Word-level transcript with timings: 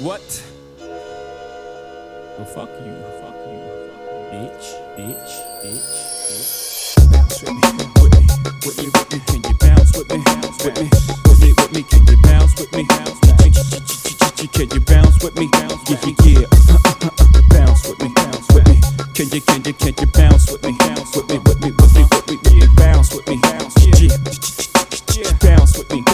What? 0.00 0.42
Well, 0.80 2.46
fuck 2.46 2.68
you. 2.82 2.98
Fuck 3.22 3.38
you. 3.46 3.62
Bitch. 4.34 4.66
Bitch. 4.98 5.32
Bitch. 5.62 5.86
Bitch. 6.26 7.12
Bounce 7.12 7.38
with 7.40 7.54
me. 7.54 7.60
With 8.02 8.10
me. 8.18 8.26
With 8.66 8.76
me. 8.78 8.86
With 8.90 9.12
me. 9.12 9.18
Can 9.24 9.40
you 9.44 9.54
bounce 9.54 9.96
with 9.96 10.10
me? 10.10 10.18
bounce 10.18 10.64
With 10.64 10.74
me. 10.80 10.90
With 11.28 11.38
me. 11.40 11.52
With 11.52 11.72
me. 11.72 11.82
Can 11.84 12.02
you 12.08 12.16
bounce 12.22 12.58
with 12.58 12.72
me? 12.74 12.82
Can 14.52 14.68
you 14.74 14.80
bounce 14.80 15.22
with 15.22 15.36
me? 15.38 15.48
Yeah, 15.54 15.68
yeah, 15.88 16.10
yeah. 16.26 16.46
Bounce 17.50 17.86
with 17.88 18.00
me. 18.02 18.08
Bounce 18.16 18.48
with 18.52 18.66
me. 18.66 18.80
Can 19.14 19.28
you, 19.30 19.40
can 19.42 19.62
you, 19.62 19.74
can 19.74 19.94
you 19.96 20.06
bounce 20.12 20.50
with 20.50 20.62
me? 20.64 20.74
Bounce 20.80 21.14
with 21.14 21.28
me. 21.30 21.38
With 21.38 21.60
me. 21.62 21.70
With 21.70 21.94
me. 21.94 22.02
With 22.10 22.52
me. 22.52 22.66
Bounce 22.76 23.14
with 23.14 23.28
me. 23.28 23.38
Bounce 25.40 25.78
with 25.78 25.90
me. 25.92 26.13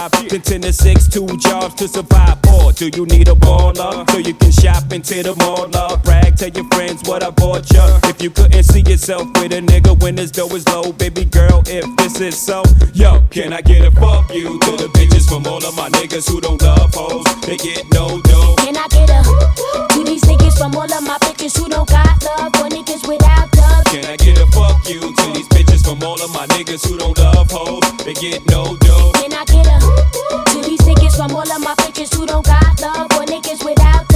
then 0.09 0.41
ten 0.41 0.61
to 0.61 0.73
six, 0.73 1.07
two 1.07 1.27
jobs 1.37 1.75
to 1.75 1.87
survive. 1.87 2.37
Or 2.47 2.71
do 2.71 2.89
you 2.95 3.05
need 3.05 3.27
a 3.27 3.33
baller 3.33 4.09
so 4.09 4.17
you 4.17 4.33
can 4.33 4.51
shop 4.51 4.91
into 4.91 5.21
the 5.23 5.35
mall? 5.35 5.61
Brag, 5.97 6.35
tell 6.35 6.49
your 6.49 6.67
friends 6.69 7.07
what 7.07 7.23
I 7.23 7.29
bought 7.29 7.71
ya. 7.71 7.99
If 8.05 8.21
you 8.21 8.29
couldn't 8.29 8.63
see 8.63 8.81
yourself 8.81 9.27
with 9.39 9.53
a 9.53 9.61
nigga 9.61 9.99
when 10.01 10.17
his 10.17 10.31
dough 10.31 10.53
is 10.55 10.67
low, 10.69 10.91
baby 10.91 11.25
girl, 11.25 11.61
if 11.67 11.85
this 11.97 12.19
is 12.19 12.37
so, 12.37 12.63
yo, 12.93 13.21
can 13.29 13.53
I 13.53 13.61
get 13.61 13.85
a 13.85 13.91
fuck 13.91 14.33
you 14.33 14.59
to 14.59 14.71
the 14.77 14.89
bitches 14.93 15.27
from 15.27 15.45
all 15.45 15.63
of 15.63 15.75
my 15.75 15.89
niggas 15.89 16.29
who 16.29 16.41
don't 16.41 16.61
love 16.61 16.93
hoes? 16.93 17.25
They 17.41 17.57
get 17.57 17.85
no 17.93 18.21
dough. 18.21 18.55
Can 18.57 18.77
I 18.77 18.87
get 18.89 19.09
a 19.09 19.21
to 19.93 20.03
these 20.03 20.23
niggas 20.23 20.57
from 20.57 20.75
all 20.75 20.91
of 20.91 21.03
my 21.03 21.17
bitches 21.19 21.57
who 21.57 21.69
don't 21.69 21.87
got 21.87 22.23
love 22.23 22.53
for 22.55 22.69
niggas 22.69 23.07
without 23.07 23.53
love? 23.55 23.85
Can 23.85 24.05
I 24.05 24.17
get 24.17 24.39
a 24.39 24.47
fuck 24.47 24.87
you 24.89 24.99
to 24.99 25.31
these 25.33 25.47
bitches 25.49 25.83
from 25.83 26.01
all 26.03 26.21
of 26.21 26.33
my 26.33 26.47
niggas 26.47 26.87
who 26.87 26.97
don't 26.97 27.17
love 27.17 27.51
hoes? 27.51 27.83
They 28.03 28.13
get 28.13 28.45
no 28.49 28.75
dough. 28.77 29.11
Can 29.15 29.33
I 29.33 29.45
get 29.45 29.67
a 29.67 29.90
to 30.51 30.61
these 30.67 30.81
niggas 30.81 31.15
from 31.15 31.35
all 31.35 31.49
of 31.49 31.61
my 31.61 31.75
bitches 31.75 32.15
who 32.15 32.25
don't 32.25 32.45
got 32.45 32.81
love. 32.81 33.11
For 33.11 33.25
niggas 33.25 33.63
without 33.65 34.10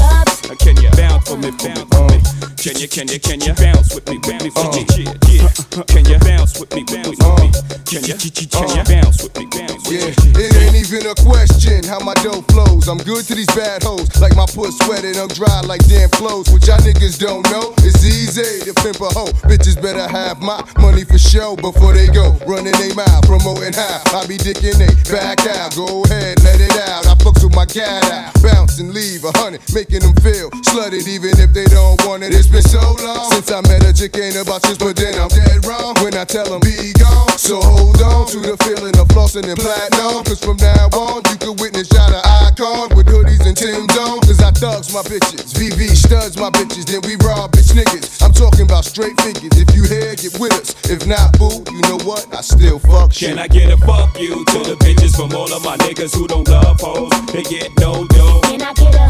dubs? 0.47 0.63
Can 0.63 0.77
you 0.77 0.89
bounce 0.91 1.27
for 1.27 1.37
me, 1.37 1.51
bounce 1.51 1.89
for 1.93 2.07
me? 2.09 2.21
Can 2.57 2.79
you, 2.79 2.87
can 2.87 3.07
you, 3.07 3.19
can 3.19 3.41
you 3.41 3.53
bounce 3.53 3.93
with 3.93 4.09
me, 4.09 4.17
with 4.25 4.43
me, 4.43 4.49
for 4.49 4.65
me? 4.73 4.81
Uh. 4.81 4.97
Yeah, 4.97 5.13
yeah. 5.29 5.83
Can 5.85 6.05
you 6.05 6.19
bounce 6.19 6.59
with 6.59 6.73
me, 6.73 6.81
uh. 6.81 6.93
bounce 6.93 7.17
with 7.17 7.39
me? 7.39 7.75
Can 7.85 8.03
you, 8.03 8.15
can 8.17 8.69
you 8.73 8.83
bounce 8.83 9.21
with 9.21 9.37
me, 9.37 9.45
bounce 9.45 9.85
with 9.85 10.17
me? 10.17 10.33
Yeah, 10.33 10.49
it 10.49 10.55
ain't 10.65 10.75
even 10.75 11.05
a 11.05 11.15
question 11.21 11.83
how 11.85 11.99
my 11.99 12.13
dough 12.25 12.41
flows. 12.49 12.87
I'm 12.89 12.97
good 12.97 13.23
to 13.25 13.35
these 13.35 13.49
bad 13.53 13.83
hoes, 13.83 14.09
like 14.19 14.35
my 14.35 14.45
puss 14.49 14.77
sweated, 14.81 15.17
I'm 15.17 15.29
dry 15.29 15.61
like 15.61 15.85
damn 15.87 16.09
clothes. 16.09 16.49
What 16.49 16.65
y'all 16.65 16.81
niggas 16.81 17.19
don't 17.19 17.45
know, 17.53 17.73
it's 17.85 18.03
easy 18.03 18.65
to 18.65 18.73
pimp 18.81 18.99
a 19.01 19.13
hoe. 19.13 19.31
Bitches 19.45 19.79
better 19.79 20.07
have 20.09 20.41
my 20.41 20.57
money 20.81 21.05
for 21.05 21.17
show 21.17 21.55
before 21.55 21.93
they 21.93 22.07
go. 22.07 22.33
Running 22.49 22.73
they 22.81 22.93
mouth, 22.97 23.25
promoting 23.29 23.73
how 23.73 24.01
I 24.17 24.25
be 24.25 24.37
dicking 24.37 24.81
they 24.81 24.89
back 25.13 25.45
out. 25.45 25.75
Go 25.75 26.03
ahead, 26.09 26.41
let 26.43 26.59
it 26.59 26.73
out. 26.89 27.05
I 27.05 27.13
fucks 27.21 27.43
with 27.45 27.55
my 27.55 27.65
cat 27.65 28.03
out, 28.09 28.33
bounce 28.41 28.79
and 28.79 28.93
leave 28.93 29.23
a 29.23 29.31
hundred, 29.37 29.61
making 29.73 30.01
them 30.01 30.15
feel 30.25 30.34
slutted 30.67 31.07
even 31.07 31.31
if 31.39 31.53
they 31.53 31.65
don't 31.65 31.99
want 32.05 32.23
it. 32.23 32.33
It's 32.33 32.47
been 32.47 32.61
so 32.61 32.81
long 33.03 33.31
since 33.31 33.51
I 33.51 33.61
met 33.61 33.83
a 33.85 33.93
chick, 33.93 34.15
ain't 34.17 34.35
about 34.35 34.61
this, 34.63 34.77
but 34.77 34.95
then 34.95 35.15
I'm 35.15 35.29
dead 35.29 35.65
wrong 35.65 35.95
when 36.03 36.15
I 36.15 36.25
tell 36.25 36.45
them 36.45 36.59
be 36.59 36.93
gone. 36.99 37.37
So 37.37 37.61
hold 37.61 38.01
on 38.01 38.27
to 38.35 38.39
the 38.39 38.57
feeling 38.63 38.95
of 38.99 39.07
flossing 39.09 39.47
and 39.47 39.59
platinum. 39.59 40.23
Cause 40.25 40.43
from 40.43 40.57
now 40.57 40.91
on, 40.91 41.23
you 41.31 41.37
can 41.37 41.55
witness 41.57 41.91
y'all 41.91 42.09
the 42.11 42.21
icon 42.47 42.95
with 42.95 43.07
hoodies 43.07 43.45
and 43.45 43.55
Tim's 43.55 43.95
on. 43.97 44.19
Cause 44.27 44.41
I 44.41 44.51
thugs 44.51 44.91
my 44.93 45.01
bitches, 45.07 45.55
VV 45.55 45.95
studs 45.95 46.37
my 46.37 46.49
bitches, 46.51 46.85
then 46.85 47.01
we 47.07 47.15
rob 47.23 47.51
bitch 47.51 47.71
niggas. 47.71 48.21
I'm 48.23 48.33
talking 48.33 48.67
about 48.67 48.85
straight 48.85 49.19
figures. 49.21 49.55
If 49.55 49.75
you 49.75 49.83
here, 49.83 50.15
get 50.15 50.35
with 50.39 50.53
us. 50.53 50.75
If 50.89 51.07
not, 51.07 51.37
boo, 51.39 51.63
you 51.71 51.81
know 51.87 51.99
what? 52.03 52.27
I 52.35 52.41
still 52.41 52.79
fuck 52.79 53.13
shit. 53.13 53.29
Can 53.29 53.39
I 53.39 53.47
get 53.47 53.71
a 53.71 53.77
fuck 53.77 54.19
you 54.19 54.43
to 54.43 54.59
the 54.63 54.75
bitches 54.83 55.15
from 55.15 55.31
all 55.35 55.51
of 55.51 55.63
my 55.63 55.77
niggas 55.77 56.15
who 56.15 56.27
don't 56.27 56.47
love 56.47 56.79
hoes? 56.81 57.11
They 57.31 57.43
get 57.43 57.71
no 57.79 58.05
dough. 58.07 58.41
Can 58.43 58.61
I 58.61 58.73
get 58.73 58.95
a 58.95 59.05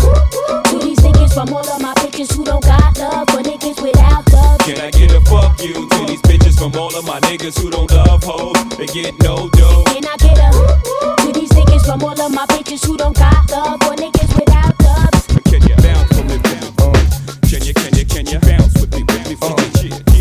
to 0.64 0.80
these 0.80 1.00
niggas 1.00 1.15
from 1.34 1.54
all 1.54 1.68
of 1.68 1.82
my 1.82 1.94
bitches 1.96 2.36
who 2.36 2.44
don't 2.44 2.64
got 2.64 2.98
love 2.98 3.30
for 3.30 3.42
niggas 3.42 3.82
without 3.82 4.32
love? 4.32 4.60
Can 4.60 4.80
I 4.80 4.92
get 4.92 5.12
a 5.14 5.22
fuck 5.22 5.60
you 5.62 5.74
to 5.74 6.06
these 6.06 6.22
bitches 6.22 6.58
from 6.58 6.76
all 6.80 6.96
of 6.96 7.06
my 7.06 7.20
niggas 7.22 7.60
who 7.60 7.70
don't 7.70 7.90
love 7.92 8.24
hoes? 8.24 8.56
They 8.78 8.88
get 8.88 9.14
no 9.24 9.50
dough. 9.50 9.84
Can 9.88 10.06
I 10.06 10.18
get 10.18 10.38
a 10.38 10.52
to 11.24 11.32
these 11.34 11.52
niggas 11.52 11.86
from 11.86 12.04
all 12.04 12.20
of 12.20 12.32
my 12.32 12.46
bitches 12.48 12.86
who 12.86 12.98
don't 12.98 13.16
got 13.16 13.50
love 13.52 13.80
for 13.84 13.96
niggas 13.96 14.36
without 14.38 14.74
love? 14.82 15.44
Can 15.46 15.62
you 15.68 15.76
bounce 15.78 16.12
for 16.16 16.24
me, 16.24 16.38
bounce? 16.38 17.50
Can 17.50 17.64
you, 17.64 17.74
can 17.74 17.96
you, 17.96 18.06
can 18.06 18.26
you 18.28 18.40
bounce 18.40 18.74
with 18.80 18.94
me, 18.94 19.04
with 19.04 19.30
me, 19.30 19.36
for 19.36 19.56
me? 19.56 19.90
Yeah, 19.90 20.15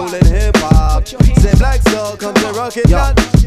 Redefinition, 0.00 0.20
say 0.20 0.29
Say 1.10 1.54
Black 1.58 1.82
Soul, 1.88 2.16
come 2.16 2.34
to 2.34 2.52
rock 2.52 2.76
it. 2.76 2.86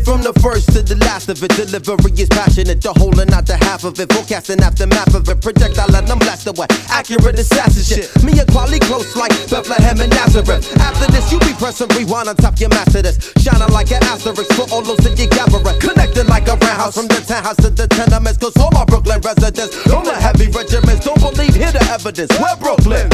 From 0.04 0.20
the 0.20 0.36
first 0.44 0.68
to 0.76 0.84
the 0.84 1.00
last 1.08 1.30
of 1.32 1.40
it, 1.40 1.56
delivery 1.56 2.12
is 2.20 2.28
passionate. 2.28 2.84
The 2.84 2.92
whole 2.92 3.16
and 3.24 3.32
not 3.32 3.48
the 3.48 3.56
half 3.56 3.88
of 3.88 3.96
it. 4.04 4.12
Forecasting 4.12 4.60
aftermath 4.60 5.16
of 5.16 5.24
it. 5.32 5.40
Projectile 5.40 5.88
let 5.88 6.04
them 6.04 6.20
blast 6.20 6.44
away. 6.44 6.68
Accurate 6.92 7.40
assassin 7.40 7.88
shit. 7.88 8.12
Me 8.20 8.36
and 8.36 8.50
Kweli 8.52 8.84
close 8.84 9.16
like 9.16 9.32
Bethlehem 9.48 10.04
and 10.04 10.12
Nazareth. 10.12 10.68
After 10.76 11.08
this, 11.08 11.32
you 11.32 11.40
be 11.40 11.56
pressing 11.56 11.88
rewind 11.96 12.28
on 12.28 12.36
top 12.36 12.60
your 12.60 12.68
master 12.76 13.00
this. 13.00 13.32
Shining 13.40 13.72
like 13.72 13.96
an 13.96 14.04
asterisk 14.12 14.52
for 14.60 14.68
all 14.68 14.84
those 14.84 15.00
that 15.08 15.16
you 15.16 15.32
gathering. 15.32 15.64
Connected 15.80 16.28
like 16.28 16.52
a 16.52 16.60
roundhouse 16.60 17.00
from 17.00 17.08
the 17.08 17.24
townhouse 17.24 17.56
to 17.64 17.72
the 17.72 17.88
tenements. 17.88 18.44
Cause 18.44 18.60
all 18.60 18.76
my 18.76 18.84
Brooklyn 18.84 19.24
residents, 19.24 19.72
all 19.88 20.04
the 20.04 20.12
heavy 20.20 20.52
regiments, 20.52 21.08
don't 21.08 21.16
believe, 21.24 21.56
hear 21.56 21.72
the 21.72 21.84
evidence. 21.88 22.36
We're 22.36 22.60
Brooklyn. 22.60 23.08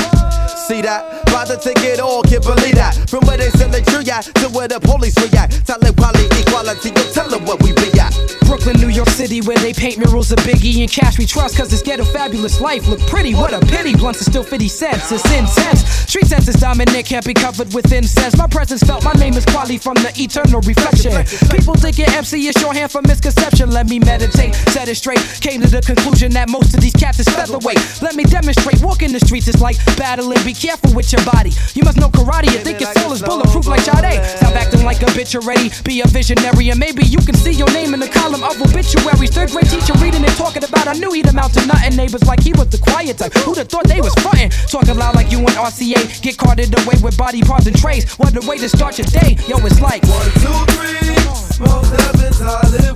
See 0.66 0.82
that? 0.82 1.26
Buy 1.30 1.46
the 1.46 1.58
ticket, 1.58 2.00
all 2.00 2.22
can't 2.26 2.42
believe 2.42 2.76
that. 2.82 2.98
From 3.10 3.26
where 3.30 3.38
they 3.38 3.50
send 3.54 3.74
the 3.74 3.82
tree 3.82 4.10
at 4.10 4.26
to 4.40 4.50
where 4.50 4.68
the 4.68 4.80
police 4.80 5.16
react. 5.20 5.66
Tell 5.66 5.80
them 5.80 5.94
quality, 5.96 6.28
equality, 6.40 6.90
you 6.90 7.06
tell 7.14 7.30
them 7.30 7.46
where 7.46 7.58
we 7.62 7.74
be 7.74 7.92
at. 8.00 8.16
Brooklyn, 8.50 8.82
New 8.82 8.90
York 8.90 9.10
City, 9.10 9.42
where 9.42 9.58
they 9.60 9.74
paint 9.74 10.00
murals 10.00 10.32
of 10.32 10.40
Biggie 10.40 10.82
and 10.82 10.92
Cash 10.92 11.20
we 11.20 11.26
trust, 11.26 11.56
cause 11.56 11.70
this 11.70 11.84
ghetto 11.84 12.04
fabulous 12.04 12.60
life 12.60 12.88
look 12.88 13.00
pretty. 13.06 13.36
What 13.36 13.54
a 13.54 13.60
pity, 13.68 13.96
blunts 13.96 14.22
are 14.22 14.30
still 14.32 14.44
50 14.44 14.68
cents, 14.68 15.12
it's 15.12 15.24
intense. 15.30 15.86
Street 16.10 16.26
sense 16.26 16.48
is 16.48 16.56
dominant, 16.56 17.06
can't 17.06 17.26
be 17.26 17.34
covered 17.34 17.74
with 17.74 17.92
incense. 17.94 18.36
My 18.38 18.48
presence 18.48 18.82
felt, 18.82 19.04
my 19.06 19.14
name 19.14 19.36
is 19.36 19.46
Kweli 19.46 19.82
from 19.82 19.96
the 19.96 20.12
eternal 20.18 20.62
reflection. 20.62 21.14
People 21.54 21.76
think 21.76 22.00
your 22.00 22.10
MC 22.10 22.48
is 22.48 22.56
shorthand 22.58 22.92
for 22.92 23.02
misconception. 23.04 23.70
Let 23.70 23.88
me 23.88 24.00
meditate, 24.00 24.56
set 24.74 24.88
it 24.88 24.96
straight. 24.96 25.22
Came 25.42 25.62
to 25.62 25.68
the 25.68 25.82
conclusion 25.82 26.32
that 26.34 26.50
most 26.50 26.74
of 26.74 26.82
these 26.82 26.94
cats 26.94 27.20
is 27.20 27.30
featherweight. 27.30 27.78
Let 28.02 28.16
me 28.16 28.24
demonstrate, 28.24 28.82
walking 28.82 29.12
the 29.12 29.20
streets 29.20 29.48
is 29.48 29.62
like 29.62 29.78
battling. 29.98 30.42
Be 30.44 30.54
careful 30.54 30.94
with 30.96 31.12
your 31.14 31.24
body. 31.26 31.52
You 31.76 31.84
must 31.84 31.98
know 31.98 32.10
karate, 32.10 32.50
you 32.50 32.60
think 32.66 32.80
your 32.80 32.92
soul 32.94 33.14
is 33.14 33.22
bulletproof 33.22 33.68
like 33.68 33.82
Sade. 33.82 34.29
Stop 34.38 34.56
acting 34.56 34.84
like 34.84 35.02
a 35.02 35.10
bitch 35.18 35.36
already, 35.36 35.70
be 35.84 36.02
a 36.02 36.08
visionary, 36.08 36.70
and 36.70 36.80
maybe 36.80 37.04
you 37.06 37.20
can 37.20 37.36
see 37.36 37.52
your 37.52 37.70
name 37.72 37.94
in 37.94 38.00
the 38.00 38.10
column 38.10 38.44
of 38.44 38.62
obituaries. 38.62 39.32
Third 39.32 39.50
grade 39.52 39.70
teacher 39.70 39.94
reading 40.02 40.24
and 40.24 40.36
talking 40.36 40.64
about, 40.64 40.88
I 40.88 40.94
knew 40.94 41.12
he'd 41.12 41.28
amount 41.28 41.54
to 41.56 41.66
nothing. 41.66 41.96
Neighbors 41.96 42.24
like 42.26 42.42
he 42.42 42.54
was 42.54 42.70
the 42.70 42.78
quiet 42.78 43.18
type. 43.18 43.34
Who'd 43.34 43.58
have 43.58 43.68
thought 43.68 43.88
they 43.88 44.02
was 44.02 44.14
frontin'? 44.22 44.52
Talking 44.70 44.98
loud 44.98 45.16
like 45.16 45.32
you 45.32 45.40
and 45.40 45.50
RCA. 45.50 46.22
Get 46.22 46.38
carted 46.38 46.74
away 46.80 46.96
with 47.02 47.18
body 47.18 47.42
parts 47.42 47.68
and 47.68 47.78
trays. 47.78 48.14
What 48.18 48.36
a 48.36 48.48
way 48.48 48.58
to 48.58 48.70
start 48.70 48.98
your 48.98 49.08
day. 49.08 49.38
Yo, 49.48 49.58
it's 49.66 49.82
like. 49.82 50.04
One, 50.04 50.32
two, 50.40 50.60
three. 50.74 51.18
Most 51.60 51.92
heavens 51.92 52.42
I 52.42 52.68
live. 52.70 52.90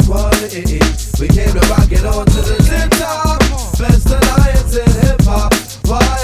We 1.20 1.28
came 1.30 1.52
to 1.54 1.60
rock 1.70 1.92
it 1.92 2.06
on 2.06 2.26
to 2.26 2.42
the 2.42 2.58
tip 2.68 2.92
top. 3.00 3.40
Best 3.80 4.08
alliance 4.08 4.76
in 4.76 4.92
hip 5.02 5.22
hop. 5.24 5.54
Why 5.86 6.23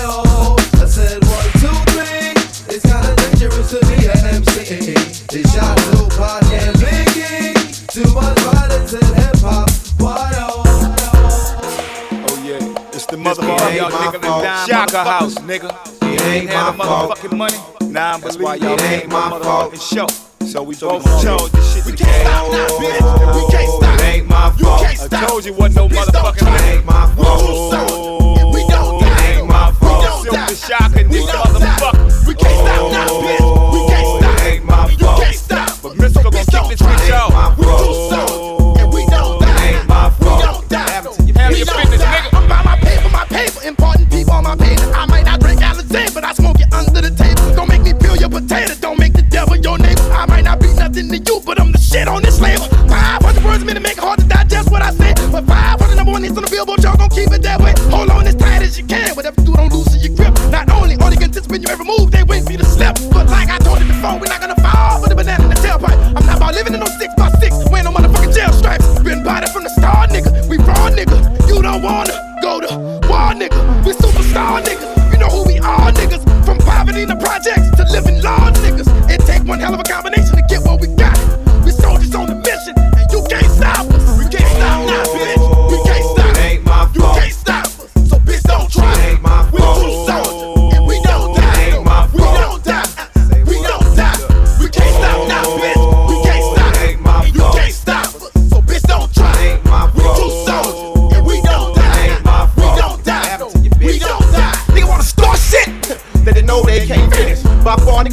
hop. 13.42 13.60
Why 13.60 13.66
oh? 13.66 13.66
Oh 13.66 13.70
yeah, 13.70 13.88
it's 13.88 13.96
the 13.96 14.16
ain't 14.16 14.22
my 14.22 14.30
fault. 14.30 14.68
Shout 14.70 14.92
house, 15.08 15.36
nigga. 15.40 15.70
It 16.14 16.22
ain't 16.22 16.46
my. 16.48 16.86
Motherfucking 16.86 17.38
money. 17.38 17.58
Nah, 17.92 18.18
but 18.18 18.24
That's 18.24 18.38
why 18.38 18.56
y'all 18.56 18.80
ain't 18.82 19.10
my 19.10 19.30
motherfucking 19.32 19.96
show. 19.96 20.08
So 20.46 20.64
we 20.64 20.74
So 20.76 20.90
both 20.90 21.06
we 21.06 21.12
chose 21.24 21.52
this 21.52 21.74
shit. 21.76 21.86
We 21.86 21.94
can't 21.94 22.10
stop 22.22 22.52
now, 22.52 22.68
bitch. 22.80 23.36
We 23.36 23.52
can't 23.52 23.70
oh, 23.70 23.80
stop. 23.82 24.00
It 24.00 24.04
ain't 24.04 24.28
my 24.28 24.52
fault. 24.52 25.12
I 25.14 25.28
told 25.28 25.46
you 25.46 25.54
wasn't 25.54 25.76
no 25.76 25.88
motherfucking 25.90 26.56
It 26.56 26.62
ain't 26.76 26.86
my 26.86 27.06
fault. 27.16 27.74
Oh, 27.82 28.52
We 28.54 28.62
don't 28.68 29.02
die. 29.02 29.08
It 29.10 29.38
ain't 29.38 29.48
my 29.48 29.72
fault. 29.74 30.26
Silkk 30.26 30.48
the 30.50 30.56
Shocker, 30.56 30.96
We 31.08 31.20
nigga, 31.20 31.34
don't 31.34 31.60
die. 31.60 31.68
motherfucker. 31.68 32.28
We 32.28 32.34
can't 32.36 32.58
stop 32.60 32.92
now, 32.92 33.08
bitch. 33.22 33.74
We 33.74 33.80
can't 33.90 34.08
stop. 34.18 34.40
It 34.40 34.46
ain't 34.54 34.66
my 34.66 34.90
You 34.90 34.98
fault. 34.98 35.22
can't 35.22 35.36
stop. 35.36 35.82
But 35.84 35.94
Mystikal 35.98 36.32
gonna 36.32 36.46
don't 36.46 36.70
this 36.70 36.82
bitch 36.82 36.94
It 36.94 37.14
ain't 37.14 37.34
my 37.34 37.46
out. 37.46 37.58
We 37.58 37.64
too 37.66 37.94
sold. 38.10 38.39
Potato, 48.50 48.74
don't 48.82 49.00
make 49.00 49.14
the 49.14 49.22
devil 49.22 49.56
your 49.56 49.78
neighbor. 49.78 50.02
I 50.12 50.26
might 50.26 50.44
not 50.44 50.60
be 50.60 50.74
nothing 50.74 51.08
to 51.10 51.18
you, 51.18 51.42
but 51.46 51.62
I'm 51.62 51.72
the 51.72 51.78
shit 51.78 52.08
on 52.08 52.22
this 52.22 52.42
label. 52.42 52.66
500 52.90 53.44
words 53.46 53.62
a 53.62 53.66
minute 53.66 53.84
make 53.84 53.98
it 53.98 54.04
hard 54.04 54.20
to 54.20 54.26
digest 54.26 54.72
what 54.72 54.82
I 54.82 54.92
say. 54.92 55.14
But 55.32 55.46
500 55.46 55.96
number 55.96 56.12
one 56.12 56.24
hits 56.24 56.36
on 56.36 56.44
the 56.44 56.50
billboard, 56.50 56.84
y'all 56.84 56.98
gon' 56.98 57.10
keep 57.10 57.32
it 57.32 57.42
that 57.44 57.62
way. 57.62 57.74
Hold 57.94 58.10
on 58.10 58.26
as 58.26 58.36
tight 58.36 58.64
as 58.64 58.78
you 58.78 58.86
can, 58.86 59.16
whatever 59.16 59.40
you 59.42 59.48
do, 59.48 59.54
don't 59.54 59.72
loosen 59.72 60.02
your 60.02 60.16
grip. 60.18 60.34
Not 60.50 60.70
only 60.72 60.96
are 60.98 61.10
they 61.14 61.22
anticipating 61.24 61.64
your 61.64 61.72
every 61.72 61.86
move, 61.86 62.12
they 62.12 62.24
wait 62.24 62.44
for 62.44 62.52
you 62.52 62.58
to 62.58 62.66
slip. 62.66 62.98
But 63.14 63.30
like 63.30 63.50
I 63.50 63.60
told 63.60 63.80
you 63.80 63.88
before, 63.88 64.18
we're 64.18 64.34
not 64.34 64.42
gonna 64.42 64.58
fall 64.58 65.02
for 65.02 65.10
the 65.10 65.16
banana 65.16 65.44
in 65.46 65.50
the 65.50 65.60
tailpipe. 65.62 65.98
I'm 66.18 66.26
not 66.26 66.38
about 66.38 66.54
living 66.56 66.74
in 66.74 66.82
no 66.82 66.90
six 66.98 67.14
by 67.16 67.30
six, 67.38 67.54
wearing 67.70 67.86
no 67.86 67.94
motherfucking 67.94 68.34
jail 68.34 68.52
stripes. 68.54 68.88
Been 69.00 69.24
body 69.24 69.48
from 69.54 69.64
the 69.64 69.70
start, 69.70 70.10
nigga. 70.10 70.50
We 70.50 70.58
raw, 70.58 70.90
nigga. 70.90 71.18
You 71.48 71.62
don't 71.62 71.82
wanna 71.82 72.29
projects 77.42 77.70
to 77.78 77.84
living 77.92 78.22
large, 78.22 78.56
niggas. 78.56 78.88
It 79.10 79.22
take 79.22 79.44
one 79.48 79.60
hell 79.60 79.74
of 79.74 79.80
a 79.80 79.84
combination 79.84 80.09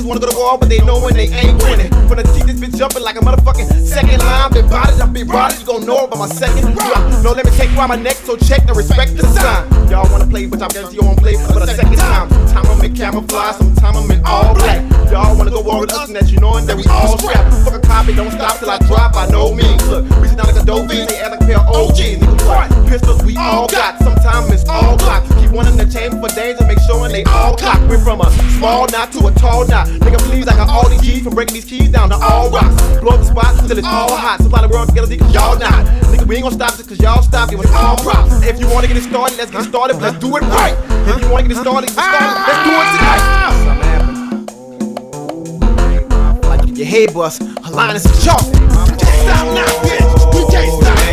wanna 0.06 0.20
go 0.20 0.30
to 0.30 0.36
war, 0.36 0.56
but 0.58 0.68
they 0.68 0.78
know 0.86 1.00
when 1.00 1.14
they 1.14 1.28
ain't 1.28 1.60
winning. 1.62 1.90
From 2.06 2.16
the 2.16 2.24
keep 2.34 2.46
this 2.46 2.56
bitch 2.56 2.78
jumping 2.78 3.02
like 3.02 3.16
a 3.16 3.20
motherfucking 3.20 3.66
second 3.86 4.20
line. 4.20 4.52
Been 4.52 4.68
bodied, 4.68 5.00
I've 5.00 5.12
been 5.12 5.26
bodied, 5.26 5.60
you 5.60 5.66
gon' 5.66 5.84
know 5.84 6.06
about 6.06 6.18
my 6.18 6.28
second 6.28 6.74
drop. 6.74 7.02
No, 7.22 7.32
let 7.32 7.44
me 7.44 7.50
take 7.52 7.70
out 7.76 7.88
my 7.88 7.96
neck, 7.96 8.16
so 8.22 8.36
check 8.36 8.62
and 8.68 8.76
respect 8.76 9.16
the 9.16 9.26
sign. 9.26 9.66
Y'all 9.90 10.08
wanna 10.10 10.26
play, 10.26 10.46
but 10.46 10.62
I 10.62 10.68
guarantee 10.68 10.96
you 10.96 11.02
won't 11.02 11.18
play 11.18 11.34
for 11.34 11.58
the 11.58 11.66
second 11.66 11.96
time. 11.96 12.30
Sometime 12.30 12.66
I'm 12.66 12.84
in 12.84 12.94
camouflage, 12.94 13.56
sometime 13.56 13.96
I'm 13.96 14.10
in 14.10 14.22
all 14.24 14.54
black. 14.54 14.82
Y'all 15.10 15.36
wanna 15.36 15.50
go 15.50 15.60
war 15.60 15.80
with 15.80 15.92
us, 15.92 16.06
and 16.06 16.16
that 16.16 16.30
you 16.30 16.38
knowing 16.38 16.66
that 16.66 16.76
we 16.76 16.84
all 16.86 17.18
strapped. 17.18 17.54
Fuck 17.64 17.74
a 17.74 17.80
copy, 17.80 18.14
don't 18.14 18.30
stop 18.30 18.58
till 18.58 18.70
I 18.70 18.78
drop 18.86 19.12
by 19.14 19.26
no 19.30 19.54
means. 19.54 19.82
Look, 19.88 20.04
reaching 20.22 20.36
down 20.36 20.46
like 20.46 20.62
a 20.62 20.64
dope 20.64 20.90
fiend, 20.90 21.08
they 21.08 21.18
act 21.18 21.32
like 21.32 21.40
a 21.42 21.46
pair 21.46 21.58
of 21.58 21.66
OGs. 21.74 22.22
Pistols 22.90 23.22
we 23.24 23.36
all 23.36 23.66
got, 23.68 23.98
sometimes 23.98 24.50
it's 24.50 24.68
all 24.68 24.96
blocks. 24.96 25.28
Keep 25.40 25.50
one 25.50 25.66
in 25.66 25.76
the 25.76 25.86
chamber 25.86 26.20
for 26.20 26.34
danger, 26.34 26.65
they 27.16 27.24
all 27.32 27.56
cock. 27.56 27.80
We're 27.88 27.98
from 27.98 28.20
a 28.20 28.30
small 28.60 28.86
knot 28.92 29.10
to 29.12 29.26
a 29.26 29.32
tall 29.32 29.66
knot. 29.66 29.88
Nigga, 29.88 30.18
please, 30.28 30.46
I 30.46 30.54
got 30.54 30.68
all 30.68 30.86
these 30.88 31.00
G's 31.00 31.22
from 31.22 31.34
breaking 31.34 31.54
these 31.54 31.64
keys 31.64 31.88
down 31.88 32.10
to 32.10 32.16
all 32.16 32.50
rocks. 32.50 32.76
Blow 33.00 33.12
up 33.12 33.20
the 33.20 33.24
spot 33.24 33.56
till 33.66 33.78
it's 33.78 33.86
all 33.86 34.14
hot. 34.14 34.42
Supply 34.42 34.60
the 34.60 34.68
world 34.68 34.88
together, 34.88 35.16
cause 35.16 35.32
y'all 35.32 35.58
not. 35.58 35.86
Nigga, 36.12 36.26
we 36.26 36.36
ain't 36.36 36.44
gonna 36.44 36.54
stop 36.54 36.76
just 36.76 36.88
cause 36.88 37.00
y'all 37.00 37.22
stop. 37.22 37.50
It 37.50 37.56
was 37.58 37.70
all 37.72 37.96
props. 37.96 38.44
If 38.44 38.60
you 38.60 38.68
wanna 38.68 38.88
get 38.88 38.98
it 38.98 39.04
started, 39.04 39.38
let's 39.38 39.50
get 39.50 39.62
it 39.62 39.68
started, 39.68 39.94
but 39.94 40.02
let's 40.02 40.18
do 40.18 40.36
it 40.36 40.42
right. 40.42 40.76
If 41.08 41.22
you 41.22 41.30
wanna 41.30 41.48
get 41.48 41.56
it 41.56 41.60
started, 41.60 41.88
get 41.88 41.96
it 41.96 42.04
started, 42.04 42.36
let's 42.44 42.62
do 42.68 42.72
it 42.76 42.88
tonight. 43.00 43.22
Like 46.48 46.68
you 46.68 46.74
your 46.74 46.86
head 46.86 47.14
bust, 47.14 47.40
a 47.40 47.70
line 47.70 47.96
is 47.96 48.02
some 48.02 48.12
chalk. 48.20 48.44
You 48.44 48.52
can't 49.00 49.20
stop 49.24 49.46
now, 49.56 49.64
bitch. 49.80 50.04
We 50.34 50.44
can't 50.52 50.82
stop. 50.82 51.05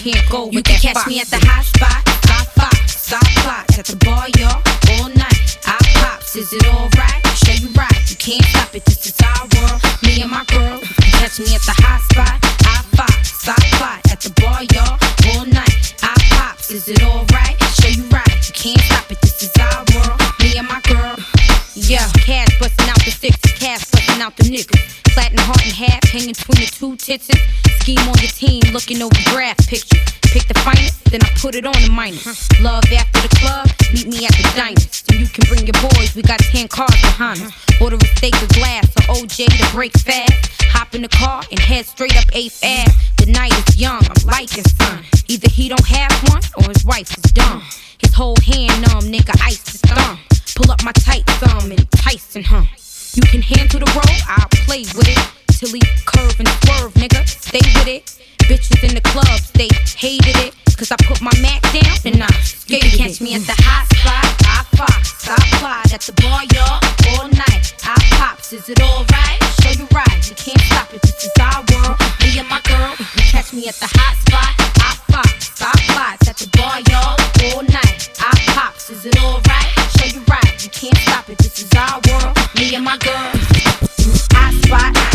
Can't 0.00 0.30
go 0.30 0.46
with 0.46 0.54
You 0.54 0.62
can 0.62 0.74
that 0.74 0.82
catch 0.82 0.94
fox. 0.94 1.06
me 1.08 1.20
at 1.20 1.28
the 1.28 1.40
hot 1.44 1.64
spot. 1.64 2.00
Stop 2.24 2.46
fox, 2.56 2.96
stop 2.96 3.26
plots 3.44 3.78
at 3.78 3.84
the 3.84 3.96
bar, 4.00 4.24
y'all, 4.40 4.64
all 4.96 5.08
night. 5.12 5.58
I 5.68 5.76
pops, 6.00 6.36
is 6.36 6.52
it 6.52 6.64
alright? 6.64 7.20
Show 7.36 7.52
you 7.60 7.68
right, 7.76 8.00
you 8.08 8.16
can't 8.16 8.44
stop 8.48 8.74
it, 8.74 8.84
this 8.86 9.04
is 9.04 9.20
our 9.20 9.44
world. 9.52 9.80
Me 10.02 10.22
and 10.22 10.30
my 10.30 10.44
girl, 10.48 10.80
you 10.80 10.88
can 10.88 11.12
catch 11.20 11.36
me 11.38 11.52
at 11.52 11.60
the 11.68 11.76
hot 11.84 12.00
spot. 12.08 12.32
I 12.64 12.80
fox, 12.96 13.44
stop 13.44 13.60
plot 13.76 14.00
at 14.10 14.20
the 14.24 14.32
bar, 14.40 14.64
y'all, 14.72 14.96
all 15.36 15.44
night. 15.44 15.92
I 16.00 16.16
pops, 16.32 16.70
is 16.70 16.88
it 16.88 17.02
alright? 17.04 17.60
Show 17.76 17.92
you 17.92 18.08
right, 18.08 18.40
you 18.48 18.54
can't 18.56 18.80
stop 18.88 19.04
it, 19.12 19.20
this 19.20 19.42
is 19.44 19.52
our 19.60 19.84
world. 19.92 20.16
Me 20.40 20.56
and 20.56 20.66
my 20.66 20.80
girl, 20.88 21.16
yeah, 21.76 22.08
cash 22.24 22.48
busting 22.58 22.88
out 22.88 23.04
the 23.04 23.12
sixes, 23.12 23.52
cash 23.52 23.84
out 24.20 24.36
the 24.36 24.44
niggas. 24.44 24.78
Flatten 25.12 25.38
heart 25.38 25.64
in 25.64 25.72
half, 25.72 26.04
hanging 26.10 26.36
between 26.36 26.60
the 26.60 26.70
two 26.70 26.96
tits. 26.96 27.28
Scheme 27.80 28.04
on 28.04 28.16
your 28.20 28.30
team, 28.36 28.60
looking 28.72 29.00
over 29.02 29.16
draft 29.32 29.66
pictures. 29.68 29.98
Pick 30.30 30.46
the 30.46 30.54
finest, 30.60 31.04
then 31.10 31.22
I 31.24 31.30
put 31.40 31.54
it 31.54 31.64
on 31.66 31.74
the 31.80 31.90
minus. 31.90 32.46
Love 32.60 32.84
after 32.92 33.20
the 33.22 33.32
club, 33.40 33.66
meet 33.92 34.06
me 34.06 34.26
at 34.26 34.32
the 34.36 34.46
diners. 34.54 35.02
And 35.10 35.20
you 35.20 35.26
can 35.26 35.48
bring 35.48 35.66
your 35.66 35.78
boys, 35.80 36.14
we 36.14 36.22
got 36.22 36.38
10 36.38 36.68
cars 36.68 36.94
behind 37.00 37.40
us. 37.40 37.52
Order 37.80 37.96
a 37.96 38.06
steak 38.16 38.36
of 38.42 38.48
glass 38.50 38.86
or 39.08 39.16
OJ 39.16 39.48
to 39.48 39.66
break 39.74 39.96
fast. 39.98 40.62
Hop 40.70 40.94
in 40.94 41.02
the 41.02 41.08
car 41.08 41.42
and 41.50 41.58
head 41.58 41.86
straight 41.86 42.16
up 42.16 42.28
8th 42.30 42.60
Ave. 42.62 42.92
The 43.16 43.32
night 43.32 43.56
is 43.68 43.80
young, 43.80 44.02
I'm 44.04 44.26
liking 44.26 44.64
son. 44.64 45.02
Either 45.28 45.48
he 45.48 45.68
don't 45.68 45.86
have 45.86 46.12
one 46.28 46.42
or 46.58 46.68
his 46.68 46.84
wife 46.84 47.10
is 47.16 47.32
dumb. 47.32 47.62
His 47.98 48.12
whole 48.14 48.36
hand 48.44 48.82
numb, 48.86 49.10
nigga, 49.10 49.34
ice 49.42 49.66
his 49.66 49.80
thumb. 49.80 50.18
Pull 50.54 50.70
up 50.70 50.84
my 50.84 50.92
tight 50.92 51.24
thumb 51.40 51.72
and 51.72 51.90
Tyson 51.90 52.44
hum. 52.44 52.68
You 53.14 53.22
can 53.22 53.42
handle 53.42 53.80
the 53.80 53.90
roll, 53.90 54.16
I'll 54.28 54.48
play 54.66 54.82
with 54.94 55.08
it. 55.08 55.18
Till 55.58 55.72
he 55.74 55.80
curve 56.06 56.38
and 56.38 56.48
swerve, 56.62 56.94
nigga, 56.94 57.26
stay 57.26 57.60
with 57.78 57.88
it. 57.88 58.04
Bitches 58.46 58.82
in 58.86 58.94
the 58.94 59.00
clubs, 59.02 59.50
they 59.52 59.68
hated 59.98 60.36
it. 60.46 60.54
Cause 60.78 60.90
I 60.90 60.96
put 61.04 61.20
my 61.20 61.32
Mac 61.42 61.60
down 61.74 61.92
and 62.06 62.22
I 62.22 62.30
You 62.30 62.78
skated 62.80 62.92
can 62.92 63.00
it. 63.00 63.10
catch 63.10 63.20
me 63.20 63.34
at 63.34 63.42
the 63.42 63.56
hot 63.66 63.84
spot. 63.92 64.24
I 64.46 64.62
fox, 64.76 65.12
stop 65.22 65.42
spots 65.58 65.92
at 65.92 66.00
the 66.06 66.12
bar, 66.22 66.42
y'all, 66.54 66.80
all 67.18 67.28
night. 67.28 67.74
I 67.84 67.98
pops, 68.16 68.52
is 68.54 68.68
it 68.68 68.80
alright? 68.80 69.38
Show 69.60 69.74
you 69.76 69.86
right, 69.92 70.18
you 70.30 70.34
can't 70.38 70.60
stop 70.70 70.94
it. 70.94 71.02
This 71.02 71.24
is 71.26 71.34
our 71.42 71.60
world. 71.74 71.98
Me 72.22 72.38
and 72.38 72.48
my 72.48 72.60
girl, 72.64 72.94
you 72.96 73.22
catch 73.28 73.52
me 73.52 73.68
at 73.68 73.74
the 73.76 73.90
hot 73.92 74.16
spot. 74.24 74.54
I 74.80 74.90
pops, 75.12 75.60
I 75.60 75.72
spots 75.90 76.28
at 76.30 76.36
the 76.38 76.48
bar, 76.56 76.80
y'all, 76.88 77.18
all 77.52 77.62
night. 77.66 78.08
I 78.22 78.32
pops, 78.56 78.88
is 78.88 79.04
it 79.04 79.18
alright? 79.20 79.70
Show 79.98 80.08
you 80.16 80.22
right, 80.30 80.49
you 80.64 80.70
can't 80.70 80.96
stop 80.98 81.28
it. 81.30 81.38
This 81.38 81.62
is 81.62 81.70
our 81.74 82.00
world. 82.08 82.36
Me 82.56 82.74
and 82.74 82.84
my 82.84 82.96
girl, 82.98 83.14
I 84.34 84.52
spot. 84.62 85.09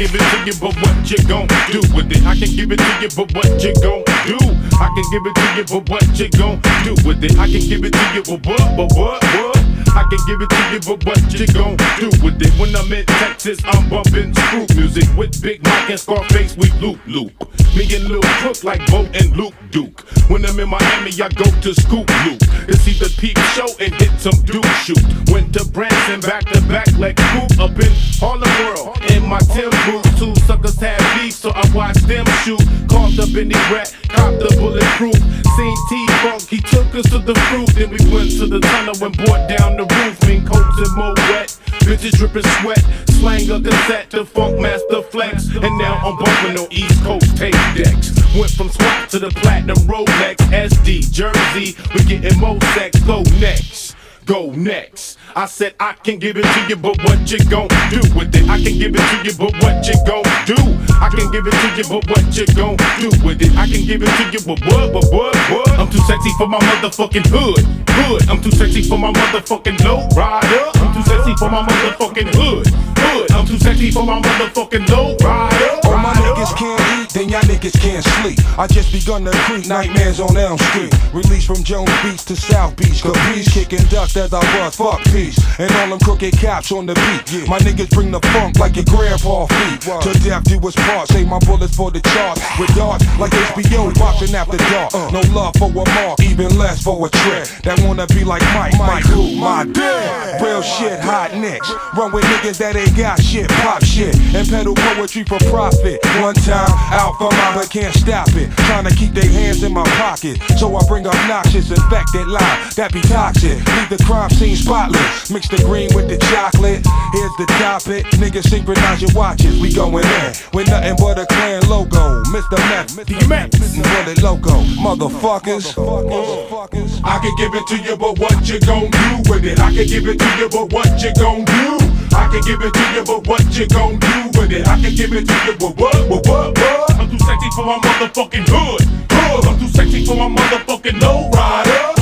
Give 0.00 0.14
it 0.14 0.24
to 0.32 0.38
you, 0.46 0.56
but 0.56 0.74
what 0.80 1.10
you 1.10 1.18
gon' 1.28 1.46
do 1.68 1.80
with 1.94 2.10
it? 2.10 2.24
I 2.24 2.34
can 2.34 2.56
give 2.56 2.72
it 2.72 2.78
to 2.78 2.92
you, 3.02 3.08
but 3.12 3.28
what 3.36 3.62
you 3.62 3.74
gon' 3.84 4.00
do? 4.24 4.40
I 4.80 4.88
can 4.96 5.04
give 5.12 5.26
it 5.28 5.34
to 5.36 5.46
you, 5.56 5.64
but 5.68 5.90
what 5.90 6.18
you 6.18 6.28
gon' 6.30 6.56
do 6.84 6.96
with 7.04 7.22
it? 7.22 7.36
I 7.36 7.44
can 7.44 7.60
give 7.60 7.84
it 7.84 7.92
to 7.92 8.04
you, 8.16 8.22
but 8.24 8.40
what, 8.46 8.76
but 8.76 8.88
what, 8.96 9.20
what? 9.22 9.60
I 9.92 10.04
can 10.08 10.20
give 10.26 10.40
it 10.40 10.48
to 10.48 10.62
you, 10.72 10.80
but 10.88 11.04
what 11.04 11.20
you 11.36 11.46
gon' 11.52 11.76
do 12.00 12.08
with 12.24 12.40
it? 12.40 12.52
When 12.58 12.74
I'm 12.74 12.90
in 12.90 13.04
Texas, 13.04 13.60
I'm 13.64 13.90
bumpin' 13.90 14.32
screw 14.34 14.66
music 14.74 15.04
with 15.18 15.36
Big 15.42 15.62
Mike 15.64 15.90
and 15.90 16.00
Scarface. 16.00 16.56
We 16.56 16.70
loop 16.80 16.98
loop. 17.06 17.32
Me 17.76 17.84
and 17.94 18.08
Lil 18.08 18.22
Cook 18.42 18.64
like 18.64 18.84
Bo 18.90 19.06
and 19.14 19.36
Luke 19.36 19.54
Duke. 19.70 20.00
When 20.28 20.44
I'm 20.44 20.58
in 20.58 20.68
Miami, 20.68 21.12
I 21.22 21.28
go 21.28 21.44
to 21.44 21.74
Scoop 21.74 22.08
Loop 22.26 22.40
to 22.66 22.76
see 22.76 22.98
the 22.98 23.12
peep 23.18 23.38
show 23.54 23.66
and 23.78 23.94
hit 23.94 24.10
some 24.18 24.34
Duke 24.42 24.64
shoot. 24.82 25.02
Went 25.30 25.54
to 25.54 25.64
Branson 25.70 26.20
back 26.20 26.44
to 26.50 26.60
back 26.62 26.90
like 26.98 27.16
Coop 27.16 27.58
up 27.60 27.78
in 27.78 27.92
Harlem 28.18 28.50
World. 28.64 28.98
In 29.10 29.26
my 29.26 29.38
Tim 29.54 29.70
boots, 29.90 30.18
two 30.18 30.34
suckers 30.46 30.78
had 30.78 30.98
beef, 31.16 31.34
so 31.34 31.50
I 31.50 31.64
watched 31.74 32.06
them 32.06 32.26
shoot. 32.44 32.62
Caught 32.88 33.18
up 33.18 33.34
in 33.36 33.48
the 33.48 33.60
rat, 33.72 33.94
copped 34.08 34.38
the 34.38 34.54
bulletproof. 34.58 35.18
Seen 35.56 35.76
T 35.88 36.06
Funk, 36.22 36.42
he 36.48 36.58
took 36.58 36.94
us 36.94 37.10
to 37.10 37.18
the 37.18 37.34
fruit. 37.50 37.68
Then 37.74 37.90
we 37.90 37.98
went 38.14 38.30
to 38.38 38.46
the 38.46 38.60
tunnel 38.60 38.96
and 39.02 39.16
brought 39.16 39.48
down 39.48 39.76
the 39.76 39.84
roof. 39.84 40.16
Mean 40.26 40.46
coats 40.46 40.78
and 40.78 40.96
more 40.96 41.14
wet. 41.30 41.56
Bitches 41.86 42.12
dripping 42.12 42.46
sweat, 42.60 42.84
slang 43.18 43.50
a 43.50 43.60
cassette 43.60 44.10
to 44.10 44.24
Funkmaster 44.24 45.04
Flex. 45.10 45.48
And 45.48 45.76
now 45.78 45.94
I'm 46.04 46.16
bumping 46.16 46.58
on 46.58 46.72
East 46.72 47.02
Coast 47.02 47.36
tape 47.36 47.54
decks. 47.74 48.14
Went 48.36 48.50
from 48.52 48.68
SWAT 48.68 49.10
to 49.10 49.18
the 49.18 49.30
platinum 49.30 49.78
Rolex, 49.88 50.36
SD, 50.54 51.10
Jersey. 51.10 51.76
We 51.94 52.04
getting 52.04 52.38
more 52.38 52.60
sex, 52.74 52.98
go 53.00 53.22
next. 53.40 53.89
Go 54.26 54.50
next. 54.52 55.18
I 55.34 55.46
said 55.46 55.74
I 55.80 55.92
can 55.92 56.18
give 56.18 56.36
it 56.36 56.44
to 56.44 56.66
you, 56.68 56.76
but 56.76 56.98
what 57.04 57.30
you 57.30 57.38
gon' 57.48 57.68
do 57.90 58.00
with 58.14 58.34
it? 58.34 58.48
I 58.48 58.62
can 58.62 58.78
give 58.78 58.94
it 58.94 59.00
to 59.00 59.16
you, 59.24 59.32
but 59.38 59.52
what 59.62 59.86
you 59.86 59.94
gon' 60.06 60.22
do? 60.46 60.58
I 61.00 61.08
can 61.08 61.30
give 61.32 61.46
it 61.46 61.54
to 61.54 61.68
you, 61.76 61.84
but 61.88 62.04
what 62.10 62.36
you 62.36 62.46
gon' 62.54 62.76
do 63.00 63.10
with 63.24 63.42
it? 63.42 63.56
I 63.56 63.66
can 63.66 63.86
give 63.86 64.02
it 64.02 64.10
to 64.10 64.24
you, 64.30 64.40
but 64.44 64.60
what, 64.66 64.92
but 64.92 65.06
what, 65.12 65.34
what? 65.50 65.68
I'm 65.78 65.88
too 65.90 66.02
sexy 66.06 66.30
for 66.36 66.46
my 66.46 66.58
motherfucking 66.58 67.26
hood, 67.26 67.64
hood. 67.88 68.28
I'm 68.28 68.40
too 68.42 68.50
sexy 68.50 68.82
for 68.82 68.98
my 68.98 69.12
motherfucking 69.12 69.82
low 69.84 70.06
rider. 70.14 70.70
I'm 70.74 70.92
too 70.94 71.02
sexy 71.02 71.34
for 71.36 71.48
my 71.50 71.62
motherfucking 71.62 72.34
hood, 72.34 72.66
hood. 72.68 73.32
I'm 73.32 73.46
too 73.46 73.58
sexy 73.58 73.90
for 73.90 74.04
my 74.04 74.20
motherfucking 74.20 74.88
low 74.90 75.16
rider. 75.24 75.80
All 75.88 75.98
my 75.98 76.12
niggas 76.12 76.54
can't 76.56 76.80
eat, 77.00 77.10
then 77.10 77.28
y'all 77.28 77.42
niggas 77.42 77.78
can't 77.80 78.04
sleep. 78.04 78.38
I 78.58 78.66
just 78.66 78.92
begun 78.92 79.24
to 79.24 79.32
creep 79.48 79.66
nightmares 79.66 80.20
on 80.20 80.36
Elm 80.36 80.58
Street. 80.58 80.92
Released 81.12 81.46
from 81.46 81.62
Jones 81.64 81.90
Beach 82.02 82.24
to 82.26 82.36
South 82.36 82.76
Beach. 82.76 83.02
Capiche, 83.02 83.52
kicking 83.52 83.86
dust 83.88 84.16
as 84.20 84.34
I 84.34 84.44
was. 84.60 84.76
fuck 84.76 85.02
peace. 85.12 85.38
And 85.58 85.70
all 85.76 85.88
them 85.88 85.98
crooked 85.98 86.38
cops 86.38 86.70
on 86.72 86.86
the 86.86 86.94
beat. 86.94 87.32
Yeah. 87.32 87.48
My 87.48 87.58
niggas 87.58 87.90
bring 87.90 88.10
the 88.10 88.20
funk 88.32 88.58
like 88.58 88.76
your 88.76 88.84
grandpa 88.84 89.46
feet. 89.46 89.80
To 89.80 90.12
death 90.20 90.44
do 90.44 90.60
us 90.68 90.76
part. 90.76 91.08
Save 91.08 91.26
my 91.26 91.38
bullets 91.40 91.74
for 91.74 91.90
the 91.90 92.00
charts. 92.00 92.40
With 92.58 92.74
darts 92.76 93.04
like 93.18 93.32
HBO 93.32 93.92
boxing 93.98 94.34
after 94.34 94.58
dark. 94.70 94.92
No 95.12 95.20
love 95.32 95.56
for 95.56 95.70
a 95.70 95.84
mark, 95.96 96.20
even 96.20 96.58
less 96.58 96.82
for 96.82 96.94
a 97.06 97.08
trick. 97.08 97.48
That 97.64 97.80
wanna 97.80 98.06
be 98.06 98.22
like 98.24 98.42
Mike, 98.54 98.76
Mike 98.78 99.04
who? 99.04 99.36
My 99.36 99.64
dick. 99.64 100.40
Real 100.40 100.62
shit, 100.62 101.00
hot 101.00 101.34
nicks. 101.34 101.70
Run 101.96 102.12
with 102.12 102.24
niggas 102.24 102.58
that 102.58 102.76
ain't 102.76 102.96
got 102.96 103.22
shit, 103.22 103.48
pop 103.64 103.82
shit. 103.84 104.14
And 104.34 104.48
peddle 104.48 104.74
poetry 104.74 105.24
for 105.24 105.38
profit. 105.48 106.04
One 106.20 106.34
time 106.34 106.70
out 106.92 107.16
for 107.18 107.30
my 107.30 107.54
but 107.54 107.70
can't 107.70 107.94
stop 107.94 108.28
it. 108.36 108.50
Trying 108.68 108.84
to 108.84 108.94
keep 108.94 109.12
their 109.12 109.28
hands 109.28 109.62
in 109.62 109.72
my 109.72 109.84
pocket. 109.96 110.38
So 110.58 110.76
I 110.76 110.86
bring 110.86 111.06
obnoxious, 111.06 111.70
infected 111.70 112.26
line 112.26 112.60
that 112.76 112.92
be 112.92 113.00
toxic. 113.02 113.56
Leave 113.58 113.88
the 113.88 113.99
crime 114.04 114.30
scene 114.30 114.56
spotless. 114.56 115.30
Mix 115.30 115.48
the 115.48 115.58
green 115.64 115.90
with 115.94 116.08
the 116.08 116.18
chocolate. 116.30 116.84
Here's 117.12 117.34
the 117.38 117.46
topic. 117.58 118.04
Niggas 118.20 118.48
synchronize 118.48 119.02
your 119.02 119.12
watches. 119.14 119.60
We 119.60 119.72
going 119.72 120.04
in 120.04 120.32
with 120.52 120.68
nothing 120.68 120.96
but 120.98 121.18
a 121.18 121.26
clan 121.26 121.62
logo. 121.68 122.22
Mr. 122.30 122.58
Meth, 122.70 122.94
DMX, 123.06 123.50
Bullet 123.82 124.22
Loco. 124.22 124.62
Motherfuckers. 124.78 125.74
Motherfuckers. 125.74 127.00
I 127.04 127.18
can 127.18 127.34
give 127.36 127.54
it 127.54 127.66
to 127.68 127.76
you, 127.76 127.96
but 127.96 128.18
what 128.18 128.48
you 128.48 128.60
gon' 128.60 128.90
do 128.90 129.30
with 129.30 129.44
it? 129.44 129.58
I 129.58 129.74
can 129.74 129.86
give 129.86 130.06
it 130.06 130.18
to 130.18 130.28
you, 130.38 130.48
but 130.48 130.72
what 130.72 131.02
you 131.02 131.12
gon' 131.14 131.44
do? 131.44 131.78
I 132.14 132.28
can 132.30 132.42
give 132.42 132.60
it 132.62 132.72
to 132.74 132.84
you, 132.94 133.04
but 133.04 133.26
what 133.26 133.44
you 133.56 133.66
gon' 133.66 133.98
do 133.98 134.38
with 134.38 134.52
it? 134.52 134.66
I 134.68 134.80
can 134.80 134.94
give 134.94 135.12
it 135.12 135.26
to 135.26 135.34
you, 135.46 135.56
but 135.58 135.76
what, 135.76 135.94
what, 136.08 136.26
what, 136.26 136.58
what? 136.58 136.90
I'm 136.94 137.10
too 137.10 137.18
sexy 137.18 137.50
for 137.54 137.64
my 137.64 137.78
motherfucking 137.78 138.46
hood, 138.48 138.82
hood. 139.10 139.44
I'm 139.46 139.58
too 139.58 139.68
sexy 139.68 140.04
for 140.04 140.16
my 140.16 140.28
motherfucking 140.28 141.00
low 141.00 141.30
rider. 141.30 141.99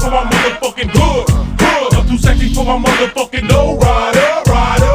For 0.00 0.10
my 0.10 0.24
motherfucking 0.24 0.90
hood, 0.94 1.28
hood. 1.60 1.94
I'm 1.94 2.08
too 2.08 2.16
sexy 2.16 2.54
for 2.54 2.64
my 2.64 2.78
motherfucking 2.78 3.50
low 3.50 3.76
rider, 3.76 4.50
rider. 4.50 4.89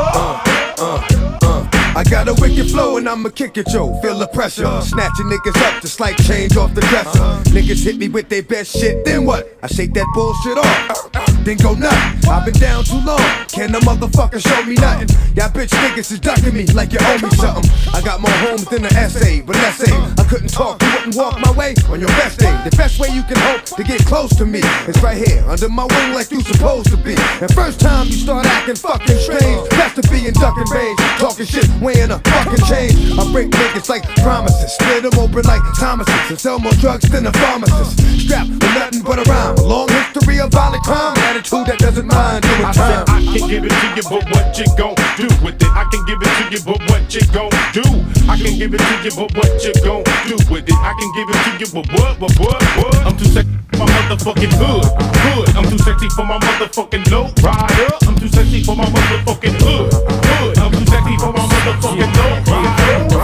Got 2.09 2.27
a 2.27 2.33
wicked 2.39 2.69
flow 2.71 2.97
and 2.97 3.09
I'ma 3.09 3.29
kick 3.29 3.57
it, 3.57 3.71
yo. 3.73 3.99
Feel 4.01 4.19
the 4.19 4.27
pressure. 4.27 4.65
Uh-huh. 4.65 4.81
Snatching 4.81 5.25
niggas 5.25 5.57
up 5.65 5.81
just 5.81 5.99
like 5.99 6.15
change 6.17 6.55
off 6.55 6.73
the 6.73 6.81
dresser. 6.81 7.21
Uh-huh. 7.21 7.43
Niggas 7.45 7.83
hit 7.83 7.97
me 7.97 8.09
with 8.09 8.29
their 8.29 8.43
best 8.43 8.71
shit, 8.77 9.03
then 9.05 9.25
what? 9.25 9.57
I 9.63 9.67
shake 9.67 9.93
that 9.93 10.05
bullshit 10.13 10.57
off. 10.57 11.11
Then 11.43 11.57
go 11.57 11.73
nuts. 11.73 12.27
I've 12.27 12.45
been 12.45 12.55
down 12.55 12.83
too 12.83 12.99
long. 13.05 13.21
Can 13.49 13.73
a 13.75 13.79
motherfucker 13.79 14.41
show 14.41 14.65
me 14.65 14.75
nothing? 14.75 15.09
Y'all 15.35 15.49
bitch 15.49 15.69
niggas 15.69 16.11
is 16.11 16.19
ducking 16.19 16.53
me 16.53 16.65
like 16.67 16.91
you 16.91 16.99
owe 17.01 17.19
me 17.21 17.29
something. 17.37 17.69
I 17.93 18.01
got 18.01 18.19
more 18.19 18.31
homes 18.41 18.65
than 18.65 18.85
an 18.85 18.95
essay, 18.95 19.41
but 19.41 19.55
let's 19.57 19.77
say 19.77 19.93
I 19.93 20.25
couldn't 20.29 20.49
talk, 20.49 20.81
you 20.81 20.89
wouldn't 20.93 21.15
walk 21.15 21.39
my 21.39 21.51
way 21.51 21.75
on 21.89 21.99
your 21.99 22.09
best 22.17 22.39
day. 22.39 22.51
The 22.63 22.75
best 22.75 22.99
way 22.99 23.09
you 23.09 23.21
can 23.23 23.37
hope 23.37 23.63
to 23.77 23.83
get 23.83 24.03
close 24.05 24.35
to 24.37 24.45
me 24.45 24.59
is 24.87 25.01
right 25.03 25.17
here 25.17 25.43
under 25.47 25.69
my 25.69 25.85
wing 25.85 26.13
like 26.13 26.31
you 26.31 26.41
supposed 26.41 26.89
to 26.89 26.97
be. 26.97 27.15
And 27.41 27.53
first 27.53 27.79
time 27.79 28.07
you 28.07 28.13
start 28.13 28.45
acting 28.45 28.75
fucking 28.75 29.17
strange, 29.17 29.69
best 29.85 30.01
to 30.01 30.11
be 30.11 30.27
in 30.27 30.33
ducking 30.33 30.69
range, 30.71 30.97
talking 31.19 31.45
shit, 31.45 31.67
weighing 31.81 32.11
a 32.11 32.19
fucking 32.19 32.65
change. 32.65 32.95
I 33.17 33.31
break 33.31 33.49
niggas 33.49 33.89
like 33.89 34.03
promises, 34.23 34.73
split 34.73 35.03
them 35.03 35.13
open 35.19 35.43
like 35.45 35.61
Thomas's, 35.77 36.29
and 36.29 36.39
sell 36.39 36.59
more 36.59 36.73
drugs 36.73 37.09
than 37.09 37.25
a 37.27 37.31
pharmacist. 37.33 37.99
Strapped 38.25 38.49
with 38.49 38.75
nothing 38.75 39.03
but 39.03 39.19
a 39.19 39.23
rhyme, 39.29 39.55
a 39.57 39.63
long 39.63 39.89
history 39.89 40.39
of 40.39 40.51
violent 40.51 40.83
crime, 40.83 41.17
attitude 41.29 41.67
that 41.67 41.79
doesn't 41.79 42.07
mind 42.07 42.43
doing 42.43 42.65
I 42.65 42.71
time. 42.71 43.05
said 43.05 43.09
I 43.09 43.19
can 43.37 43.49
give 43.49 43.63
it 43.65 43.73
to 43.73 43.87
you, 43.95 44.03
but 44.09 44.23
what 44.31 44.57
you 44.57 44.65
gon' 44.77 44.95
do 45.17 45.27
with 45.43 45.61
it? 45.61 45.71
I 45.75 45.85
can 45.91 46.01
give 46.05 46.19
it 46.21 46.31
to 46.39 46.43
you, 46.49 46.61
but 46.65 46.79
what 46.89 47.03
you 47.13 47.23
gon' 47.29 47.51
do? 47.73 47.85
I 48.29 48.35
can 48.37 48.53
give 48.57 48.73
it 48.73 48.81
to 48.81 48.95
you, 49.05 49.13
but 49.13 49.29
what 49.37 49.51
you 49.61 49.73
gon' 49.85 50.03
do 50.25 50.35
with 50.49 50.65
it? 50.65 50.79
I 50.81 50.93
can 50.97 51.09
give 51.13 51.27
it 51.29 51.39
to 51.45 51.51
you, 51.61 51.67
but 51.73 51.85
what, 51.93 52.13
but 52.19 52.33
what, 52.39 52.61
what? 52.79 52.95
I'm 53.05 53.15
too 53.17 53.29
sexy 53.29 53.53
for 53.75 53.77
my 53.77 53.85
motherfucking 53.85 54.53
hood, 54.55 54.85
hood. 54.95 55.47
I'm 55.55 55.67
too 55.69 55.77
sexy 55.79 56.09
for 56.09 56.25
my 56.25 56.39
motherfucking 56.39 57.11
low 57.11 57.29
rider. 57.43 57.89
I'm 58.07 58.15
too 58.15 58.27
sexy 58.29 58.63
for 58.63 58.75
my 58.75 58.85
motherfucking 58.85 59.55
hood, 59.61 59.74
good 59.75 60.24
hood. 60.35 60.57
I'm 60.59 60.71
too 60.71 60.85
sexy 60.85 61.15
my 61.17 61.31
motherfucking 61.31 62.11
low 62.17 62.31
rider. 62.51 62.75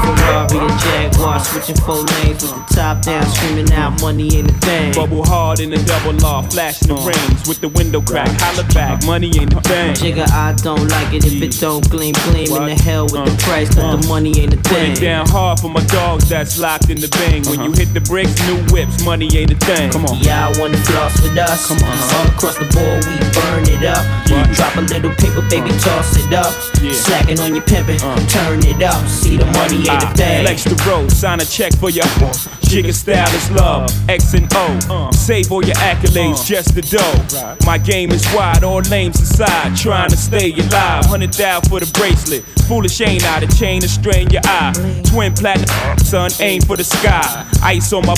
Ferrari 0.01 0.57
and 0.57 0.79
Jaguar, 0.79 1.39
switching 1.39 1.75
four 1.75 2.01
lanes 2.01 2.41
with 2.43 2.55
the 2.55 2.65
top 2.73 3.01
down, 3.01 3.25
screaming 3.27 3.71
out 3.73 4.01
money 4.01 4.35
ain't 4.35 4.49
a 4.49 4.53
thing. 4.65 4.93
Bubble 4.93 5.23
hard 5.25 5.59
in 5.59 5.69
the 5.69 5.77
double 5.83 6.13
law, 6.19 6.41
flashing 6.41 6.87
the 6.89 6.95
rings 6.95 7.47
with 7.47 7.59
the 7.61 7.69
window 7.69 8.01
crack. 8.01 8.29
Holla 8.39 8.63
back, 8.73 9.05
money 9.05 9.31
ain't 9.39 9.53
a 9.53 9.61
thing. 9.61 9.93
Jigga, 9.93 10.29
I 10.31 10.53
don't 10.63 10.87
like 10.89 11.13
it 11.13 11.25
if 11.25 11.41
it 11.41 11.59
don't 11.59 11.87
gleam, 11.89 12.13
gleam 12.25 12.49
in 12.55 12.65
the 12.65 12.75
hell 12.75 13.03
with 13.03 13.25
the 13.25 13.33
uh, 13.33 13.45
price, 13.45 13.69
cause 13.73 14.01
the 14.01 14.07
uh. 14.07 14.09
money 14.09 14.33
ain't 14.39 14.53
a 14.53 14.57
Put 14.57 14.67
thing. 14.67 14.91
it 14.93 15.01
down 15.01 15.27
hard 15.27 15.59
for 15.59 15.69
my 15.69 15.83
dogs 15.85 16.27
that's 16.29 16.57
locked 16.59 16.89
in 16.89 16.99
the 16.99 17.09
bang. 17.09 17.43
When 17.43 17.59
uh-huh. 17.59 17.69
you 17.69 17.71
hit 17.73 17.93
the 17.93 18.01
bricks, 18.01 18.35
new 18.47 18.57
whips, 18.73 19.03
money 19.03 19.29
ain't 19.37 19.51
a 19.51 19.59
thing. 19.65 19.91
Come 19.91 20.05
on. 20.05 20.17
Y'all 20.23 20.53
wanna 20.59 20.77
floss 20.89 21.21
with 21.21 21.37
us? 21.37 21.67
Come 21.67 21.83
on, 21.83 21.97
all 22.15 22.27
across 22.27 22.57
the 22.57 22.65
board 22.73 23.05
we 23.05 23.17
burn 23.35 23.63
it 23.69 23.83
up. 23.85 24.03
Drop 24.55 24.75
a 24.75 24.81
little 24.81 25.13
paper, 25.15 25.43
baby, 25.49 25.69
toss 25.79 26.17
it 26.17 26.33
up. 26.33 26.51
Yeah. 27.01 27.21
Slacking 27.21 27.39
on 27.39 27.55
your 27.55 27.63
pimpin', 27.63 28.01
uh. 28.03 28.27
turn 28.27 28.59
it 28.65 28.83
up. 28.83 29.07
See 29.07 29.37
the 29.37 29.45
money 29.45 29.77
ain't 29.77 29.87
a 29.87 29.91
ah. 29.91 30.11
I 30.11 30.13
thing. 30.13 30.45
flex 30.45 30.63
the 30.63 30.75
road, 30.89 31.11
sign 31.11 31.39
a 31.39 31.45
check 31.45 31.75
for 31.77 31.89
your 31.89 32.05
uh. 32.05 32.31
Jigga 32.71 32.93
style 32.93 33.33
is 33.35 33.51
love, 33.51 33.89
uh. 33.89 34.13
X 34.13 34.33
and 34.33 34.47
O. 34.53 35.09
Save 35.11 35.51
all 35.51 35.63
your 35.63 35.75
accolades, 35.75 36.45
just 36.45 36.75
the 36.75 36.81
dough. 36.81 37.57
My 37.65 37.77
game 37.77 38.11
is 38.11 38.25
wide, 38.33 38.63
all 38.63 38.81
lanes 38.81 39.19
aside, 39.19 39.75
trying 39.75 40.09
to 40.09 40.17
stay 40.17 40.53
alive. 40.53 41.05
Hundred 41.05 41.33
thou 41.33 41.59
for 41.61 41.79
the 41.79 41.91
bracelet. 41.97 42.43
Foolish 42.67 43.01
ain't 43.01 43.25
I, 43.25 43.39
the 43.39 43.47
chain 43.55 43.81
to 43.81 43.89
strain 43.89 44.29
your 44.29 44.41
eye. 44.45 44.73
Twin 45.05 45.33
platinum, 45.33 45.97
son, 45.99 46.31
aim 46.39 46.61
for 46.61 46.77
the 46.77 46.83
sky. 46.83 47.45
Ice 47.63 47.93
on 47.93 48.05
my 48.05 48.15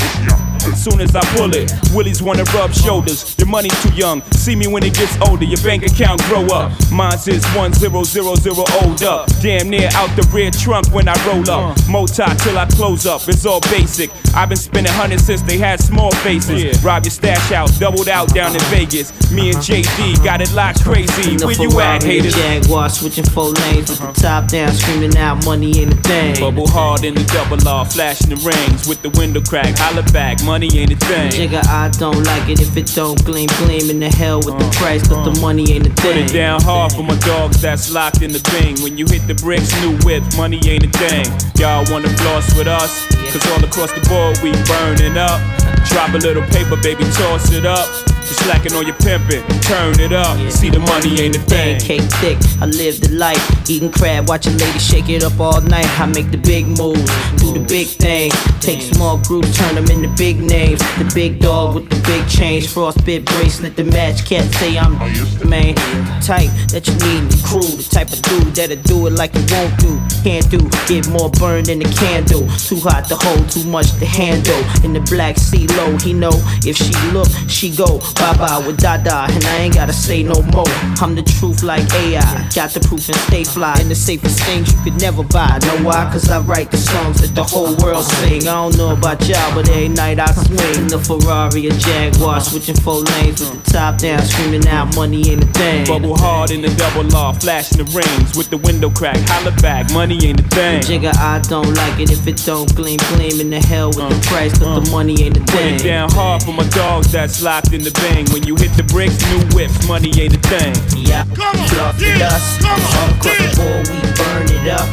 Soon 0.71 1.01
as 1.01 1.15
I 1.15 1.21
pull 1.35 1.53
it, 1.53 1.71
Willies 1.93 2.21
wanna 2.21 2.43
rub 2.55 2.73
shoulders. 2.73 3.35
Your 3.37 3.47
money's 3.47 3.75
too 3.83 3.93
young. 3.93 4.21
See 4.31 4.55
me 4.55 4.67
when 4.67 4.83
it 4.83 4.93
gets 4.95 5.19
older. 5.27 5.45
Your 5.45 5.61
bank 5.61 5.83
account 5.83 6.21
grow 6.23 6.45
up. 6.47 6.71
Mine's 6.91 7.27
is 7.27 7.45
one 7.55 7.73
zero 7.73 8.03
zero 8.03 8.35
zero 8.35 8.63
old 8.81 9.03
up. 9.03 9.29
Damn 9.41 9.69
near 9.69 9.89
out 9.93 10.09
the 10.15 10.27
rear 10.31 10.51
trunk 10.51 10.87
when 10.93 11.07
I 11.07 11.15
roll 11.27 11.49
up. 11.49 11.77
Uh. 11.77 11.91
Moti 11.91 12.23
till 12.39 12.57
I 12.57 12.65
close 12.65 13.05
up. 13.05 13.21
It's 13.27 13.45
all 13.45 13.59
basic. 13.61 14.09
I've 14.33 14.49
been 14.49 14.57
spending 14.57 14.93
hundreds 14.93 15.25
since 15.25 15.41
they 15.41 15.57
had 15.57 15.79
small 15.79 16.11
faces. 16.23 16.83
Rob 16.83 17.03
your 17.03 17.11
stash 17.11 17.51
out, 17.51 17.69
doubled 17.79 18.07
out 18.07 18.33
down 18.33 18.53
in 18.53 18.61
Vegas. 18.71 19.11
Me 19.31 19.49
and 19.49 19.59
JD 19.59 20.23
got 20.23 20.41
it 20.41 20.51
locked 20.53 20.83
crazy. 20.83 21.33
In 21.33 21.37
Where 21.37 21.51
you 21.51 21.67
at, 21.79 22.01
Ferrari, 22.01 22.21
haters? 22.21 22.35
Jaguar 22.35 22.89
switching 22.89 23.25
four 23.25 23.51
lanes 23.51 23.89
with 23.89 23.99
the 23.99 24.05
uh-huh. 24.05 24.13
top 24.13 24.47
down, 24.47 24.71
screaming 24.71 25.17
out 25.17 25.45
money 25.45 25.79
ain't 25.79 25.93
a 25.93 25.97
thing. 25.97 26.39
Bubble 26.39 26.67
hard 26.67 27.03
in 27.03 27.13
the 27.13 27.23
double 27.25 27.67
R, 27.67 27.85
flashing 27.85 28.29
the 28.29 28.37
rings 28.37 28.87
with 28.87 29.01
the 29.01 29.09
window 29.19 29.41
crack. 29.41 29.77
Holla 29.77 30.03
back, 30.11 30.43
money 30.43 30.52
ain't 30.61 30.91
a 30.91 30.95
thing. 30.95 31.31
Jigga, 31.31 31.65
I 31.67 31.89
don't 31.97 32.23
like 32.23 32.47
it 32.49 32.61
if 32.61 32.77
it 32.77 32.85
don't 32.93 33.17
gleam, 33.25 33.47
gleam 33.57 33.89
in 33.89 33.99
the 33.99 34.09
hell 34.09 34.37
with 34.37 34.57
the 34.59 34.65
uh, 34.65 34.71
price, 34.73 35.07
cause 35.07 35.25
the 35.25 35.39
uh. 35.39 35.41
money 35.41 35.65
ain't 35.71 35.87
a 35.87 35.89
Put 35.89 36.13
thing. 36.13 36.25
it 36.25 36.33
down 36.33 36.61
hard 36.61 36.93
for 36.93 37.01
my 37.01 37.17
dogs 37.19 37.59
that's 37.61 37.91
locked 37.91 38.21
in 38.21 38.31
the 38.31 38.39
thing. 38.39 38.75
When 38.83 38.97
you 38.97 39.05
hit 39.07 39.25
the 39.27 39.33
bricks, 39.33 39.73
new 39.81 39.97
whip, 40.05 40.21
money 40.37 40.61
ain't 40.69 40.85
a 40.85 40.91
thing. 40.99 41.25
Y'all 41.57 41.85
wanna 41.89 42.09
floss 42.21 42.55
with 42.57 42.67
us? 42.67 43.07
Cause 43.33 43.41
all 43.51 43.63
across 43.63 43.91
the 43.93 44.05
board 44.05 44.37
we 44.43 44.51
burning 44.69 45.17
up. 45.17 45.41
Drop 45.89 46.13
a 46.13 46.21
little 46.21 46.43
paper, 46.53 46.77
baby, 46.77 47.03
toss 47.17 47.51
it 47.51 47.65
up. 47.65 47.89
You 48.23 48.35
slacking 48.39 48.73
on 48.73 48.87
your 48.87 48.95
pimping, 48.95 49.43
turn 49.59 49.99
it 49.99 50.13
up. 50.13 50.39
See 50.49 50.69
the 50.69 50.79
money 50.79 51.19
ain't 51.19 51.35
a 51.35 51.39
thing. 51.39 51.79
Cake 51.79 52.07
thick, 52.23 52.37
I 52.61 52.65
live 52.65 53.01
the 53.01 53.11
life. 53.11 53.69
Eating 53.69 53.91
crab, 53.91 54.29
watching 54.29 54.57
ladies 54.57 54.85
shake 54.85 55.09
it 55.09 55.23
up 55.23 55.39
all 55.39 55.59
night. 55.61 55.87
I 55.99 56.05
make 56.05 56.31
the 56.31 56.37
big 56.37 56.65
moves, 56.67 57.03
do 57.35 57.51
the 57.51 57.65
big 57.67 57.87
thing. 57.87 58.31
Take 58.61 58.81
small 58.81 59.17
groups, 59.17 59.57
turn 59.57 59.75
them 59.75 59.85
into 59.91 60.07
big 60.15 60.39
names. 60.39 60.79
The 60.97 61.11
big 61.13 61.39
dog 61.39 61.75
with 61.75 61.89
the 61.89 61.99
big 62.07 62.27
change, 62.29 62.67
frostbit 62.67 63.25
bracelet. 63.25 63.75
The 63.75 63.83
match 63.83 64.25
Can't 64.25 64.49
say 64.55 64.77
I'm 64.77 64.97
the 65.39 65.45
man. 65.45 65.75
Type 66.23 66.49
that 66.71 66.87
you 66.87 66.93
need 67.03 67.23
in 67.23 67.27
the 67.27 67.41
crew. 67.43 67.59
The 67.61 67.83
type 67.91 68.07
of 68.13 68.21
dude 68.21 68.55
that'll 68.55 68.81
do 68.83 69.07
it 69.07 69.13
like 69.13 69.35
you 69.35 69.43
won't 69.51 69.75
do. 69.79 69.99
Can't 70.23 70.49
do, 70.49 70.59
get 70.87 71.09
more 71.09 71.29
burned 71.29 71.67
than 71.67 71.81
a 71.81 71.91
candle. 71.91 72.47
Too 72.55 72.79
hot 72.79 73.03
to 73.09 73.15
hold, 73.19 73.51
too 73.51 73.65
much 73.65 73.91
to 73.99 74.05
handle. 74.05 74.63
In 74.85 74.93
the 74.93 75.01
black 75.11 75.37
sea 75.37 75.67
low, 75.75 75.97
he 75.97 76.13
know 76.13 76.31
if 76.63 76.77
she 76.77 76.93
look, 77.11 77.27
she 77.49 77.75
go. 77.75 77.99
Bye 78.15 78.37
bye 78.37 78.63
with 78.65 78.77
Dada, 78.77 79.27
and 79.29 79.43
I 79.45 79.57
ain't 79.57 79.75
gotta 79.75 79.93
say 79.93 80.23
no 80.23 80.41
more. 80.53 80.67
I'm 81.01 81.15
the 81.15 81.23
truth 81.23 81.63
like 81.63 81.83
AI. 81.93 82.21
Got 82.55 82.71
the 82.71 82.79
proof 82.79 83.07
and 83.09 83.17
stay 83.27 83.43
fly. 83.43 83.75
And 83.79 83.89
the 83.89 83.95
safest 83.95 84.39
things 84.43 84.71
you 84.73 84.79
could 84.83 84.99
never 85.01 85.23
buy. 85.23 85.59
Know 85.63 85.83
why? 85.87 86.09
Cause 86.11 86.29
I 86.29 86.39
write 86.39 86.71
the 86.71 86.77
songs 86.77 87.21
that 87.21 87.35
the 87.35 87.43
whole 87.43 87.75
world 87.77 88.05
sing. 88.05 88.41
I 88.47 88.53
don't 88.63 88.77
know 88.77 88.93
about 88.93 89.27
y'all, 89.27 89.53
but 89.55 89.67
every 89.69 89.89
night 89.89 90.19
I 90.19 90.27
swing. 90.31 90.87
The 90.87 90.99
Ferrari, 90.99 91.67
a 91.67 91.71
Jaguar, 91.71 92.39
switching 92.41 92.75
four 92.75 93.01
lanes 93.01 93.39
with 93.41 93.63
the 93.63 93.71
top 93.71 93.97
down, 93.97 94.21
screaming 94.21 94.67
out 94.67 94.95
money 94.95 95.29
ain't 95.29 95.43
a 95.43 95.47
thing. 95.47 95.85
Bubble 95.87 96.17
hard 96.17 96.51
in 96.51 96.61
the 96.61 96.69
double 96.75 97.13
R, 97.15 97.33
flashing 97.33 97.77
the 97.83 97.85
rings 97.91 98.37
with 98.37 98.49
the 98.49 98.57
window 98.57 98.89
crack. 98.89 99.17
Holla 99.27 99.51
back, 99.61 99.91
money 99.91 100.17
ain't 100.25 100.39
a 100.39 100.43
thing. 100.43 100.81
Jigga, 100.81 101.15
I 101.17 101.39
don't 101.49 101.73
like 101.75 101.99
it 101.99 102.11
if 102.11 102.25
it 102.27 102.37
don't 102.45 102.73
gleam, 102.75 102.99
gleam 103.15 103.41
in 103.41 103.49
the 103.49 103.59
hell 103.59 103.87
with 103.87 104.07
the 104.09 104.19
price, 104.27 104.51
cause 104.57 104.59
the 104.85 104.89
uh, 104.89 104.95
money 104.95 105.15
ain't 105.23 105.37
a 105.37 105.41
Put 105.41 105.49
thing. 105.49 105.75
it 105.75 105.83
down 105.83 106.09
hard 106.11 106.43
for 106.43 106.53
my 106.53 106.67
dogs 106.69 107.11
that's 107.11 107.41
locked 107.41 107.73
in 107.73 107.81
the 107.83 107.91
bang. 108.03 108.25
When 108.35 108.43
you 108.43 108.55
hit 108.55 108.75
the 108.75 108.83
bricks, 108.83 109.15
new 109.31 109.41
whips, 109.55 109.87
money 109.87 110.11
ain't 110.19 110.35
a 110.35 110.41
thing. 110.51 110.75
Yeah, 110.99 111.23
come 111.31 111.55
on, 111.55 111.67
fluff 111.71 111.97
the 111.97 112.11
dust. 112.19 112.59
All 112.67 112.75
across 113.15 113.39
the 113.39 113.49
board, 113.55 113.87
we 113.87 113.99
burn 114.19 114.47
it 114.51 114.67
up. 114.67 114.87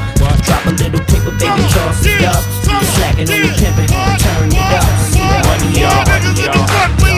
Drop 0.46 0.66
a 0.66 0.72
little 0.78 1.02
paper, 1.10 1.34
baby, 1.42 1.64
toss 1.74 2.06
it 2.06 2.22
up. 2.22 2.42
Slacking 2.94 3.28
on 3.28 3.38
your 3.42 3.54
pimpin', 3.58 3.90
turn 4.22 4.48
it 4.54 4.70
up. 4.78 4.86
See 5.10 5.26
the 5.26 5.38
money, 5.46 5.80
y'all, 5.82 6.06
money, 6.06 6.30
y'all. 6.46 7.09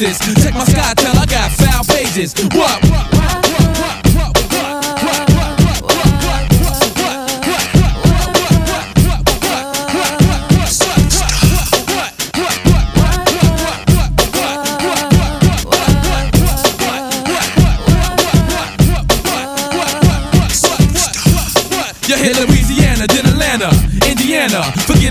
Car 0.00 0.29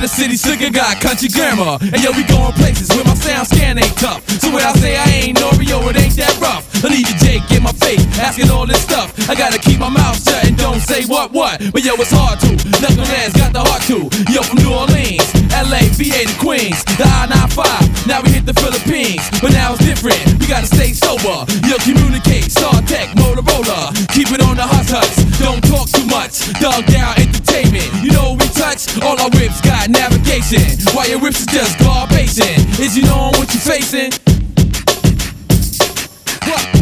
city 0.09 0.35
slicker, 0.35 0.71
got 0.73 0.99
country 0.99 1.29
grammar. 1.29 1.77
And 1.81 2.01
yo, 2.01 2.11
we 2.11 2.23
going 2.25 2.53
places 2.57 2.89
where 2.89 3.05
my 3.05 3.13
sound 3.13 3.47
scan 3.47 3.77
ain't 3.77 3.95
tough. 3.95 4.25
So 4.41 4.49
when 4.51 4.65
I 4.65 4.73
say 4.73 4.97
I 4.97 5.05
ain't 5.21 5.37
Oreo, 5.37 5.85
it 5.89 5.97
ain't 6.01 6.15
that 6.17 6.33
rough. 6.41 6.65
I 6.83 6.89
need 6.89 7.05
the 7.05 7.15
Jake 7.21 7.45
in 7.51 7.63
my 7.63 7.71
face, 7.73 8.01
asking 8.17 8.49
all 8.49 8.65
this 8.65 8.81
stuff. 8.81 9.13
I 9.29 9.35
gotta 9.35 9.59
keep 9.59 9.79
my 9.79 9.89
mouth 9.89 10.17
shut 10.17 10.45
and 10.45 10.57
don't 10.57 10.81
say 10.81 11.05
what 11.05 11.31
what. 11.31 11.61
But 11.71 11.83
yo, 11.85 11.93
it's 11.95 12.11
hard 12.11 12.39
to. 12.41 12.57
Knuckleheads 12.81 13.37
got 13.37 13.53
the 13.53 13.61
heart 13.61 13.83
to. 13.91 14.09
Yo, 14.33 14.41
from 14.41 14.57
New 14.65 14.73
Orleans, 14.73 15.29
LA, 15.59 15.83
VA 15.99 16.23
to 16.23 16.35
Queens, 16.39 16.79
the 16.95 17.03
I-95. 17.03 18.07
Now 18.07 18.21
we 18.23 18.31
hit 18.31 18.45
the 18.45 18.53
Philippines, 18.53 19.19
but 19.43 19.51
now 19.51 19.75
it's 19.75 19.83
different. 19.83 20.23
We 20.39 20.47
gotta 20.47 20.67
stay 20.67 20.93
sober. 20.95 21.43
Yo, 21.67 21.75
communicate, 21.83 22.47
StarTAC, 22.47 23.11
Motorola. 23.19 23.91
Keep 24.15 24.31
it 24.31 24.41
on 24.41 24.55
the 24.55 24.63
hush 24.63 24.87
hush. 24.87 25.19
Don't 25.35 25.59
talk 25.67 25.91
too 25.91 26.07
much. 26.07 26.47
Dog 26.63 26.85
down 26.87 27.19
entertainment. 27.19 27.91
You 27.99 28.11
know 28.15 28.39
we 28.39 28.47
touch? 28.55 28.87
All 29.03 29.19
our 29.19 29.29
whips 29.35 29.59
got 29.59 29.89
navigation. 29.89 30.63
While 30.95 31.09
your 31.09 31.19
whips 31.19 31.41
is 31.41 31.51
just 31.51 31.75
garbation. 31.77 32.55
Is 32.79 32.95
you 32.95 33.03
knowing 33.03 33.35
what 33.35 33.51
you're 33.51 33.59
facing? 33.59 34.15
Something 36.49 36.78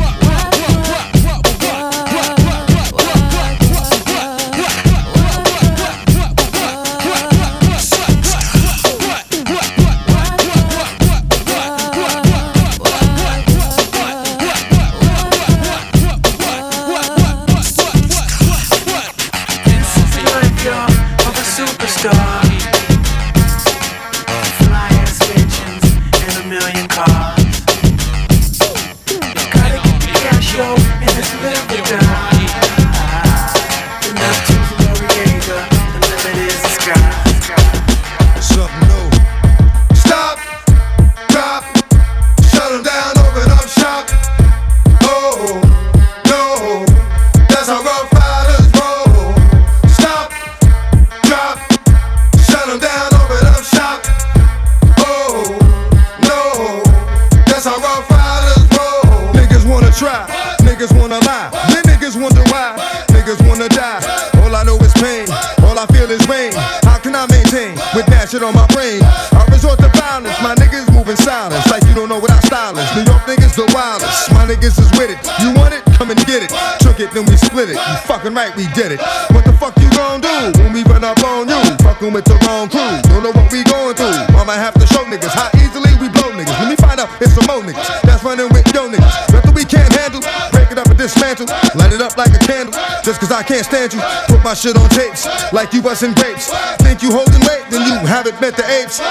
did 78.78 78.94
it. 78.94 79.02
What 79.34 79.42
the 79.42 79.58
fuck 79.58 79.74
you 79.82 79.90
gon' 79.98 80.22
do 80.22 80.38
when 80.62 80.70
we 80.70 80.86
run 80.86 81.02
up 81.02 81.18
on 81.26 81.50
you? 81.50 81.58
Fucking 81.82 82.14
with 82.14 82.30
the 82.30 82.38
wrong 82.46 82.70
crew, 82.70 82.86
don't 83.10 83.26
know 83.26 83.34
what 83.34 83.50
we 83.50 83.66
going 83.66 83.98
through. 83.98 84.14
Might 84.46 84.62
have 84.64 84.78
to 84.78 84.86
show 84.88 85.04
niggas 85.04 85.34
how 85.34 85.50
easily 85.60 85.92
we 86.00 86.08
blow 86.08 86.30
niggas. 86.32 86.56
Let 86.62 86.70
me 86.70 86.78
find 86.78 87.02
out 87.02 87.10
it's 87.20 87.34
some 87.34 87.44
more 87.50 87.60
niggas 87.60 87.84
that's 88.06 88.24
running 88.24 88.48
with 88.54 88.64
yo 88.72 88.88
niggas. 88.88 89.34
Nothing 89.34 89.56
we 89.58 89.66
can't 89.66 89.92
handle, 89.98 90.22
break 90.54 90.72
it 90.72 90.78
up 90.78 90.88
and 90.88 90.98
dismantle, 90.98 91.48
light 91.74 91.92
it 91.92 92.02
up 92.06 92.16
like 92.16 92.32
a 92.32 92.40
candle. 92.46 92.72
Just 93.04 93.20
cause 93.20 93.32
I 93.34 93.42
can't 93.42 93.66
stand 93.66 93.98
you, 93.98 94.00
put 94.30 94.44
my 94.46 94.54
shit 94.54 94.78
on 94.78 94.88
tapes 94.94 95.26
like 95.52 95.74
you 95.74 95.82
bustin' 95.82 96.14
grapes. 96.14 96.54
Think 96.86 97.02
you 97.02 97.12
holding 97.12 97.42
weight, 97.50 97.66
then 97.74 97.82
you 97.82 97.98
haven't 98.06 98.40
met 98.40 98.56
the 98.56 98.64
apes. 98.64 99.02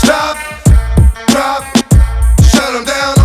Stop, 0.00 0.34
drop, 1.28 1.62
shut 2.40 2.72
'em 2.72 2.88
down, 2.88 3.17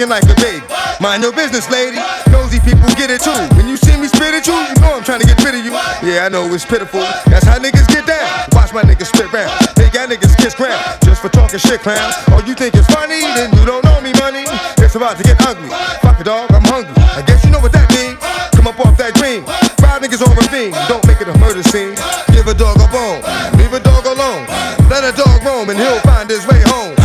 Like 0.00 0.24
a 0.24 0.34
baby. 0.40 0.64
Mind 0.98 1.22
your 1.22 1.30
business, 1.30 1.68
lady. 1.68 2.00
Nosy 2.32 2.58
people 2.64 2.88
get 2.96 3.12
it 3.12 3.20
too. 3.20 3.36
When 3.52 3.68
you 3.68 3.76
see 3.76 4.00
me 4.00 4.08
spit 4.08 4.32
at 4.32 4.48
you, 4.48 4.56
you 4.56 4.74
know 4.80 4.96
I'm 4.96 5.04
trying 5.04 5.20
to 5.20 5.28
get 5.28 5.36
rid 5.44 5.54
of 5.54 5.62
you. 5.62 5.76
Yeah, 6.00 6.24
I 6.24 6.32
know 6.32 6.48
it's 6.48 6.64
pitiful. 6.64 7.04
That's 7.28 7.44
how 7.44 7.60
niggas 7.60 7.84
get 7.86 8.08
down. 8.08 8.24
Watch 8.56 8.72
my 8.72 8.80
niggas 8.80 9.12
spit 9.12 9.30
round. 9.30 9.52
They 9.76 9.92
got 9.92 10.08
niggas 10.08 10.34
kiss 10.40 10.56
ground. 10.56 10.80
Just 11.04 11.20
for 11.20 11.28
talking 11.28 11.60
shit, 11.60 11.84
clown. 11.84 12.00
Oh, 12.32 12.42
you 12.48 12.56
think 12.56 12.74
it's 12.74 12.88
funny? 12.88 13.20
Then 13.36 13.52
you 13.60 13.68
don't 13.68 13.84
know 13.84 14.00
me, 14.00 14.16
money. 14.16 14.48
It's 14.80 14.96
about 14.96 15.20
to 15.20 15.22
get 15.22 15.36
ugly. 15.44 15.68
Fuck 16.00 16.18
it, 16.18 16.24
dog, 16.24 16.50
I'm 16.50 16.64
hungry. 16.64 16.96
I 16.96 17.20
guess 17.20 17.44
you 17.44 17.52
know 17.52 17.60
what 17.60 17.76
that 17.76 17.86
means. 17.92 18.16
Come 18.56 18.66
up 18.66 18.80
off 18.80 18.96
that 18.96 19.12
green. 19.20 19.44
Five 19.84 20.00
niggas 20.00 20.24
on 20.24 20.32
ravine. 20.34 20.72
Don't 20.88 21.04
make 21.06 21.20
it 21.20 21.28
a 21.28 21.36
murder 21.38 21.62
scene. 21.62 21.94
Give 22.32 22.48
a 22.48 22.56
dog 22.56 22.80
a 22.80 22.88
bone. 22.88 23.20
Leave 23.60 23.76
a 23.76 23.80
dog 23.84 24.08
alone. 24.08 24.48
Let 24.88 25.04
a 25.04 25.12
dog 25.12 25.44
roam 25.44 25.68
and 25.68 25.78
he'll 25.78 26.00
find 26.00 26.28
his 26.28 26.48
way. 26.48 26.64
Home 26.72 26.99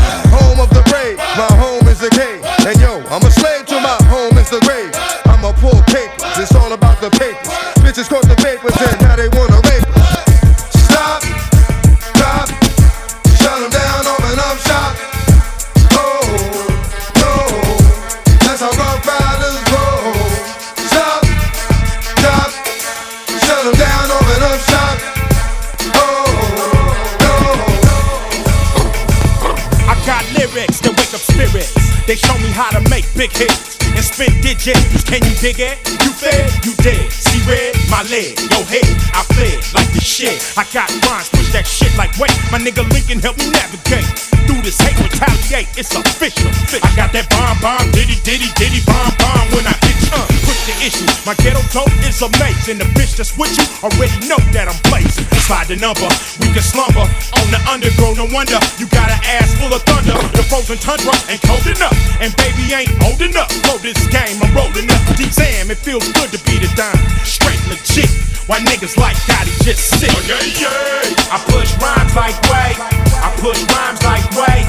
big 33.34 33.50
and 33.96 34.04
spin 34.04 34.42
digits. 34.42 35.04
Can 35.04 35.24
you 35.24 35.36
dig 35.42 35.60
it? 35.60 35.78
You 36.04 36.12
fed, 36.12 36.52
you 36.66 36.74
did. 36.84 37.12
See 37.12 37.42
red, 37.50 37.76
my 37.90 38.04
leg, 38.04 38.38
your 38.52 38.66
head. 38.66 38.86
I 39.14 39.24
fled 39.34 39.64
like 39.74 39.92
the 39.94 40.02
shit. 40.02 40.54
I 40.58 40.66
got 40.74 40.90
rhymes, 41.08 41.30
push 41.30 41.52
that 41.54 41.66
shit 41.66 41.96
like 41.98 42.18
wait. 42.20 42.36
My 42.52 42.60
nigga 42.60 42.88
Lincoln 42.92 43.20
help 43.20 43.38
me 43.38 43.50
navigate 43.50 44.35
through 44.56 44.72
this 44.72 44.80
hate, 44.80 44.96
retaliate. 45.04 45.68
It's 45.76 45.92
official. 45.92 46.48
I 46.80 46.88
got 46.96 47.12
that 47.12 47.28
bomb, 47.28 47.60
bomb, 47.60 47.92
diddy, 47.92 48.16
diddy, 48.24 48.48
diddy, 48.56 48.80
bomb, 48.88 49.12
bomb 49.20 49.48
when 49.52 49.68
I 49.68 49.76
hit 49.84 50.00
you. 50.00 50.16
Uh, 50.16 50.24
push 50.48 50.62
the 50.64 50.76
issue. 50.80 51.08
My 51.28 51.36
ghetto 51.44 51.60
dope 51.76 51.92
is 52.08 52.24
amazing. 52.24 52.80
The 52.80 52.88
bitch 52.96 53.20
that's 53.20 53.36
with 53.36 53.52
you 53.60 53.68
already 53.84 54.16
know 54.32 54.40
that 54.56 54.72
I'm 54.72 54.80
blazing. 54.88 55.28
Slide 55.44 55.68
the 55.68 55.76
number, 55.76 56.08
we 56.40 56.48
can 56.56 56.64
slumber 56.64 57.04
on 57.04 57.48
the 57.52 57.60
underground. 57.68 58.16
No 58.16 58.28
wonder 58.32 58.56
you 58.80 58.88
got 58.96 59.12
an 59.12 59.20
ass 59.28 59.52
full 59.60 59.72
of 59.76 59.84
thunder. 59.84 60.16
The 60.32 60.44
frozen 60.48 60.80
tundra 60.80 61.12
ain't 61.28 61.44
cold 61.44 61.66
enough, 61.68 61.96
and 62.24 62.32
baby 62.40 62.72
ain't 62.72 62.96
old 63.04 63.20
enough. 63.20 63.52
Blow 63.68 63.76
this 63.84 64.00
game, 64.08 64.40
I'm 64.40 64.52
rolling 64.56 64.88
up. 64.88 65.04
Damn, 65.36 65.68
it 65.68 65.80
feels 65.84 66.08
good 66.16 66.32
to 66.32 66.40
be 66.48 66.64
the 66.64 66.72
dime. 66.80 66.96
Straight 67.28 67.60
legit. 67.68 68.08
Why 68.48 68.62
niggas 68.62 68.96
like 68.96 69.18
Gotti 69.28 69.52
just 69.66 70.00
sit? 70.00 70.14
Okay, 70.24 70.54
yeah. 70.62 71.34
I 71.34 71.42
push 71.50 71.76
rhymes 71.82 72.16
like 72.16 72.38
way. 72.48 73.15
I 73.26 73.34
push 73.42 73.58
rhymes 73.74 74.02
like 74.06 74.28
way. 74.38 74.60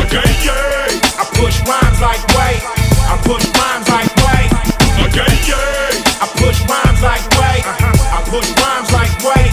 Okay, 0.00 0.28
yeah. 0.40 1.20
I 1.20 1.24
push 1.36 1.60
rhymes 1.68 2.00
like 2.00 2.24
way. 2.32 2.56
I 3.04 3.20
push 3.20 3.44
rhymes 3.60 3.88
like 3.92 4.12
way. 4.24 4.48
Okay, 5.04 5.28
yeah. 5.44 5.78
I 6.20 6.26
push 6.34 6.58
rhymes 6.66 7.02
like 7.02 7.22
Way. 7.38 7.62
Uh-huh. 7.62 8.16
I 8.16 8.20
push 8.26 8.48
rhymes 8.58 8.90
like 8.90 9.14
Way. 9.22 9.44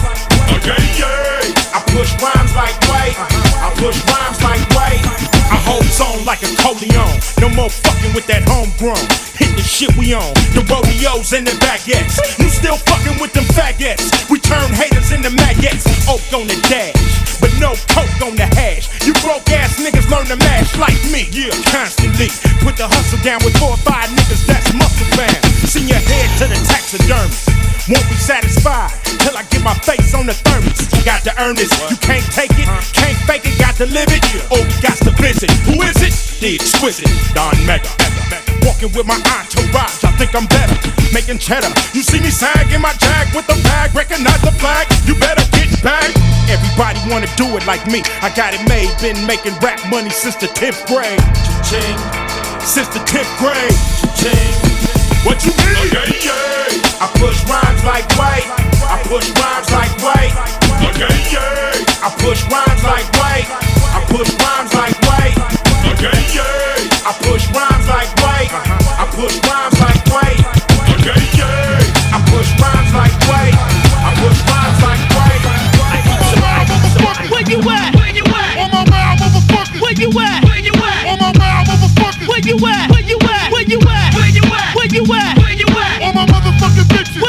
Okay, 0.56 0.82
yeah. 0.98 1.76
I 1.76 1.80
push 1.94 2.10
rhymes 2.18 2.54
like 2.56 2.76
Way. 2.90 3.14
I 3.62 3.70
push 3.78 3.98
rhymes 4.10 4.40
like 4.42 4.64
Way. 4.74 4.98
I 5.46 5.56
hold 5.62 5.86
on 6.02 6.24
like 6.24 6.42
a 6.42 6.50
Corleone. 6.58 7.18
No 7.40 7.48
more 7.54 7.70
fucking 7.70 8.14
with 8.14 8.26
that 8.26 8.42
homegrown. 8.50 8.98
Hit 9.38 9.54
the 9.54 9.62
shit 9.62 9.94
we 9.96 10.14
on. 10.14 10.34
The 10.58 10.66
rodeos 10.66 11.32
and 11.32 11.46
the 11.46 11.54
baguettes. 11.62 12.18
You 12.38 12.48
still 12.50 12.76
fucking 12.76 13.20
with 13.20 13.32
them 13.32 13.46
faggots. 13.54 14.30
We 14.30 14.40
turn 14.40 14.72
haters 14.74 15.12
into 15.12 15.30
maggots. 15.30 15.86
Oak 16.08 16.22
on 16.34 16.48
the 16.48 16.58
dash. 16.68 16.85
Learn 20.28 20.38
to 20.38 20.44
mash 20.44 20.76
like 20.78 20.98
me. 21.10 21.28
Yeah, 21.30 21.50
constantly. 21.70 22.28
Put 22.60 22.76
the 22.76 22.86
hustle 22.88 23.18
down 23.22 23.40
with 23.44 23.56
four 23.58 23.70
or 23.70 23.76
five 23.78 24.08
niggas 24.10 24.46
that's 24.46 24.72
muscle 24.74 25.06
bound. 25.16 25.42
Send 25.66 25.88
your 25.88 25.98
head 25.98 26.28
to 26.38 26.44
the 26.46 26.58
taxidermist. 26.66 27.48
Won't 27.88 28.08
be 28.08 28.16
satisfied 28.16 28.90
till 29.22 29.36
I 29.36 29.42
get 29.50 29.62
my 29.62 29.74
face 29.74 30.14
on 30.14 30.26
the 30.26 30.34
thermos. 30.34 30.88
Got 31.04 31.22
to 31.24 31.32
earn 31.42 31.54
this. 31.54 31.70
You 31.90 31.96
can't 31.98 32.26
take 32.32 32.50
it, 32.52 32.66
can't 32.92 33.18
fake 33.26 33.46
it, 33.46 33.58
got 33.58 33.76
to 33.76 33.86
live 33.86 34.08
it. 34.10 34.22
Oh, 34.50 34.62
got 34.82 34.96
to 35.06 35.10
visit. 35.22 35.50
Who 35.70 35.82
is 35.82 36.02
it? 36.02 36.14
The 36.40 36.54
exquisite 36.54 37.10
Don 37.34 37.54
Mega. 37.66 38.45
Walking 38.66 38.90
with 38.98 39.06
my 39.06 39.14
entourage, 39.14 40.02
I 40.02 40.10
think 40.18 40.34
I'm 40.34 40.50
better. 40.50 40.74
Making 41.14 41.38
cheddar. 41.38 41.70
You 41.94 42.02
see 42.02 42.18
me 42.18 42.34
sag 42.34 42.66
in 42.74 42.82
my 42.82 42.90
jag 42.98 43.30
with 43.30 43.46
the 43.46 43.54
bag, 43.62 43.94
recognize 43.94 44.42
the 44.42 44.50
flag. 44.58 44.90
You 45.06 45.14
better 45.22 45.46
get 45.54 45.70
back. 45.86 46.10
Everybody 46.50 46.98
wanna 47.06 47.30
do 47.38 47.46
it 47.54 47.62
like 47.64 47.86
me. 47.86 48.02
I 48.26 48.28
got 48.34 48.58
it 48.58 48.62
made. 48.66 48.90
Been 48.98 49.22
making 49.22 49.54
rap 49.62 49.78
money 49.86 50.10
since 50.10 50.34
the 50.34 50.50
10th 50.50 50.82
grade. 50.90 51.22
Ching. 51.62 51.94
Since 52.66 52.90
the 52.90 52.98
10th 53.06 53.30
grade. 53.38 53.78
Ching. 54.18 54.50
What 55.22 55.46
you 55.46 55.54
mean? 55.62 55.74
Oh, 55.78 55.86
okay, 55.86 56.26
yeah. 56.26 57.02
I 57.02 57.06
push 57.22 57.38
rhymes 57.46 57.82
like 57.86 58.06
white. 58.18 58.50
I 58.82 58.98
push 59.06 59.30
rhymes 59.38 59.70
like 59.70 59.94
white. 60.02 60.34
Oh, 60.34 60.90
okay, 60.90 61.14
yeah. 61.30 62.02
I 62.02 62.10
push 62.18 62.42
rhymes 62.50 62.82
like 62.82 63.06
white. 63.14 63.46
I 63.94 64.02
push 64.10 64.30
rhymes 64.42 64.74
like 64.74 64.98
white. 65.06 65.38
Oh, 65.38 65.94
okay, 65.94 66.18
yeah. 66.34 67.06
I 67.06 67.14
push 67.22 67.46
rhymes 67.54 67.85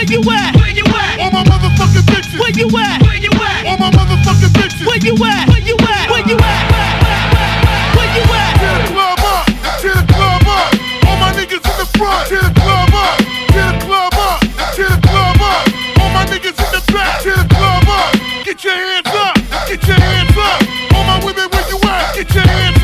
you 0.10 0.22
at? 0.32 0.56
Where 0.56 0.72
you 0.72 0.86
at? 0.88 1.20
On 1.20 1.34
my 1.34 1.44
motherfucking 1.44 2.06
bitches. 2.08 2.40
Where 2.40 2.52
you 2.52 2.68
at? 2.80 3.02
Where 3.04 3.18
you 3.20 3.32
at? 3.32 3.66
On 3.68 3.80
my 3.80 3.92
motherfucking 3.92 4.54
bitches. 4.56 4.86
Where 4.88 4.98
you 5.04 5.14
at? 5.24 5.50
Where 5.50 5.60
you 5.60 5.76
at? 5.84 6.10
Where 6.10 6.24
you 6.24 6.38
at? 6.40 6.64
Where 7.96 8.10
you 8.16 8.24
at? 8.24 8.54
Tear 8.56 8.78
the 8.80 8.88
club 8.94 9.20
up. 9.20 9.46
Tear 9.82 9.96
the 9.96 10.14
club 10.14 10.48
up. 10.48 10.72
All 11.08 11.18
my 11.20 11.32
niggas 11.36 11.60
in 11.60 11.76
the 11.76 11.88
front. 11.98 12.28
Tear 12.30 12.42
the 12.42 12.54
club 12.56 12.94
up. 12.94 13.20
Tear 13.52 13.72
the 13.74 13.80
club 13.84 14.14
up. 14.16 14.40
Tear 14.76 14.90
the 14.90 15.02
club 15.08 15.42
up. 15.42 15.68
All 16.00 16.10
my 16.16 16.24
niggas 16.32 16.56
in 16.56 16.70
the 16.72 16.82
back. 16.94 17.22
Tear 17.22 17.36
the 17.36 17.48
club 17.52 17.84
up. 17.88 18.14
Get 18.46 18.64
your 18.64 18.74
hands 18.74 19.12
up. 19.12 19.36
Get 19.68 19.84
your 19.88 20.00
hands 20.00 20.38
up. 20.38 20.60
All 20.96 21.04
my 21.04 21.20
women, 21.26 21.50
where 21.52 21.68
you 21.68 21.80
at? 21.84 22.16
Get 22.16 22.34
your 22.34 22.48
hands 22.48 22.77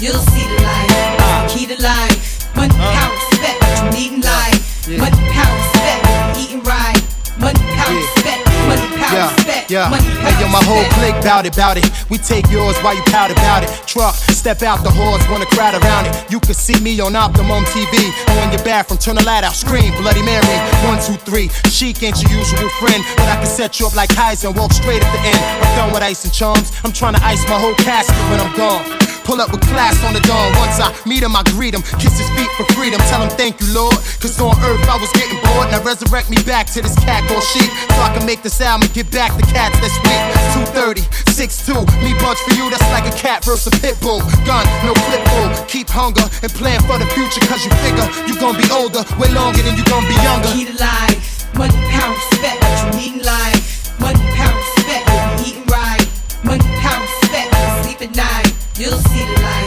you'll 0.00 0.20
see 0.32 0.44
the 0.44 0.62
light. 0.62 1.16
Ah. 1.20 1.46
Key 1.48 1.66
to 1.66 1.76
life. 1.80 2.44
One 2.56 2.70
ah. 2.72 2.92
pound 2.96 3.16
spec, 3.32 3.56
what 3.60 3.94
you 3.94 4.06
eating 4.06 4.20
like? 4.20 4.60
One 5.00 5.16
pound 5.32 5.58
spec, 5.72 5.96
what 6.04 6.36
you 6.36 6.44
eating 6.44 6.62
right? 6.64 7.00
One 7.40 7.56
pound 7.76 8.00
spec, 8.16 8.40
one 8.68 8.80
pound 8.96 9.12
Yeah, 9.12 9.36
spec, 9.36 9.70
yeah. 9.70 9.92
Hey, 10.24 10.34
yo, 10.40 10.48
my 10.48 10.64
whole 10.64 10.84
clique 10.96 11.16
bout 11.24 11.44
it, 11.44 11.56
bout 11.56 11.76
it. 11.76 11.88
We 12.08 12.18
take 12.18 12.48
yours 12.48 12.76
while 12.80 12.96
you 12.96 13.02
pout 13.12 13.30
about 13.30 13.64
it. 13.64 13.68
Truck, 13.86 14.14
step 14.14 14.62
out 14.62 14.82
the 14.84 14.90
halls, 14.90 15.20
wanna 15.28 15.46
crowd 15.46 15.74
around 15.74 16.06
it. 16.06 16.14
You 16.30 16.40
can 16.40 16.54
see 16.54 16.78
me 16.80 17.00
on 17.00 17.16
Optimum 17.16 17.64
TV. 17.72 18.12
Or 18.32 18.44
in 18.44 18.52
your 18.52 18.64
bathroom, 18.64 18.98
turn 18.98 19.16
the 19.16 19.24
light 19.24 19.44
out, 19.44 19.54
scream, 19.54 19.92
Bloody 20.00 20.22
Mary. 20.22 20.56
One, 20.84 21.00
two, 21.00 21.16
three. 21.24 21.48
Chic 21.68 22.02
ain't 22.02 22.20
your 22.22 22.32
usual 22.32 22.68
friend, 22.80 23.04
but 23.16 23.28
I 23.28 23.36
can 23.36 23.46
set 23.46 23.80
you 23.80 23.86
up 23.86 23.96
like 23.96 24.10
Heisen, 24.10 24.56
walk 24.56 24.72
straight 24.72 25.02
at 25.02 25.12
the 25.12 25.20
end. 25.24 25.40
I'm 25.64 25.76
done 25.76 25.92
with 25.92 26.02
ice 26.02 26.24
and 26.24 26.32
charms. 26.32 26.72
I'm 26.84 26.92
trying 26.92 27.14
to 27.14 27.22
ice 27.24 27.44
my 27.48 27.58
whole 27.58 27.74
casket 27.74 28.16
when 28.30 28.40
I'm 28.40 28.56
gone. 28.56 29.15
Pull 29.26 29.42
up 29.42 29.50
with 29.50 29.60
class 29.66 29.98
on 30.06 30.14
the 30.14 30.22
dawn. 30.22 30.54
Once 30.54 30.78
I 30.78 30.94
meet 31.02 31.26
him, 31.26 31.34
I 31.34 31.42
greet 31.50 31.74
him. 31.74 31.82
Kiss 31.98 32.14
his 32.14 32.30
feet 32.38 32.46
for 32.54 32.62
freedom. 32.78 33.02
Tell 33.10 33.18
him 33.18 33.28
thank 33.34 33.58
you, 33.58 33.66
Lord. 33.74 33.98
Cause 34.22 34.38
on 34.38 34.54
earth 34.62 34.86
I 34.86 34.94
was 35.02 35.10
getting 35.18 35.34
bored. 35.42 35.74
Now 35.74 35.82
resurrect 35.82 36.30
me 36.30 36.38
back 36.46 36.70
to 36.72 36.80
this 36.80 36.94
cat 37.02 37.26
called 37.26 37.42
sheep. 37.42 37.66
So 37.90 38.00
I 38.06 38.14
can 38.14 38.22
make 38.22 38.46
this 38.46 38.60
album 38.62 38.86
and 38.86 38.94
get 38.94 39.10
back 39.10 39.34
the 39.34 39.42
cats 39.50 39.74
that's 39.82 39.98
weak. 40.06 40.22
230, 40.70 41.02
6'2. 41.34 41.82
Me 42.06 42.14
budge 42.22 42.38
for 42.46 42.54
you, 42.54 42.70
that's 42.70 42.86
like 42.94 43.10
a 43.10 43.14
cat 43.18 43.42
versus 43.42 43.66
a 43.66 43.74
pit 43.82 43.98
bull. 43.98 44.22
Gun, 44.46 44.62
no 44.86 44.94
clip 45.10 45.22
bull. 45.34 45.50
Keep 45.66 45.90
hunger 45.90 46.22
and 46.46 46.50
plan 46.54 46.78
for 46.86 46.94
the 46.94 47.10
future. 47.10 47.42
Cause 47.50 47.66
you 47.66 47.74
figure 47.82 48.06
you 48.30 48.38
gon' 48.38 48.54
be 48.54 48.70
older, 48.70 49.02
way 49.18 49.26
longer 49.34 49.58
than 49.66 49.74
you 49.74 49.82
gon' 49.90 50.06
be 50.06 50.14
younger. 50.22 50.54
Key 50.54 50.70
to 50.70 50.76
life. 50.78 51.18
One 51.58 51.74
pound 51.90 52.14
spec, 52.30 52.60
what 52.62 52.94
you 52.94 53.10
eating 53.10 53.22
like? 53.26 53.58
One 53.98 54.18
pound 54.38 54.60
spec, 54.78 55.02
what 55.08 55.40
you 55.40 55.50
eating 55.50 55.66
right? 55.66 56.04
One 56.44 56.60
pound 56.78 57.08
spec, 57.24 57.48
sleep 57.82 58.02
at 58.02 58.14
night, 58.14 58.52
you'll 58.78 59.00
see 59.08 59.24
the 59.24 59.40
light. 59.40 59.66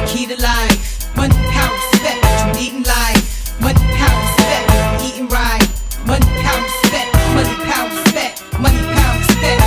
The 0.00 0.12
key 0.12 0.26
to 0.26 0.36
life? 0.40 0.76
Eating 2.56 2.84
like? 2.88 3.20
One 3.60 3.76
pound 4.00 4.22
spec, 4.32 4.64
what 4.64 5.04
you 5.04 5.12
eating 5.12 5.28
right? 5.28 5.62
One 6.08 6.24
pound 6.40 6.64
spec, 6.84 7.04
money 7.36 7.52
pound 7.68 7.92
spec, 8.08 8.40
money 8.58 8.80
pound 8.96 9.20
spec. 9.28 9.60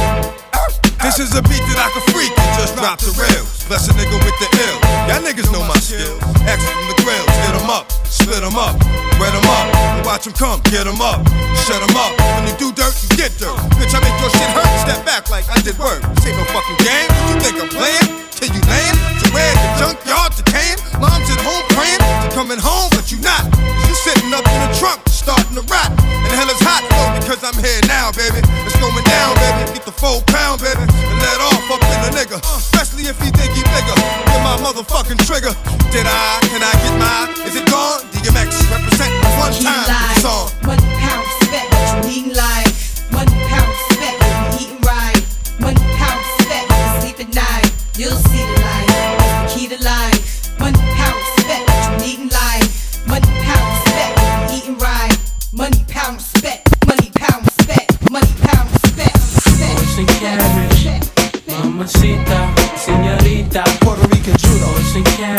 This 1.06 1.21
is 1.21 1.38
a 1.38 1.41
beat 1.45 1.62
that 1.69 1.78
I 1.78 1.88
can 1.93 2.04
freak 2.10 2.34
and 2.34 2.52
just 2.58 2.73
drop 2.75 2.97
the 2.97 3.13
rails. 3.13 3.63
Bless 3.69 3.86
a 3.88 3.93
nigga 3.93 4.17
with 4.25 4.38
the 4.41 4.49
ill. 4.58 4.78
Y'all 5.06 5.21
niggas 5.21 5.54
know 5.54 5.62
my 5.69 5.78
skills. 5.78 6.17
X 6.49 6.58
from 6.65 6.86
the 6.89 6.97
grills, 7.06 7.30
hit 7.45 7.54
'em 7.62 7.69
up, 7.69 7.86
split 8.10 8.41
'em 8.41 8.58
up, 8.58 8.73
wet 9.21 9.34
'em 9.34 9.45
up, 9.54 9.69
and 9.97 10.06
watch 10.06 10.25
'em 10.25 10.34
come, 10.34 10.60
get 10.73 10.89
'em 10.89 11.02
up, 11.02 11.21
shut 11.65 11.78
'em 11.78 11.93
up. 11.93 12.13
When 12.41 12.49
you 12.49 12.56
do 12.58 12.73
dirt, 12.73 12.97
you 13.06 13.10
get 13.17 13.38
dirt. 13.38 13.58
Bitch, 13.78 13.93
I 13.93 14.02
make 14.02 14.17
your 14.17 14.34
shit 14.34 14.49
hurt, 14.49 14.69
step 14.82 15.06
back 15.06 15.30
like 15.30 15.45
I 15.49 15.62
did 15.62 15.78
work. 15.78 16.02
This 16.17 16.34
ain't 16.34 16.38
no 16.38 16.45
fucking 16.49 16.80
game. 16.82 17.10
You 17.30 17.36
think 17.38 17.56
I'm 17.62 17.69
playing? 17.69 18.29
Till 18.39 18.56
you 18.56 18.63
lame? 18.71 18.95
To 19.19 19.28
where 19.36 19.52
the 19.52 19.67
junkyard 19.75 20.32
decaying? 20.32 20.80
Mom's 20.95 21.28
at 21.28 21.43
home 21.43 21.67
praying, 21.75 21.99
to 21.99 22.32
coming 22.32 22.56
home, 22.56 22.88
but 22.95 23.12
you 23.12 23.19
not. 23.19 23.43
You 23.84 23.91
sitting 23.91 24.32
up 24.32 24.47
in 24.47 24.60
the 24.63 24.71
trunk, 24.80 25.04
starting 25.12 25.60
to 25.60 25.63
rot. 25.67 25.91
And 25.99 26.32
hell 26.32 26.47
is 26.47 26.63
hot, 26.63 26.88
though, 26.88 27.19
because 27.19 27.43
I'm 27.43 27.60
here 27.60 27.84
now, 27.91 28.15
baby. 28.15 28.39
It's 28.63 28.80
going 28.80 29.04
down, 29.04 29.36
baby. 29.43 29.75
Get 29.75 29.84
the 29.84 29.91
full 29.91 30.23
pound, 30.32 30.63
baby. 30.63 30.88
And 30.88 31.19
let 31.19 31.43
off 31.52 31.67
up 31.67 31.84
in 31.84 31.99
a 32.08 32.12
nigga. 32.15 32.39
Especially 32.56 33.12
if 33.12 33.19
he 33.19 33.28
think 33.28 33.52
he 33.52 33.63
bigger. 33.75 33.97
Get 33.99 34.39
my 34.39 34.56
motherfucking 34.63 35.19
trigger. 35.28 35.52
Did 35.91 36.08
I? 36.08 36.39
Can 36.47 36.63
I 36.63 36.71
get 36.80 36.95
mine? 36.95 37.30
Is 37.43 37.60
it 37.60 37.67
gone? 37.67 38.09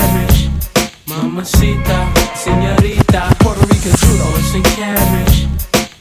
Carriage, 0.00 0.50
mamacita, 1.06 2.08
señorita, 2.34 3.28
Puerto 3.38 3.66
Rican. 3.66 3.92
Horse 3.92 4.56
and 4.56 4.66
carriage, 4.76 5.48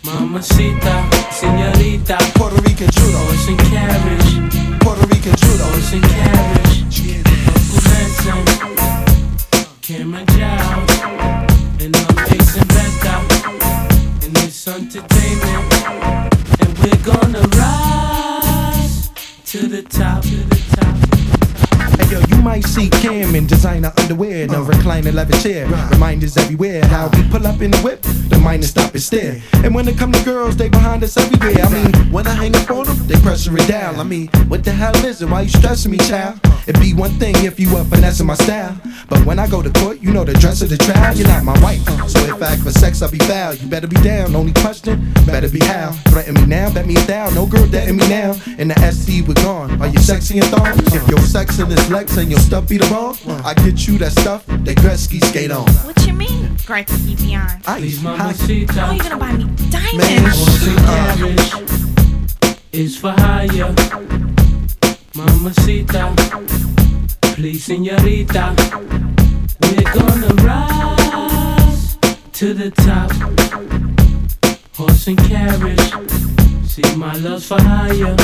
mamacita, 0.04 1.06
señorita, 1.32 2.18
Puerto 2.36 2.62
Rican. 2.62 2.88
Horse 2.88 3.50
and 3.50 3.60
carriage, 3.70 4.80
Puerto 4.80 5.06
Rican. 5.08 5.34
Horse 5.34 5.94
and 5.94 6.04
carriage, 6.04 6.84
Uncle 8.32 8.69
designer 23.60 23.92
underwear 23.98 24.44
and 24.44 24.54
a 24.54 24.64
recliner 24.64 25.14
leather 25.14 25.38
chair. 25.40 25.68
Reminders 25.92 26.38
everywhere 26.38 26.82
how 26.86 27.10
we 27.10 27.28
pull 27.30 27.46
up 27.46 27.60
in 27.60 27.72
the 27.72 27.78
whip, 27.80 28.02
the 28.30 28.40
miners 28.42 28.70
stop 28.70 28.94
and 28.94 29.04
stare. 29.04 29.42
And 29.66 29.76
when 29.76 29.86
it 29.90 29.98
come 29.98 30.14
to 30.14 30.24
girls, 30.24 30.56
they 30.56 30.70
behind 30.70 31.04
us 31.04 31.18
everywhere. 31.18 31.66
I 31.66 31.70
mean, 31.70 31.92
when 32.10 32.26
I 32.26 32.36
hang 32.36 32.56
up 32.56 32.72
on 32.72 32.86
them, 32.86 32.96
they 33.08 33.20
pressure 33.20 33.54
it 33.58 33.68
down. 33.68 34.00
I 34.00 34.04
mean, 34.04 34.30
what 34.48 34.64
the 34.64 34.72
hell 34.72 34.96
is 35.06 35.22
it? 35.22 35.28
Why 35.30 35.42
you 35.42 35.50
stressing 35.50 35.92
me, 35.92 35.98
child? 35.98 36.40
It'd 36.68 36.80
be 36.80 36.94
one 36.94 37.12
thing 37.20 37.36
if 37.44 37.60
you 37.60 37.74
were 37.74 37.84
finessing 37.84 38.28
my 38.28 38.36
style. 38.36 38.80
But 39.10 39.26
when 39.26 39.40
I 39.40 39.48
go 39.48 39.62
to 39.62 39.72
court, 39.72 40.00
you 40.00 40.14
know 40.14 40.24
the 40.24 40.34
dress 40.34 40.62
of 40.62 40.70
the 40.70 40.78
trial. 40.78 41.18
You're 41.18 41.28
not 41.28 41.44
my 41.44 41.60
wife, 41.62 41.84
so 42.08 42.20
if 42.20 42.42
I 42.42 42.54
act 42.54 42.62
for 42.62 42.72
sex, 42.72 43.02
I'll 43.02 43.12
be 43.12 43.18
foul. 43.18 43.56
You 43.56 43.68
better 43.68 43.88
be 43.88 43.98
down. 43.98 44.36
Only 44.36 44.54
question, 44.54 45.12
better 45.26 45.50
be 45.50 45.60
how. 45.60 45.92
Threaten 46.10 46.36
me 46.36 46.46
now, 46.46 46.72
bet 46.72 46.86
me 46.86 46.94
down. 47.08 47.34
No 47.34 47.46
girl 47.46 47.66
dating 47.68 47.98
me 47.98 48.08
now. 48.08 48.36
And 48.58 48.72
the 48.72 48.78
SC 48.92 49.28
we're 49.28 49.34
gone. 49.44 49.82
Are 49.82 49.88
you 49.88 50.00
sexy 50.00 50.40
and 50.40 50.48
thong? 50.48 50.68
If 50.94 51.08
your 51.10 51.20
sex 51.20 51.60
in 51.60 51.68
this 51.68 51.90
Lex 51.90 52.18
and 52.18 52.30
your 52.30 52.40
stuff 52.40 52.70
be 52.70 52.78
the 52.78 52.86
wrong, 52.88 53.18
I 53.50 53.56
get 53.56 53.88
you 53.88 53.98
that 53.98 54.12
stuff 54.12 54.46
that 54.46 54.78
Gretzky 54.78 55.20
skate 55.26 55.50
on. 55.50 55.66
What 55.84 56.06
you 56.06 56.14
mean, 56.14 56.50
Gretzky 56.70 57.18
Beyond? 57.18 57.64
Ice, 57.66 58.00
mamacita. 58.00 58.74
How 58.74 58.92
you 58.92 59.02
gonna 59.02 59.18
buy 59.18 59.32
me 59.32 59.46
Man, 59.46 59.58
diamonds? 59.72 60.66
carriage 60.86 61.72
is 62.72 62.96
for 62.96 63.10
hire. 63.10 63.74
Mamacita, 65.16 66.14
please, 67.34 67.66
señorita. 67.66 68.54
We're 69.64 69.94
gonna 69.98 70.32
rise 70.46 71.98
to 72.34 72.54
the 72.54 72.70
top. 72.70 73.10
Horse 74.78 75.08
and 75.08 75.18
carriage. 75.28 75.82
See, 76.70 76.96
my 76.96 77.16
love's 77.16 77.48
for 77.48 77.60
hire. 77.60 78.16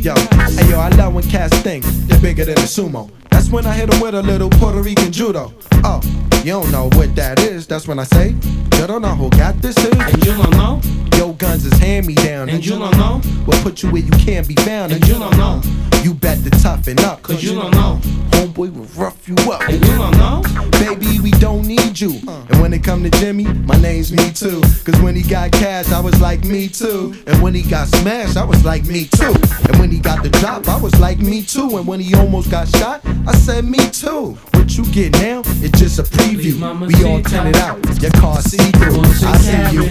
Yo, 0.00 0.16
hey 0.56 0.68
yo, 0.68 0.80
I 0.80 0.88
love 0.98 1.14
when 1.14 1.22
cats 1.30 1.56
think 1.58 1.84
they're 2.08 2.18
bigger 2.18 2.44
than 2.44 2.58
a 2.58 2.62
sumo. 2.62 3.08
That's 3.42 3.52
when 3.52 3.66
I 3.66 3.72
hit 3.72 3.90
them 3.90 4.00
with 4.00 4.14
a 4.14 4.22
little 4.22 4.48
Puerto 4.48 4.80
Rican 4.80 5.10
judo. 5.10 5.52
Oh, 5.82 6.00
you 6.44 6.52
don't 6.52 6.70
know 6.70 6.88
what 6.92 7.16
that 7.16 7.40
is. 7.40 7.66
That's 7.66 7.88
when 7.88 7.98
I 7.98 8.04
say, 8.04 8.36
you 8.78 8.86
don't 8.86 9.02
know 9.02 9.16
who 9.16 9.30
got 9.30 9.56
this 9.56 9.76
is. 9.78 9.86
And 9.86 10.24
you 10.24 10.30
don't 10.36 10.50
know? 10.52 10.80
Yo, 11.16 11.32
guns 11.32 11.66
is 11.66 11.76
hand 11.78 12.06
me 12.06 12.14
down. 12.14 12.48
And 12.48 12.64
you 12.64 12.78
don't 12.78 12.96
know? 12.96 13.20
We'll 13.44 13.60
put 13.64 13.82
you 13.82 13.90
where 13.90 14.02
you 14.02 14.12
can't 14.12 14.46
be 14.46 14.54
found. 14.54 14.92
And 14.92 15.04
you 15.08 15.14
don't 15.14 15.36
know? 15.36 15.60
You 16.02 16.14
bet 16.14 16.42
to 16.44 16.50
toughen 16.50 16.98
up. 17.00 17.22
Cause 17.22 17.42
you 17.42 17.54
don't 17.54 17.72
know. 17.72 18.00
Homeboy 18.30 18.72
will 18.74 18.86
rough 19.00 19.28
you 19.28 19.36
up. 19.52 19.62
And 19.68 19.84
you 19.84 19.96
don't 19.96 20.16
know? 20.18 20.42
Baby, 20.72 21.20
we 21.20 21.30
don't 21.32 21.64
need 21.64 22.00
you. 22.00 22.18
Uh. 22.26 22.44
And 22.50 22.60
when 22.60 22.72
it 22.72 22.82
come 22.82 23.04
to 23.04 23.10
Jimmy, 23.10 23.44
my 23.44 23.80
name's 23.80 24.12
me 24.12 24.32
too. 24.32 24.60
Cause 24.84 25.00
when 25.00 25.14
he 25.14 25.22
got 25.22 25.52
cash, 25.52 25.92
I 25.92 26.00
was 26.00 26.20
like 26.20 26.44
me 26.44 26.66
too. 26.66 27.14
And 27.28 27.40
when 27.40 27.54
he 27.54 27.62
got 27.62 27.86
smashed, 27.86 28.36
I 28.36 28.44
was 28.44 28.64
like 28.64 28.84
me 28.84 29.04
too. 29.04 29.34
And 29.68 29.78
when 29.78 29.90
he 29.90 30.00
got 30.00 30.24
the 30.24 30.30
drop, 30.30 30.68
I 30.68 30.80
was 30.80 30.98
like 30.98 31.18
me 31.18 31.42
too. 31.42 31.76
And 31.76 31.86
when 31.86 32.00
he 32.00 32.14
almost 32.16 32.50
got 32.50 32.66
shot, 32.68 33.00
I 33.28 33.31
said 33.32 33.64
me 33.64 33.78
too. 33.90 34.36
What 34.52 34.76
you 34.76 34.84
get 34.86 35.12
now, 35.12 35.42
it's 35.62 35.78
just 35.78 35.98
a 35.98 36.02
preview. 36.02 36.54
We 36.86 37.04
all 37.04 37.22
turn 37.22 37.46
it 37.48 37.56
out. 37.56 37.78
Your 38.00 38.10
car 38.12 38.40
see 38.42 38.70
through. 38.72 39.00
I 39.00 39.36
see 39.38 39.74
you. 39.76 39.84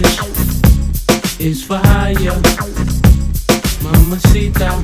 is 1.48 1.64
for 1.64 1.76
hire. 1.76 2.40
Mamacita, 3.82 4.80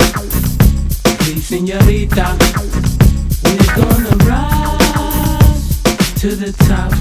please, 1.18 1.46
señorita. 1.46 2.36
We're 3.44 3.74
gonna 3.76 4.16
rise 4.24 5.82
to 6.20 6.34
the 6.34 6.52
top. 6.66 6.92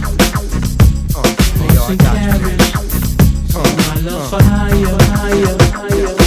Horse 1.13 1.89
and 1.89 1.99
carriage. 1.99 2.67
My 3.53 3.95
love 4.01 4.29
for 4.29 4.41
hire, 4.43 4.97
hire, 5.15 5.57
hire, 5.71 6.15
hire. 6.15 6.26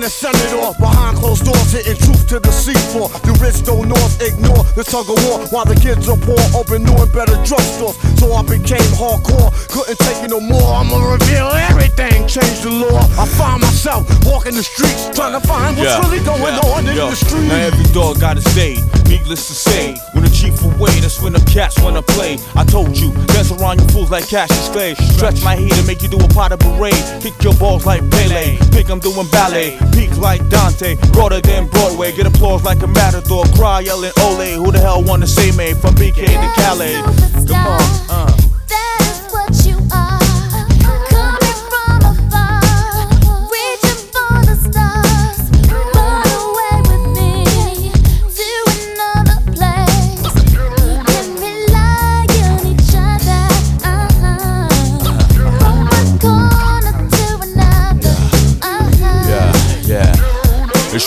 Being 0.00 0.08
a 0.08 0.16
senator 0.16 0.72
behind 0.80 1.18
closed 1.18 1.44
doors, 1.44 1.72
hitting 1.72 2.00
truth 2.00 2.24
to 2.32 2.40
the 2.40 2.48
C4. 2.48 3.20
The 3.20 3.36
rich 3.36 3.60
don't 3.68 3.84
north 3.84 4.16
ignore 4.24 4.64
the 4.72 4.80
tug 4.80 5.12
of 5.12 5.20
war 5.28 5.44
while 5.52 5.68
the 5.68 5.76
kids 5.76 6.08
are 6.08 6.16
poor, 6.16 6.40
open 6.56 6.88
new 6.88 6.96
and 6.96 7.12
better 7.12 7.36
drugstores. 7.44 8.00
So 8.16 8.32
I 8.32 8.40
became 8.40 8.80
hardcore, 8.96 9.52
couldn't 9.68 10.00
take 10.00 10.24
it 10.24 10.32
no 10.32 10.40
more. 10.40 10.72
I'ma 10.72 10.96
reveal 11.04 11.52
everything, 11.52 12.24
change 12.24 12.64
the 12.64 12.72
law. 12.72 12.96
I 13.20 13.28
find 13.28 13.60
myself 13.60 14.08
walking 14.24 14.56
the 14.56 14.64
streets, 14.64 15.12
trying 15.12 15.36
to 15.36 15.44
find 15.44 15.76
what's 15.76 15.92
really 16.08 16.24
going 16.24 16.48
yeah, 16.48 16.72
on 16.72 16.88
in 16.88 16.96
the 16.96 17.12
street. 17.12 17.52
Now 17.52 17.68
every 17.68 17.84
dog 17.92 18.24
got 18.24 18.40
his 18.40 18.48
day. 18.56 18.80
Needless 19.04 19.52
to 19.52 19.54
say, 19.54 20.00
when 20.16 20.24
when 21.22 21.32
the 21.32 21.40
cats 21.50 21.80
wanna 21.82 22.02
play. 22.02 22.38
I 22.54 22.64
told 22.64 22.96
you, 22.96 23.12
dance 23.32 23.50
around 23.50 23.80
you 23.80 23.86
fools 23.88 24.10
like 24.10 24.28
cash 24.28 24.48
Cassius 24.48 24.68
Clay. 24.70 24.94
Stretch 25.16 25.44
my 25.44 25.56
heat 25.56 25.76
and 25.76 25.86
make 25.86 26.02
you 26.02 26.08
do 26.08 26.18
a 26.18 26.28
pot 26.28 26.52
of 26.52 26.60
parade. 26.60 26.94
Kick 27.20 27.34
your 27.42 27.54
balls 27.54 27.86
like 27.86 28.08
Pele. 28.10 28.56
Think 28.72 28.90
I'm 28.90 29.00
doing 29.00 29.28
ballet. 29.30 29.78
Peak 29.92 30.16
like 30.16 30.46
Dante. 30.48 30.96
Broader 31.12 31.40
than 31.40 31.66
Broadway. 31.68 32.12
Get 32.12 32.26
applause 32.26 32.64
like 32.64 32.82
a 32.82 32.86
matador. 32.86 33.44
Cry 33.56 33.80
yelling 33.80 34.12
Ole. 34.20 34.54
Who 34.54 34.72
the 34.72 34.80
hell 34.80 35.02
wanna 35.02 35.26
see 35.26 35.52
me 35.52 35.74
from 35.74 35.94
BK 35.94 36.26
to 36.26 36.52
Calais? 36.56 37.02
Come 37.46 37.66
on, 37.66 37.80
uh. 38.08 38.39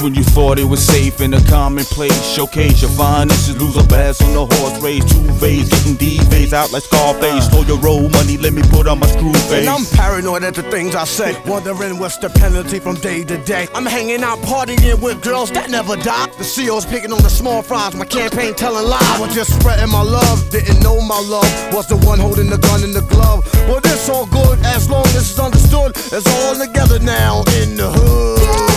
When 0.04 0.14
you 0.14 0.24
thought 0.24 0.60
it 0.60 0.66
was 0.66 0.84
safe 0.84 1.22
in 1.22 1.34
a 1.34 1.42
commonplace. 1.46 2.36
Showcase 2.36 2.82
your 2.82 2.92
finest, 2.92 3.58
lose 3.58 3.78
a 3.78 3.84
bass 3.88 4.22
on 4.22 4.34
the 4.34 4.46
horse 4.56 4.78
race. 4.82 5.06
Two 5.06 5.24
ways, 5.42 5.70
getting 5.70 5.96
face 6.30 6.52
out 6.52 6.74
like 6.74 6.84
Scarface. 6.84 7.46
Stole 7.46 7.66
your 7.66 7.80
roll 7.80 8.10
money, 8.10 8.38
let 8.38 8.52
me 8.52 8.62
put 8.64 8.88
on 8.88 9.00
my 9.00 9.08
screw 9.08 9.32
face. 9.34 9.66
And 9.66 9.70
I'm 9.70 9.86
paranoid 9.86 10.44
at 10.44 10.56
the 10.56 10.64
things 10.64 10.94
I 10.94 11.06
say, 11.06 11.40
wondering 11.48 12.00
what's 12.00 12.18
the 12.18 12.30
penalty 12.30 12.80
from 12.80 12.96
day 12.96 13.24
to 13.24 13.38
day. 13.46 13.68
I'm 13.74 13.86
hanging 13.86 14.24
out 14.24 14.40
partying 14.40 15.02
with 15.02 15.24
girls 15.24 15.52
that 15.52 15.70
never 15.70 15.96
die. 15.96 16.28
The 16.38 16.44
CEO's 16.44 16.86
picking 16.86 17.14
on 17.14 17.24
the 17.24 17.30
small 17.30 17.62
fries, 17.62 17.96
my 17.96 18.06
campaign 18.06 18.54
telling 18.56 18.86
lies. 18.86 19.02
I 19.02 19.22
was 19.22 19.34
just 19.34 19.58
spreading 19.58 19.90
my 19.90 20.04
love, 20.04 20.50
didn't 20.50 20.84
know 20.84 21.00
my 21.00 21.20
love 21.20 21.50
was 21.74 21.88
the 21.88 21.98
one 22.06 22.20
holding 22.20 22.50
the 22.50 22.58
gun 22.58 22.84
in 22.84 22.92
the 22.92 23.02
glove. 23.02 23.46
Well, 23.68 23.80
this 23.80 24.10
all 24.10 24.26
good 24.26 24.60
as 24.66 24.90
long 24.90 25.06
as 25.08 25.32
it's 25.32 25.40
understood. 25.40 25.96
It's 25.96 26.28
all 26.44 26.56
together 26.56 27.00
now 27.00 27.44
in 27.62 27.78
the 27.78 27.90
hood. 27.90 28.73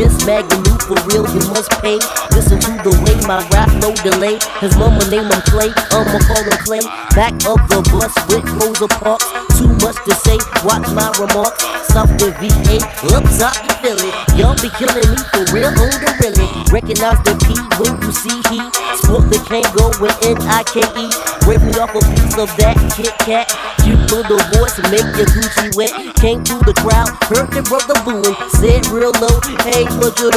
This 0.00 0.24
magnitude 0.24 0.69
for 0.90 0.98
real, 1.06 1.22
you 1.30 1.42
must 1.54 1.70
pay. 1.78 2.02
Listen 2.34 2.58
to 2.58 2.72
the 2.82 2.90
way 3.06 3.14
my 3.30 3.38
rap 3.54 3.70
no 3.78 3.94
delay. 4.02 4.42
His 4.58 4.74
mama 4.74 4.98
name 5.06 5.30
him 5.30 5.42
Clay, 5.46 5.70
I'ma 5.94 6.18
call 6.26 6.42
him 6.42 6.58
Clay. 6.66 6.82
Back 7.14 7.34
of 7.46 7.62
the 7.70 7.78
bus 7.94 8.10
with 8.26 8.42
Rosa 8.58 8.90
Parks. 8.98 9.30
Too 9.54 9.70
much 9.86 9.94
to 10.02 10.14
say, 10.26 10.38
watch 10.66 10.82
my 10.90 11.06
remarks. 11.14 11.62
South 11.94 12.10
the 12.18 12.34
VA, 12.42 12.82
up 13.14 13.22
top 13.38 13.54
you 13.62 13.74
feel 13.82 13.98
it. 14.02 14.14
Y'all 14.34 14.58
be 14.58 14.70
killing 14.78 15.06
me 15.14 15.20
for 15.30 15.46
real, 15.54 15.70
on 15.70 15.94
the 16.02 16.10
really. 16.18 16.48
Recognize 16.74 17.18
the 17.22 17.34
P 17.44 17.54
when 17.78 17.94
you 18.02 18.10
see 18.10 18.38
he. 18.50 18.58
Sport 18.98 19.30
the 19.30 19.38
Kango 19.46 19.94
with 20.02 20.14
N-I-K-E. 20.26 21.06
Rip 21.46 21.62
me 21.62 21.72
off 21.78 21.94
a 21.94 22.02
piece 22.14 22.38
of 22.38 22.50
that 22.58 22.78
Kit 22.94 23.14
Kat. 23.22 23.46
You 23.86 23.96
know 24.10 24.22
the 24.22 24.38
voice, 24.54 24.76
make 24.90 25.06
your 25.18 25.26
Gucci 25.34 25.74
wet. 25.74 25.92
Came 26.16 26.44
through 26.44 26.62
the 26.62 26.74
crowd, 26.78 27.10
heard 27.26 27.50
it 27.50 27.58
the 27.58 27.62
brother 27.66 27.98
booing. 28.06 28.36
Said 28.60 28.86
real 28.92 29.12
low, 29.18 29.40
hey, 29.66 29.84
what 29.98 30.14
you 30.20 30.30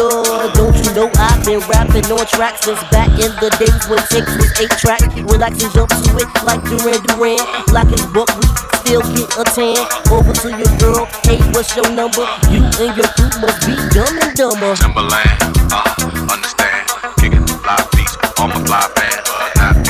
do? 0.51 0.53
Don't 0.57 0.75
you 0.75 0.91
know 0.93 1.07
I've 1.15 1.45
been 1.45 1.59
rapping 1.71 2.05
on 2.11 2.25
tracks 2.27 2.65
since 2.65 2.81
back 2.91 3.09
in 3.15 3.31
the 3.39 3.49
days 3.59 3.83
when 3.87 3.99
six 4.11 4.25
was 4.35 4.51
eight 4.59 4.73
track. 4.75 5.01
Relax 5.31 5.63
and 5.63 5.71
jump 5.73 5.89
to 5.89 6.11
it 6.19 6.29
like 6.43 6.61
Duran 6.67 6.99
Duran. 7.07 7.39
Black 7.71 7.87
as 7.87 8.03
book, 8.11 8.27
we 8.35 8.45
still 8.83 9.03
get 9.15 9.29
a 9.39 9.43
tan. 9.47 9.79
Over 10.11 10.33
to 10.33 10.49
your 10.51 10.71
girl, 10.79 11.05
hey, 11.23 11.39
what's 11.53 11.75
your 11.75 11.87
number? 11.91 12.25
You 12.51 12.63
and 12.83 12.91
your 12.97 13.07
crew 13.15 13.31
must 13.39 13.63
be 13.63 13.75
dumb 13.95 14.15
and 14.19 14.33
dumber. 14.35 14.75
Timberland, 14.75 15.39
uh, 15.71 15.87
understand. 16.27 16.89
Kicking 17.19 17.45
fly 17.47 17.79
beats 17.95 18.17
on 18.39 18.49
my 18.49 18.59
fly 18.65 18.83
band. 18.95 19.21
Not 19.55 19.82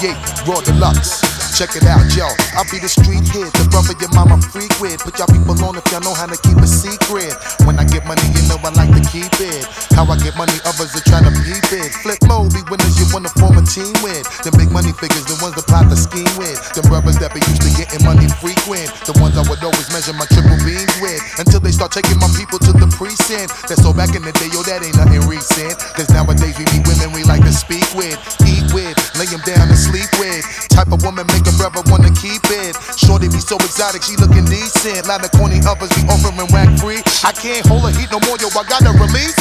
98, 0.00 0.48
Raw 0.48 0.60
Deluxe. 0.62 1.20
Check 1.60 1.76
it 1.76 1.84
out, 1.84 2.00
yo. 2.16 2.24
I'll 2.56 2.64
be 2.72 2.80
the 2.80 2.88
street 2.88 3.20
kid, 3.28 3.52
the 3.52 3.68
brother 3.68 3.92
your 4.00 4.08
mama 4.16 4.40
freak 4.40 4.72
with. 4.80 4.96
Put 5.04 5.20
y'all 5.20 5.28
people 5.28 5.52
on 5.60 5.76
if 5.76 5.84
y'all 5.92 6.00
know 6.00 6.16
how 6.16 6.24
to 6.24 6.40
keep 6.40 6.56
a 6.56 6.64
secret. 6.64 7.36
When 7.68 7.76
I 7.76 7.84
get 7.84 8.08
money, 8.08 8.24
you 8.32 8.40
know 8.48 8.56
I 8.64 8.72
like 8.72 8.88
to 8.96 9.04
keep 9.12 9.28
it. 9.44 9.68
How 9.92 10.08
I 10.08 10.16
get 10.24 10.40
money, 10.40 10.56
others 10.64 10.96
are 10.96 11.04
trying 11.04 11.28
to 11.28 11.34
peep 11.44 11.68
it. 11.76 11.92
Flip 12.00 12.16
mode, 12.24 12.48
be 12.56 12.64
winners 12.72 12.96
you 12.96 13.04
wanna 13.12 13.28
form 13.36 13.60
a 13.60 13.64
team 13.68 13.92
with. 14.00 14.24
The 14.40 14.56
I 37.22 37.32
can't 37.32 37.66
hold 37.66 37.82
her 37.82 37.92
heat 37.98 38.10
no 38.10 38.18
more, 38.20 38.36
yo, 38.40 38.48
I 38.48 38.64
gotta 38.64 38.92
release 38.96 39.39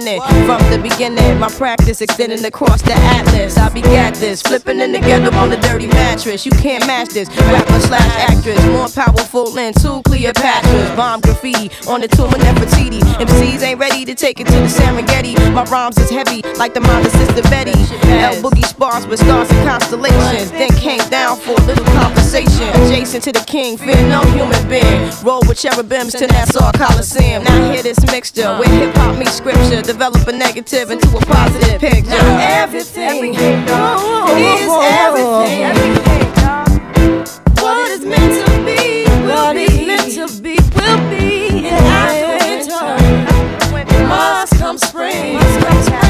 linen. 0.00 0.20
From 0.20 0.33
the 0.74 0.88
beginning, 0.88 1.38
my 1.38 1.48
practice 1.48 2.00
extending 2.00 2.44
across 2.44 2.82
the 2.82 2.94
atlas. 2.94 3.56
I 3.56 3.68
begat 3.68 4.14
this, 4.14 4.42
flipping 4.42 4.80
in 4.80 4.92
the 4.92 4.98
ghetto 4.98 5.30
on 5.36 5.50
the 5.50 5.56
dirty 5.58 5.86
mattress. 5.86 6.44
You 6.44 6.52
can't 6.52 6.86
match 6.86 7.10
this. 7.10 7.28
Rapper 7.28 7.80
slash 7.80 8.14
actress, 8.30 8.58
more 8.66 8.88
powerful 8.88 9.50
than 9.50 9.72
two 9.74 10.02
Cleopatras. 10.02 10.96
Bomb 10.96 11.20
graffiti 11.20 11.70
on 11.88 12.00
the 12.00 12.08
tomb 12.08 12.32
of 12.34 12.40
Nefertiti. 12.40 13.00
MCs 13.22 13.62
ain't 13.62 13.78
ready 13.78 14.04
to 14.04 14.14
take 14.14 14.40
it 14.40 14.46
to 14.46 14.52
the 14.52 14.66
Serengeti. 14.66 15.34
My 15.52 15.64
rhymes 15.64 15.98
is 15.98 16.10
heavy 16.10 16.42
like 16.58 16.74
the 16.74 16.80
mind 16.80 17.06
of 17.06 17.12
Sister 17.12 17.42
Betty. 17.42 17.78
L 18.10 18.34
Boogie 18.42 18.64
spars 18.64 19.06
with 19.06 19.20
stars 19.20 19.50
and 19.50 19.68
constellations. 19.68 20.50
Then 20.50 20.70
came 20.70 21.06
down 21.10 21.36
for 21.36 21.52
a 21.52 21.64
little 21.66 21.86
conversation. 21.86 22.68
Adjacent 22.82 23.22
to 23.24 23.32
the 23.32 23.44
king, 23.46 23.76
fear 23.76 24.00
no 24.08 24.22
human 24.34 24.68
being. 24.68 25.10
Roll 25.22 25.42
with 25.46 25.58
cherubims 25.58 26.14
to 26.14 26.26
Nassau 26.26 26.72
Coliseum. 26.72 27.44
Now 27.44 27.72
hear 27.72 27.82
this 27.82 28.00
mixture 28.10 28.56
where 28.58 28.68
hip 28.68 28.94
hop 28.96 29.18
meets 29.18 29.32
scripture. 29.32 29.82
Develop 29.82 30.26
a 30.26 30.32
negative 30.32 30.63
into 30.72 31.08
a 31.08 31.20
positive 31.20 31.78
picture. 31.78 32.12
Everything 32.12 33.34
is 33.34 34.70
everything. 34.82 35.60
What 37.62 37.90
is 37.90 38.04
meant 38.04 38.46
to 38.46 38.64
be 38.64 39.04
will 39.26 39.52
be. 39.52 39.86
meant 39.86 40.12
to 40.14 40.26
be 40.42 40.56
will 40.74 41.10
be. 41.10 41.66
And 41.68 41.86
after 41.86 42.46
winter 43.74 44.08
must 44.08 44.54
come 44.58 44.78
spring. 44.78 45.34
Must 45.34 45.66
come 45.66 45.82
spring. 45.82 46.03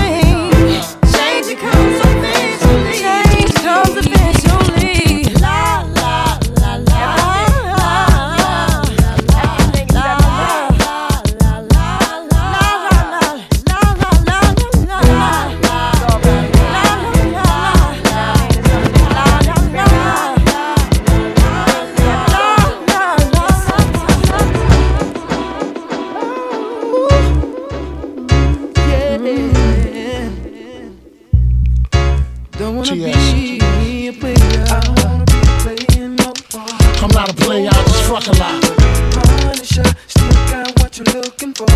What 40.99 41.13
you're 41.13 41.23
looking 41.23 41.53
for. 41.55 41.67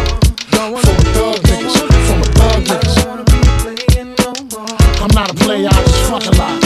Don't 0.54 0.72
wanna 0.72 0.86
be 0.86 1.04
thug 1.10 1.42
niggas, 1.42 1.74
from 2.06 2.20
a 2.22 2.28
thug 2.38 2.62
niggas. 2.70 2.98
I 2.98 3.02
don't 3.02 3.08
wanna 3.08 3.24
be 3.24 3.38
playing 3.58 4.14
no 4.22 4.30
more. 4.54 4.78
I'm 5.02 5.10
not 5.14 5.30
a 5.30 5.34
player, 5.34 5.66
I 5.66 5.82
just 5.82 6.02
fuck 6.06 6.26
a 6.26 6.34
lot. 6.38 6.62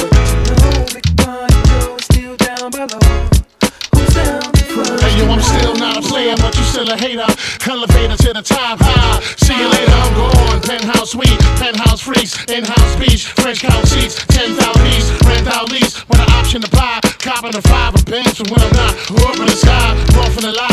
Still 2.03 2.37
down 2.37 2.71
below. 2.71 3.01
Who's 3.95 4.13
down 4.13 4.53
before? 4.53 5.01
Hey 5.01 5.17
yo, 5.17 5.33
I'm 5.33 5.41
still 5.41 5.75
not 5.77 5.97
a 5.97 6.03
player, 6.03 6.35
but 6.37 6.55
you 6.57 6.65
still 6.65 6.93
a 6.93 6.97
hater. 6.97 7.27
Elevator 7.71 8.17
to 8.17 8.33
the 8.35 8.43
top 8.43 8.79
high. 8.83 9.21
See 9.41 9.57
you 9.57 9.69
later, 9.69 9.93
I'm 9.93 10.13
gone. 10.13 10.61
Penthouse 10.61 11.13
suite, 11.13 11.39
penthouse 11.57 12.03
freaks, 12.03 12.37
in-house 12.53 12.97
beach, 12.97 13.33
French 13.33 13.61
couch 13.63 13.87
seats, 13.87 14.27
10,000 14.27 14.87
east, 14.89 15.09
rent 15.25 15.49
out 15.49 15.71
lease. 15.71 16.07
With 16.07 16.21
an 16.21 16.31
option 16.33 16.61
to 16.61 16.71
buy, 16.71 17.01
copping 17.19 17.57
a 17.57 17.63
five 17.63 17.95
of 17.95 18.05
Benz 18.05 18.37
from 18.37 18.49
when 18.53 18.61
I'm 18.61 18.73
not. 18.77 18.93
Up 19.25 19.37
in 19.41 19.47
the 19.47 19.57
sky, 19.57 19.97
rough 20.17 20.37
in 20.37 20.45
the 20.45 20.53
lie. 20.53 20.72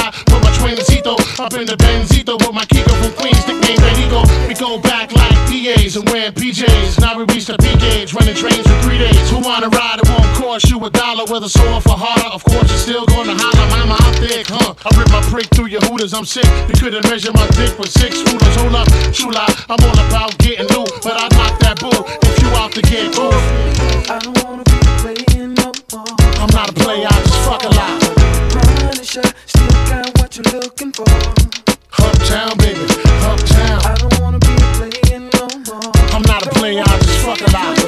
Put 1.50 1.66
my 1.66 1.66
twincito 1.66 1.66
up 1.66 1.66
in 1.66 1.66
the 1.66 1.78
Benzito 1.78 2.38
with 2.38 2.54
my 2.54 2.66
Kiko 2.66 2.94
from 3.02 3.14
Queens, 3.18 3.42
nickname 3.48 3.78
Benito. 3.82 4.22
We 4.48 4.54
go 4.54 4.80
back 4.80 5.12
like 5.14 5.34
PAs 5.50 5.96
and 5.96 6.08
wearing 6.10 6.34
PJs. 6.34 7.00
Now 7.02 7.18
we 7.18 7.24
reach 7.34 7.46
the 7.46 7.58
P 7.58 7.76
gauge, 7.78 8.14
running 8.14 8.36
trains 8.36 8.66
for 8.68 8.78
three 8.82 8.98
days. 8.98 9.30
Who 9.30 9.40
wanna 9.40 9.70
ride? 9.70 10.00
It 10.00 10.10
won't 10.10 10.30
cost 10.38 10.70
you 10.70 10.78
a 10.86 10.90
dollar. 10.90 11.26
Whether 11.26 11.50
sore 11.50 11.82
for 11.82 11.98
harder, 11.98 12.30
of 12.30 12.44
course 12.44 12.70
you're 12.70 12.78
still 12.78 13.06
gonna 13.06 13.34
holler. 13.34 13.68
Mama, 13.74 13.98
I'm 13.98 14.14
thick, 14.22 14.48
huh? 14.48 14.74
I 14.86 14.90
rip 14.98 15.10
my 15.10 15.22
prick 15.30 15.48
through 15.56 15.68
your 15.68 15.82
hooters. 15.82 16.14
I'm 16.14 16.26
sick. 16.26 16.46
You 16.70 16.76
couldn't 16.78 17.10
measure 17.10 17.32
my 17.34 17.48
dick 17.58 17.78
with 17.80 17.90
six 17.90 18.22
rulers. 18.30 18.56
Hold 18.62 18.76
up, 18.76 18.88
chula. 19.14 19.46
I'm 19.70 19.80
all 19.82 20.00
about 20.06 20.38
getting 20.40 20.68
new, 20.70 20.86
but 21.02 21.18
I 21.18 21.28
knock 21.34 21.60
that 21.66 21.80
bull 21.80 22.06
if 22.30 22.36
you 22.42 22.50
out 22.60 22.72
to 22.74 22.82
get 22.82 23.14
cool. 23.14 23.34
I 24.06 24.20
don't 24.22 24.38
wanna 24.44 24.64
be 24.70 24.80
playing 25.02 25.54
no 25.56 25.72
more. 25.94 26.14
I'm 26.42 26.52
not 26.54 26.70
a 26.70 26.74
player, 26.74 27.08
I 27.10 27.18
just 27.26 27.42
fuck 27.48 27.64
a 27.64 27.72
lot. 27.74 27.94
Punisher, 28.54 29.26
still 29.46 29.68
got 29.90 30.19
what 30.30 30.54
you're 30.54 30.62
looking 30.62 30.92
for. 30.92 31.08
Uptown, 31.98 32.56
baby, 32.58 32.86
uptown. 33.26 33.82
I 33.84 33.96
don't 33.98 34.20
wanna 34.20 34.38
be 34.40 34.56
playing 34.78 35.30
no 35.34 35.48
more. 35.66 35.92
I'm 36.14 36.22
not 36.24 36.46
a 36.46 36.50
player, 36.52 36.84
I 36.86 37.00
just 37.00 37.26
fuck 37.26 37.42
a 37.42 37.52
lot. 37.52 37.79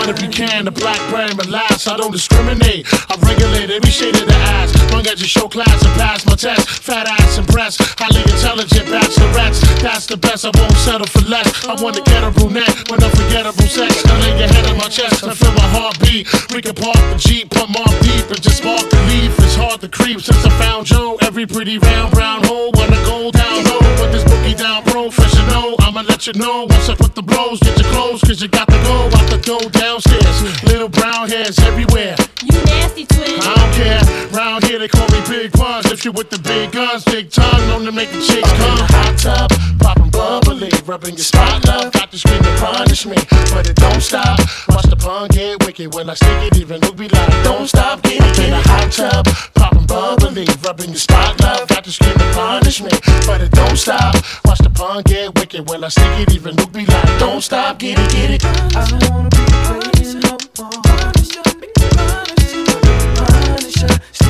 I 0.00 0.06
love 0.06 0.16
from 0.16 0.32
Puerto 0.32 0.44
Rican 0.44 0.64
to 0.64 0.70
black 0.70 1.00
brand, 1.10 1.36
last 1.50 1.86
I 1.86 1.96
don't 1.96 2.10
discriminate. 2.10 2.88
I 3.10 3.20
regulate 3.20 3.70
every 3.70 3.90
shade 3.90 4.16
of 4.16 4.26
the 4.26 4.34
ass. 4.56 4.72
Long 4.92 5.06
as 5.06 5.20
you 5.20 5.28
show 5.28 5.46
class 5.46 5.76
and 5.84 5.92
pass 6.00 6.24
my 6.24 6.34
test. 6.36 6.68
Fat 6.80 7.06
ass 7.06 7.36
and 7.36 7.46
breasts, 7.46 7.84
highly 7.98 8.22
intelligent 8.22 8.88
bachelorettes. 8.88 9.60
That's 9.82 10.06
the 10.06 10.16
best, 10.16 10.46
I 10.46 10.50
won't 10.56 10.72
settle 10.80 11.06
for 11.06 11.20
less. 11.28 11.66
I 11.66 11.76
want 11.82 11.96
to 11.96 12.02
get 12.02 12.24
a 12.24 12.30
brunette 12.30 12.90
with 12.90 13.04
unforgettable 13.04 13.68
sex. 13.68 14.00
I 14.06 14.20
lay 14.24 14.38
your 14.40 14.48
head 14.48 14.66
on 14.72 14.78
my 14.78 14.88
chest 14.88 15.22
and 15.22 15.36
feel 15.36 15.52
my 15.52 15.68
heartbeat. 15.76 16.24
We 16.54 16.62
can 16.62 16.74
park 16.74 16.96
the 17.12 17.16
Jeep, 17.20 17.50
put 17.50 17.68
more 17.68 17.92
deep 18.00 18.24
and 18.32 18.40
just 18.40 18.64
spark 18.64 18.88
the 18.88 19.00
leaf. 19.12 19.36
It's 19.44 19.56
hard 19.56 19.80
to 19.82 19.88
creep 19.88 20.20
since 20.20 20.44
I 20.44 20.50
found 20.64 20.86
Joe. 20.86 21.18
Every 21.20 21.44
pretty 21.46 21.76
round 21.76 22.12
brown 22.12 22.44
hole, 22.44 22.72
wanna 22.72 23.00
go 23.04 23.30
down 23.30 23.64
low. 23.68 23.84
Put 24.00 24.12
this 24.12 24.24
bookie 24.24 24.54
down 24.54 24.82
professional. 24.84 25.76
I'ma 25.80 26.02
let 26.08 26.26
you 26.26 26.32
know 26.34 26.64
once 26.64 26.88
I 26.88 26.94
put 26.94 27.14
the 27.14 27.22
blows. 27.22 27.60
Get 27.60 27.76
your 27.76 27.90
clothes, 27.92 28.22
cause 28.22 28.40
you 28.40 28.48
got 28.48 28.68
to 28.68 28.80
go 28.88 28.96
out 29.12 29.28
the 29.28 29.38
door 29.44 29.60
downstairs. 29.90 30.62
Little 30.64 30.88
brown 30.88 31.28
hairs 31.28 31.58
everywhere. 31.60 32.14
You 32.46 32.56
nasty 32.64 33.06
twin. 33.06 33.40
I 33.42 33.54
don't 33.58 33.74
care. 33.74 34.02
Round 34.38 34.62
here 34.64 34.78
they 34.78 34.86
call 34.86 35.08
me 35.08 35.20
Big 35.28 35.52
Puns. 35.52 35.90
If 35.90 36.04
you 36.04 36.12
with 36.12 36.30
the 36.30 36.38
big 36.38 36.70
guns, 36.70 37.04
big 37.04 37.30
tongue, 37.30 37.66
known 37.68 37.84
to 37.86 37.92
make 37.92 38.10
the 38.10 38.20
chicks 38.20 38.52
come. 38.60 38.78
Hot 38.94 39.18
tub, 39.18 39.50
popping 39.80 40.10
bubbly, 40.10 40.70
rubbing 40.86 41.14
your 41.16 41.24
spot, 41.24 41.66
love. 41.66 41.92
Got 41.92 42.10
to 42.12 42.18
scream 42.18 42.42
to 42.42 42.54
punish 42.62 43.04
me, 43.04 43.16
but 43.52 43.68
it 43.68 43.76
don't 43.76 44.00
stop. 44.00 44.38
Watch 44.68 44.86
the 44.86 44.96
pun 44.96 45.28
get 45.28 45.64
wicked 45.66 45.92
when 45.94 46.08
I 46.08 46.14
stick 46.14 46.52
it. 46.52 46.58
Even 46.58 46.80
Luke 46.82 46.96
be 46.96 47.08
like, 47.08 47.42
don't 47.42 47.66
stop, 47.66 48.02
get 48.02 48.22
it. 48.22 48.38
In 48.46 48.52
a 48.52 48.62
hot 48.62 48.92
tub, 48.92 49.26
popping 49.90 50.34
bubbly, 50.34 50.46
rubbing 50.62 50.90
your 50.90 50.96
spot, 50.96 51.40
love. 51.40 51.68
Got 51.68 51.84
to 51.84 51.92
scream 51.92 52.14
to 52.14 52.32
punish 52.32 52.80
me, 52.82 52.90
but 53.26 53.40
it 53.40 53.50
don't 53.50 53.76
stop. 53.76 54.14
Watch 54.44 54.58
the 54.58 54.70
pun 54.70 55.02
get 55.02 55.34
wicked 55.34 55.68
when 55.68 55.84
I 55.84 55.88
stick 55.88 56.20
it. 56.20 56.34
Even 56.34 56.54
Luke 56.56 56.72
be 56.72 56.86
like, 56.86 57.18
don't 57.18 57.40
stop, 57.40 57.78
get 57.78 57.98
it, 57.98 58.10
get 58.10 58.30
it. 58.30 58.44
I 58.44 58.86
don't 58.86 59.10
wanna 59.10 59.30
be 59.30 59.44
playing 59.66 60.20
no 60.20 60.38
more. 60.58 60.70
Punisher, 63.20 63.92
still 64.12 64.28
got 64.28 64.28
what 64.28 64.29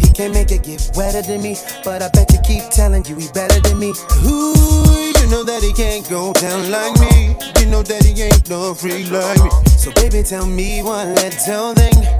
Can't 0.13 0.33
make 0.33 0.51
it 0.51 0.63
get 0.63 0.91
wetter 0.95 1.21
than 1.21 1.41
me, 1.41 1.55
but 1.83 2.03
I 2.03 2.09
bet 2.09 2.31
you 2.31 2.39
keep 2.43 2.69
telling 2.69 3.03
you 3.05 3.15
he 3.15 3.27
better 3.33 3.59
than 3.61 3.79
me. 3.79 3.93
Ooh, 4.25 5.11
you 5.17 5.27
know 5.31 5.43
that 5.43 5.61
he 5.63 5.73
can't 5.73 6.07
go 6.09 6.33
down 6.33 6.69
like 6.69 6.99
me. 6.99 7.35
You 7.59 7.67
know 7.67 7.81
that 7.81 8.03
he 8.03 8.21
ain't 8.21 8.49
no 8.49 8.73
free 8.73 9.05
like 9.05 9.41
me. 9.43 9.49
So 9.65 9.91
baby, 9.93 10.21
tell 10.21 10.45
me 10.45 10.83
one 10.83 11.15
little 11.15 11.73
thing. 11.73 12.10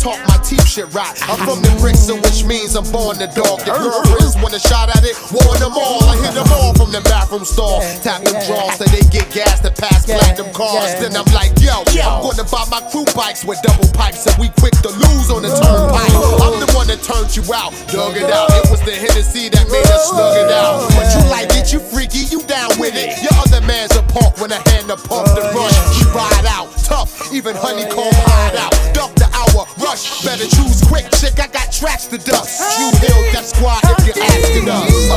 Talk 0.00 0.16
my 0.24 0.40
teeth 0.40 0.64
shit 0.64 0.88
right. 0.96 1.12
I'm 1.28 1.36
from 1.44 1.60
the 1.60 1.68
bricks, 1.78 2.08
so 2.08 2.16
which 2.16 2.42
means 2.48 2.72
I'm 2.74 2.88
born 2.88 3.20
the 3.20 3.28
dog. 3.36 3.60
The 3.68 3.76
girlfriends 3.76 4.40
want 4.40 4.56
a 4.56 4.62
shot 4.62 4.88
at 4.88 5.04
it, 5.04 5.12
warn 5.28 5.60
them 5.60 5.76
all. 5.76 6.00
I 6.08 6.16
hit 6.24 6.32
them 6.32 6.48
all 6.56 6.72
from 6.72 6.88
the 6.90 7.04
bathroom 7.04 7.44
stall. 7.44 7.84
Tap 8.00 8.24
them 8.24 8.40
draws 8.48 8.80
so 8.80 8.88
they 8.88 9.04
get 9.12 9.28
gas 9.30 9.60
to 9.60 9.70
pass 9.70 10.08
platinum 10.08 10.48
cars. 10.56 10.96
Then 10.96 11.12
I'm 11.12 11.28
like, 11.36 11.52
yo, 11.60 11.84
I'm 12.00 12.24
gonna 12.24 12.48
buy 12.48 12.64
my 12.72 12.80
crew 12.88 13.04
bikes 13.12 13.44
with 13.44 13.60
double 13.60 13.92
pipes, 13.92 14.24
and 14.24 14.34
we 14.40 14.48
quick 14.56 14.74
to 14.80 14.90
lose 14.90 15.28
on 15.28 15.44
the 15.44 15.52
turnpike. 15.52 16.16
I'm 16.40 16.56
the 16.56 16.70
one 16.72 16.88
that 16.88 17.04
turned 17.04 17.36
you 17.36 17.44
out, 17.52 17.76
dug 17.92 18.16
it 18.16 18.26
out. 18.32 18.48
It 18.56 18.72
was 18.72 18.80
the 18.88 18.96
Hennessy 18.96 19.52
that 19.52 19.68
made 19.68 19.88
us 19.92 20.08
slug 20.08 20.36
it 20.40 20.48
out. 20.48 20.88
But 20.96 21.12
you 21.12 21.20
like 21.28 21.52
it, 21.60 21.68
you 21.76 21.78
freaky, 21.78 22.24
you 22.32 22.40
down 22.48 22.72
with 22.80 22.96
it. 22.96 23.20
Your 23.20 23.36
other 23.44 23.60
man's 23.68 23.92
a 24.00 24.02
punk 24.08 24.40
when 24.40 24.50
I 24.50 24.60
hand 24.72 24.88
the 24.88 24.96
pump 24.96 25.28
the 25.36 25.44
rush. 25.52 25.76
You 26.00 26.08
ride 26.16 26.48
out, 26.48 26.72
tough, 26.90 27.32
even 27.32 27.54
oh, 27.56 27.60
honeycomb 27.62 28.12
hide 28.26 28.58
out. 28.58 28.74
Duck 28.92 29.14
the 29.14 29.30
hour, 29.30 29.64
rush, 29.78 30.24
better 30.24 30.44
choose 30.44 30.82
quick, 30.82 31.08
chick. 31.12 31.38
I 31.38 31.46
got 31.46 31.70
tracks 31.70 32.06
to 32.08 32.18
dust. 32.18 32.60
You 32.80 32.90
hill 32.98 33.22
that 33.32 33.44
squad 33.46 33.78
if 33.94 34.06
you're 34.06 34.18
asking 34.18 34.68
us. 34.68 35.08
Uh, 35.08 35.16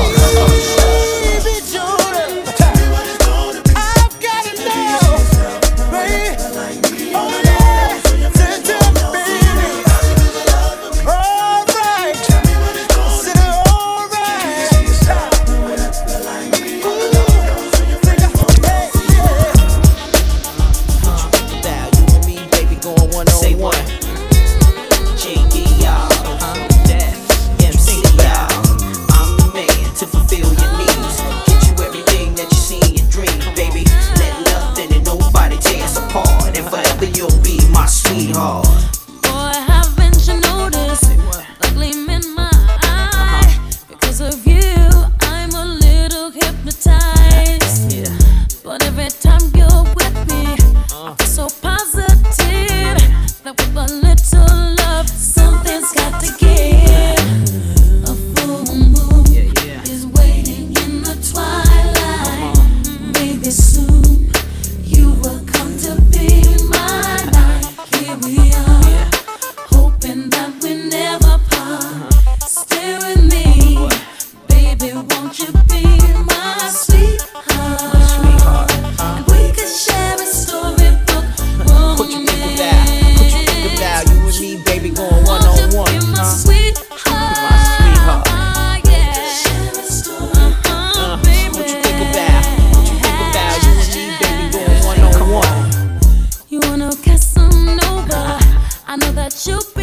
uh. 1.99 2.02
I 98.93 98.95
know 98.97 99.11
that 99.13 99.47
you'll 99.47 99.63
be 99.75 99.82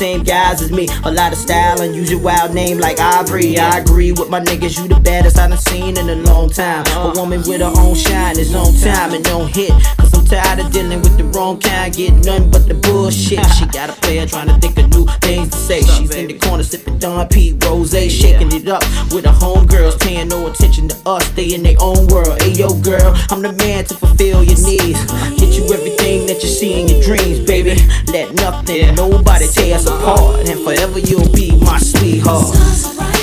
same 0.00 0.22
guys 0.24 0.62
as 0.62 0.72
me. 0.72 0.88
A 1.04 1.12
lot 1.12 1.30
of 1.30 1.38
style 1.38 1.60
your 1.84 2.20
wild 2.20 2.54
name 2.54 2.78
like 2.78 2.98
Aubrey. 3.00 3.58
I 3.58 3.78
agree 3.78 4.12
with 4.12 4.30
my 4.30 4.40
niggas, 4.40 4.80
you 4.80 4.88
the 4.88 4.98
baddest 4.98 5.38
I 5.38 5.46
done 5.48 5.58
seen 5.58 5.96
in 5.98 6.08
a 6.08 6.16
long 6.16 6.48
time. 6.48 6.84
A 6.96 7.12
woman 7.14 7.42
with 7.46 7.60
her 7.60 7.72
own 7.76 7.94
shine 7.94 8.38
is 8.38 8.54
on 8.54 8.74
time 8.74 9.14
and 9.14 9.24
don't 9.24 9.54
hit. 9.54 9.70
Cause 9.98 10.12
I'm 10.14 10.24
tired 10.24 10.58
of 10.60 10.72
dealing 10.72 11.00
with 11.02 11.16
the 11.16 11.24
wrong 11.24 11.60
kind. 11.60 11.94
Get 11.94 12.12
nothing 12.24 12.50
but 12.50 12.66
the 12.66 12.74
bullshit. 12.74 13.44
She 13.56 13.66
got 13.66 13.90
a 13.90 13.92
player 14.00 14.26
trying 14.26 14.48
to 14.48 14.58
think 14.58 14.78
of 14.78 14.88
new 14.88 15.06
things 15.20 15.50
to 15.50 15.56
say. 15.58 15.82
She's 15.82 16.14
in 16.14 16.28
the 16.28 16.38
corner 16.38 16.62
sipping 16.62 16.98
Don 16.98 17.28
P. 17.28 17.52
Rose, 17.62 17.92
shaking 17.92 18.52
it 18.52 18.68
up 18.68 18.82
with 19.12 19.26
her 19.26 19.36
homegirls, 19.44 20.00
paying 20.00 20.28
no 20.28 20.46
attention 20.46 20.88
to 20.88 20.96
us. 21.06 21.28
They 21.30 21.54
in 21.54 21.62
their 21.62 21.76
own 21.78 22.06
world. 22.08 22.40
Hey, 22.42 22.52
yo, 22.52 22.72
girl, 22.80 23.12
I'm 23.30 23.42
the 23.42 23.52
man 23.52 23.84
to 23.84 23.94
fulfill 23.94 24.42
your 24.42 24.60
needs. 24.64 25.00
Get 25.36 25.52
you 25.56 25.64
everything 25.74 25.99
that 26.40 26.46
you 26.46 26.52
see 26.52 26.80
in 26.80 26.88
your 26.88 27.02
dreams, 27.02 27.40
baby. 27.40 27.74
Let 28.12 28.32
nothing, 28.34 28.94
nobody 28.94 29.46
tear 29.46 29.76
us 29.76 29.86
apart. 29.86 30.48
And 30.48 30.58
forever 30.60 30.98
you'll 30.98 31.30
be 31.32 31.52
my 31.62 31.78
sweetheart. 31.78 32.56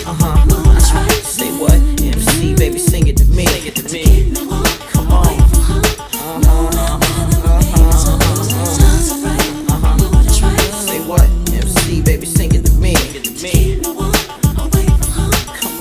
Uh 0.06 0.16
huh. 0.20 0.80
Say 1.22 1.52
what? 1.58 1.74
MC, 1.74 2.56
baby, 2.56 2.78
sing 2.80 3.08
it 3.08 3.18
to 3.18 3.26
me. 3.26 3.46
Sing 3.46 3.68
it 3.68 3.76
to 3.76 3.84
me. 3.92 4.34
Come 4.92 5.12
on. 5.12 5.26
Say 10.86 11.00
what? 11.08 11.24
MC, 11.54 12.02
baby, 12.02 12.26
sing 12.26 12.54
it 12.54 12.66
to 12.66 12.74
me. 12.74 12.96
Sing 12.96 13.16
it 13.16 13.24
to 13.24 13.44
me. 13.44 13.82
Come 13.82 13.98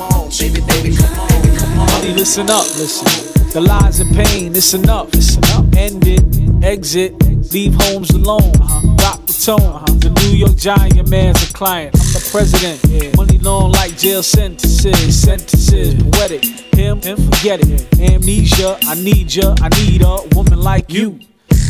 on, 0.03 0.31
baby, 0.31 0.61
baby, 0.67 0.97
come 0.97 1.19
on, 1.21 1.29
baby, 1.43 1.57
come 1.57 1.79
on. 1.81 1.89
Honey, 1.89 2.13
listen 2.15 2.51
up, 2.51 2.65
listen. 2.77 3.07
The 3.53 3.61
lies 3.61 4.01
and 4.01 4.15
pain, 4.15 4.55
it's 4.55 4.75
enough. 4.75 5.09
It's 5.15 5.37
enough. 5.37 5.65
End 5.77 6.05
it, 6.07 6.25
exit, 6.65 7.15
leave 7.53 7.75
homes 7.75 8.11
alone. 8.11 8.53
Rock 8.99 9.27
the 9.27 9.33
tone. 9.33 9.85
The 10.01 10.11
New 10.23 10.37
York 10.37 10.57
Giant 10.57 11.09
man's 11.09 11.49
a 11.49 11.53
client. 11.53 11.95
I'm 11.95 12.13
the 12.13 12.29
president. 12.31 13.17
Money 13.17 13.39
long 13.39 13.73
like 13.73 13.97
jail 13.97 14.23
sentences. 14.23 15.21
Sentences, 15.21 15.95
poetic. 16.03 16.45
Him, 16.75 17.01
him, 17.03 17.17
forget 17.17 17.61
it. 17.63 18.01
Amnesia, 18.01 18.79
I 18.83 18.95
need 18.95 19.35
ya. 19.35 19.55
I 19.61 19.69
need 19.81 20.03
a 20.03 20.19
woman 20.35 20.61
like 20.61 20.91
you. 20.93 21.21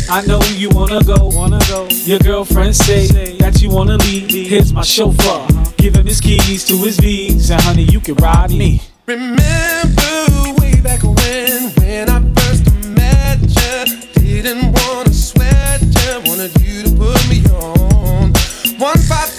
I 0.08 0.24
know 0.24 0.40
you 0.54 0.68
wanna 0.70 1.02
go, 1.02 1.16
wanna 1.34 1.60
go. 1.68 1.88
Your 2.04 2.20
girlfriend 2.20 2.76
say 2.76 3.06
that 3.38 3.60
you 3.60 3.70
wanna 3.70 3.96
leave. 3.96 4.48
Here's 4.48 4.72
my 4.72 4.82
chauffeur. 4.82 5.46
Give 5.76 5.96
him 5.96 6.06
his 6.06 6.20
keys 6.20 6.64
to 6.66 6.76
his 6.76 6.98
V's, 6.98 7.50
and 7.50 7.60
honey, 7.62 7.82
you 7.82 8.00
can 8.00 8.14
ride 8.16 8.50
me. 8.50 8.82
Remember 9.06 9.34
way 10.58 10.80
back 10.80 11.02
when, 11.02 11.72
when 11.74 12.08
I 12.08 12.25
One 18.86 18.98
five 18.98 19.35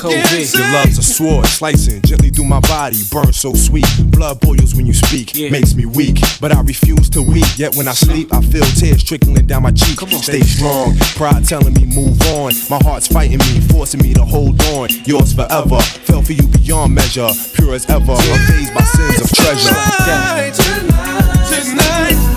COVID. 0.00 0.54
Your 0.56 0.72
love's 0.72 0.96
a 0.96 1.02
sword, 1.02 1.46
slicing 1.46 2.00
gently 2.02 2.30
through 2.30 2.46
my 2.46 2.60
body, 2.60 2.96
burns 3.12 3.36
so 3.36 3.52
sweet. 3.52 3.84
Blood 4.06 4.40
boils 4.40 4.74
when 4.74 4.86
you 4.86 4.94
speak, 4.94 5.36
yeah. 5.36 5.50
makes 5.50 5.74
me 5.74 5.84
weak, 5.84 6.20
but 6.40 6.52
I 6.52 6.62
refuse 6.62 7.10
to 7.10 7.22
weep. 7.22 7.44
Yet 7.56 7.74
when 7.76 7.86
I 7.86 7.92
sleep, 7.92 8.32
I 8.32 8.40
feel 8.40 8.64
tears 8.80 9.04
trickling 9.04 9.46
down 9.46 9.62
my 9.62 9.72
cheek. 9.72 10.00
Stay 10.00 10.40
strong, 10.40 10.96
pride 11.16 11.44
telling 11.44 11.74
me 11.74 11.84
move 11.84 12.18
on. 12.32 12.52
My 12.70 12.78
heart's 12.82 13.08
fighting 13.08 13.38
me, 13.38 13.60
forcing 13.68 14.00
me 14.00 14.14
to 14.14 14.24
hold 14.24 14.58
on. 14.72 14.88
Yours 15.04 15.34
forever, 15.34 15.80
fell 16.08 16.22
for 16.22 16.32
you 16.32 16.46
beyond 16.48 16.94
measure, 16.94 17.28
pure 17.54 17.74
as 17.74 17.84
ever. 17.90 18.12
Amazed 18.12 18.72
by 18.72 18.82
sins 18.84 19.20
of 19.20 19.30
treasure. 19.36 19.68
Tonight, 19.68 20.54
tonight, 20.54 21.62
tonight. 21.62 22.29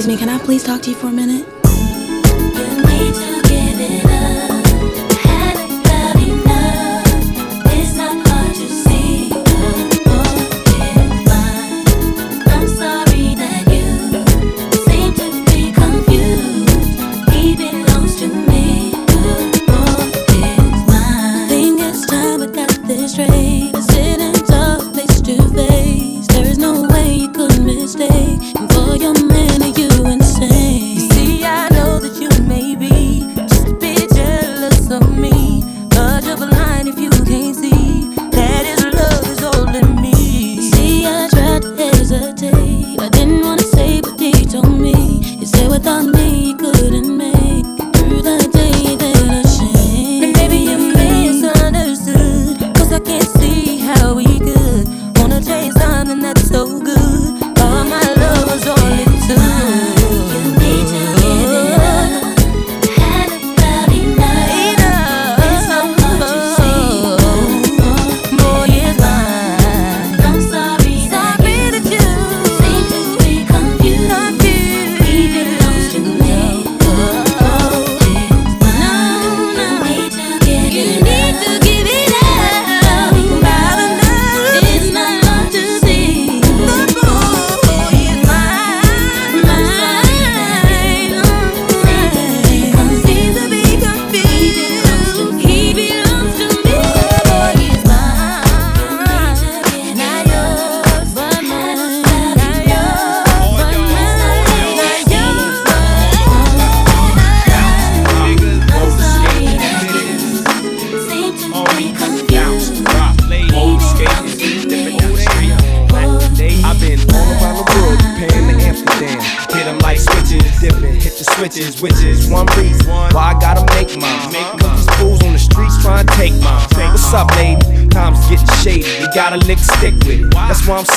Excuse 0.00 0.16
me, 0.16 0.18
can 0.18 0.30
I 0.30 0.42
please 0.42 0.64
talk 0.64 0.80
to 0.80 0.88
you 0.88 0.96
for 0.96 1.08
a 1.08 1.12
minute? 1.12 1.59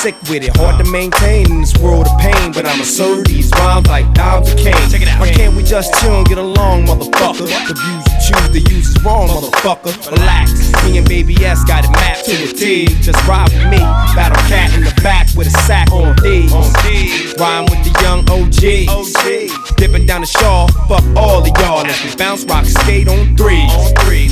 sick 0.03 0.19
with 0.27 0.43
it. 0.43 0.51
Hard 0.57 0.83
to 0.83 0.91
maintain 0.91 1.49
in 1.49 1.61
this 1.61 1.77
world 1.79 2.07
of 2.07 2.19
pain, 2.19 2.51
but 2.51 2.65
I'ma 2.67 2.83
serve 2.83 3.23
these 3.23 3.49
rhymes 3.55 3.87
like 3.87 4.03
diamonds. 4.13 4.51
Check 4.61 5.01
it 5.01 5.07
out. 5.07 5.21
Why 5.21 5.31
can't 5.31 5.55
we 5.55 5.63
just 5.63 5.95
chill 6.01 6.17
and 6.19 6.27
get 6.27 6.37
along, 6.37 6.87
motherfucker? 6.87 7.47
The 7.47 7.71
views 7.71 8.03
you 8.11 8.17
choose 8.27 8.49
to 8.51 8.59
use 8.75 8.87
is 8.89 9.03
wrong, 9.03 9.29
motherfucker. 9.29 9.95
Relax, 10.11 10.51
me 10.83 10.97
and 10.97 11.07
Baby 11.07 11.35
S 11.45 11.63
got 11.63 11.85
it 11.85 11.91
mapped 11.91 12.25
to 12.25 12.35
a 12.35 12.51
T. 12.51 12.87
Just 12.99 13.25
ride 13.25 13.47
with 13.53 13.63
me, 13.71 13.79
battle 14.11 14.35
cat 14.51 14.75
in 14.75 14.83
the 14.83 14.93
back 15.01 15.27
with 15.37 15.47
a 15.47 15.55
sack 15.63 15.89
on 15.93 16.13
D. 16.17 16.51
Rhyme 17.39 17.63
with 17.71 17.79
the 17.87 17.95
young 18.03 18.27
OG. 18.27 18.91
OG. 18.91 19.77
Dipping 19.77 20.05
down 20.05 20.19
the 20.19 20.27
shawl, 20.27 20.67
fuck 20.91 21.05
all 21.15 21.39
of 21.39 21.47
y'all. 21.47 21.83
Let 21.83 21.95
me 22.03 22.11
bounce, 22.17 22.43
rock, 22.43 22.65
skate 22.65 23.07
on 23.07 23.37
three. 23.37 23.63
On 23.71 23.95
three. 24.03 24.27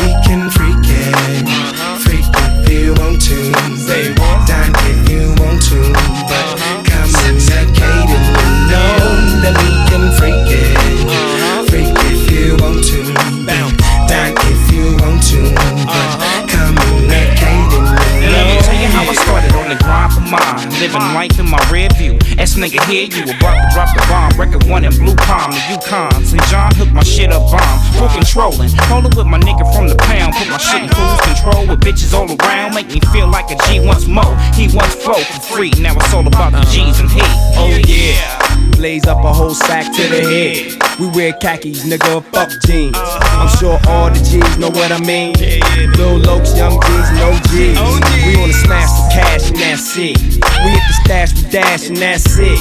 We 0.00 0.08
can 0.24 0.48
freak 0.48 0.88
it, 0.88 1.14
uh-huh. 1.44 1.98
freak 2.00 2.24
if 2.64 2.72
you 2.72 2.94
want 2.94 3.20
to. 3.28 3.79
Living 20.78 21.02
life 21.12 21.38
in 21.40 21.50
my 21.50 21.58
rear 21.72 21.88
view. 21.98 22.18
S 22.38 22.54
nigga, 22.54 22.78
here 22.86 23.10
you 23.10 23.24
about 23.34 23.58
to 23.58 23.66
drop 23.74 23.90
the 23.94 24.04
bomb. 24.06 24.30
Record 24.38 24.62
one 24.70 24.84
in 24.84 24.92
Blue 24.92 25.16
Palm, 25.16 25.50
the 25.50 25.60
Yukon. 25.70 26.24
St. 26.24 26.42
John 26.44 26.70
hooked 26.76 26.92
my 26.92 27.02
shit 27.02 27.32
up 27.32 27.50
bomb. 27.50 27.78
Full 27.98 28.08
controlling. 28.08 28.70
Holding 28.86 29.16
with 29.16 29.26
my 29.26 29.38
nigga 29.38 29.66
from 29.74 29.88
the 29.88 29.96
pound. 29.96 30.34
Put 30.34 30.48
my 30.48 30.58
shit 30.58 30.82
in 30.82 30.88
cruise 30.88 31.20
control 31.22 31.66
with 31.66 31.80
bitches 31.80 32.14
all 32.14 32.30
around. 32.30 32.74
Make 32.74 32.88
me 32.88 33.00
feel 33.12 33.26
like 33.26 33.50
a 33.50 33.56
G 33.66 33.80
once 33.80 34.06
more. 34.06 34.36
He 34.54 34.68
once 34.74 34.94
flow 34.94 35.18
for 35.18 35.40
free. 35.56 35.72
Now 35.80 35.96
it's 35.96 36.14
all 36.14 36.26
about 36.26 36.52
the 36.52 36.62
G's 36.70 37.00
and 37.00 37.10
he. 37.10 37.22
Oh 37.58 37.80
yeah. 37.86 38.49
Blaze 38.80 39.06
up 39.06 39.22
a 39.22 39.30
whole 39.30 39.52
sack 39.52 39.92
to 39.92 40.02
the 40.08 40.22
head. 40.24 40.98
We 40.98 41.08
wear 41.08 41.34
khakis, 41.34 41.84
nigga, 41.84 42.24
fuck 42.32 42.48
jeans. 42.64 42.96
I'm 42.96 43.46
sure 43.58 43.78
all 43.86 44.08
the 44.08 44.16
G's 44.24 44.56
know 44.56 44.70
what 44.70 44.90
I 44.90 44.98
mean. 45.04 45.34
Lil 46.00 46.16
Lokes, 46.24 46.56
young 46.56 46.80
G's, 46.80 47.10
no 47.20 47.28
G's. 47.52 47.76
We 47.76 48.40
on 48.40 48.48
the 48.48 48.54
smash 48.54 48.88
for 48.88 49.12
cash 49.12 49.50
and 49.50 49.58
that's 49.58 49.98
it. 49.98 50.16
We 50.16 50.70
hit 50.72 50.80
the 50.88 50.94
stash 51.04 51.32
for 51.34 51.50
dash 51.50 51.88
and 51.88 51.96
that's 51.98 52.38
it. 52.38 52.58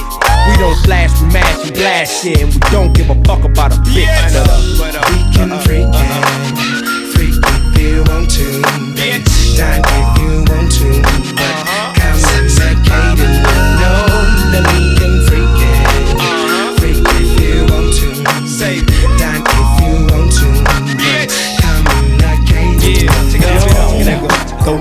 We 0.50 0.58
don't 0.60 0.76
flash, 0.84 1.10
we 1.22 1.32
mash, 1.32 1.64
we 1.64 1.72
blast 1.72 2.22
shit, 2.22 2.42
and 2.42 2.54
we 2.54 2.60
don't 2.70 2.92
give 2.92 3.10
a 3.10 3.16
fuck 3.24 3.46
about 3.46 3.72
a 3.72 3.78
bitch. 3.88 4.04
Shut. 4.04 4.46
Uh, 4.46 5.00
we 5.08 5.24
can 5.32 5.54
uh-huh. 5.54 5.64
freak 5.64 5.88
it, 5.88 5.96
uh-huh. 5.96 7.16
freak 7.16 7.36
if 7.48 7.80
you 7.80 8.04
want 8.12 8.30
to, 8.32 8.62
dine 9.56 9.82
if 9.88 10.19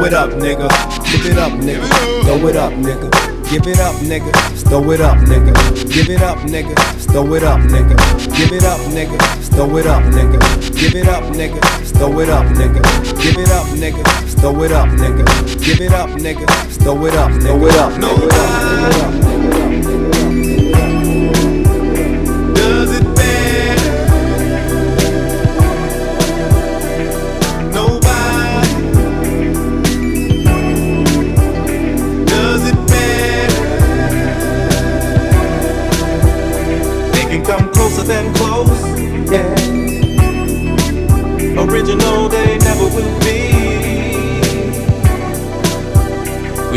it 0.09 0.14
up, 0.14 0.30
nigga. 0.30 0.68
Give 1.12 1.26
it 1.26 1.38
up, 1.38 1.52
nigga. 1.52 1.86
Throw 2.24 2.48
it 2.48 2.56
up, 2.56 2.72
nigga. 2.72 3.11
Give 3.50 3.66
it 3.66 3.78
up, 3.78 3.94
nigga. 3.96 4.32
Throw 4.64 4.90
it 4.90 5.00
up, 5.02 5.18
nigga. 5.18 5.52
Give 5.92 6.09
it 6.09 6.22
up, 6.22 6.38
nigga. 6.38 6.74
Throw 7.12 7.34
it 7.34 7.42
up, 7.42 7.61
nigga. 7.61 7.96
Give 8.34 8.52
it 8.52 8.64
up, 8.64 8.80
nigga. 8.88 9.18
Throw 9.52 9.76
it 9.76 9.86
up, 9.86 10.02
nigga. 10.04 10.38
Give 10.80 10.96
it 10.96 11.09
up, 11.09 11.24
nigga. 11.24 11.61
Throw 11.98 12.20
it 12.20 12.30
up, 12.30 12.46
nigga. 12.56 12.82
Give 13.22 13.36
it 13.36 13.51
up, 13.51 13.66
nigga. 13.76 14.02
Throw 14.40 14.62
it 14.62 14.72
up, 14.72 14.89
nigga. 14.89 15.24
Give 15.62 15.80
it 15.80 15.93
up, 15.93 16.09
nigga. 16.10 16.47
Throw 16.82 17.05
it 17.05 17.14
up, 17.14 17.30
throw 17.43 17.66
it 17.66 17.76
up, 17.76 17.93
throw 18.01 18.14
it 18.14 18.32
up, 18.32 19.22
throw 19.22 19.38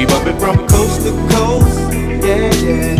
We 0.01 0.07
bumpin' 0.07 0.39
from 0.39 0.57
coast 0.67 1.03
to 1.03 1.11
coast. 1.29 1.77
Yeah, 2.25 2.49
yeah. 2.65 2.95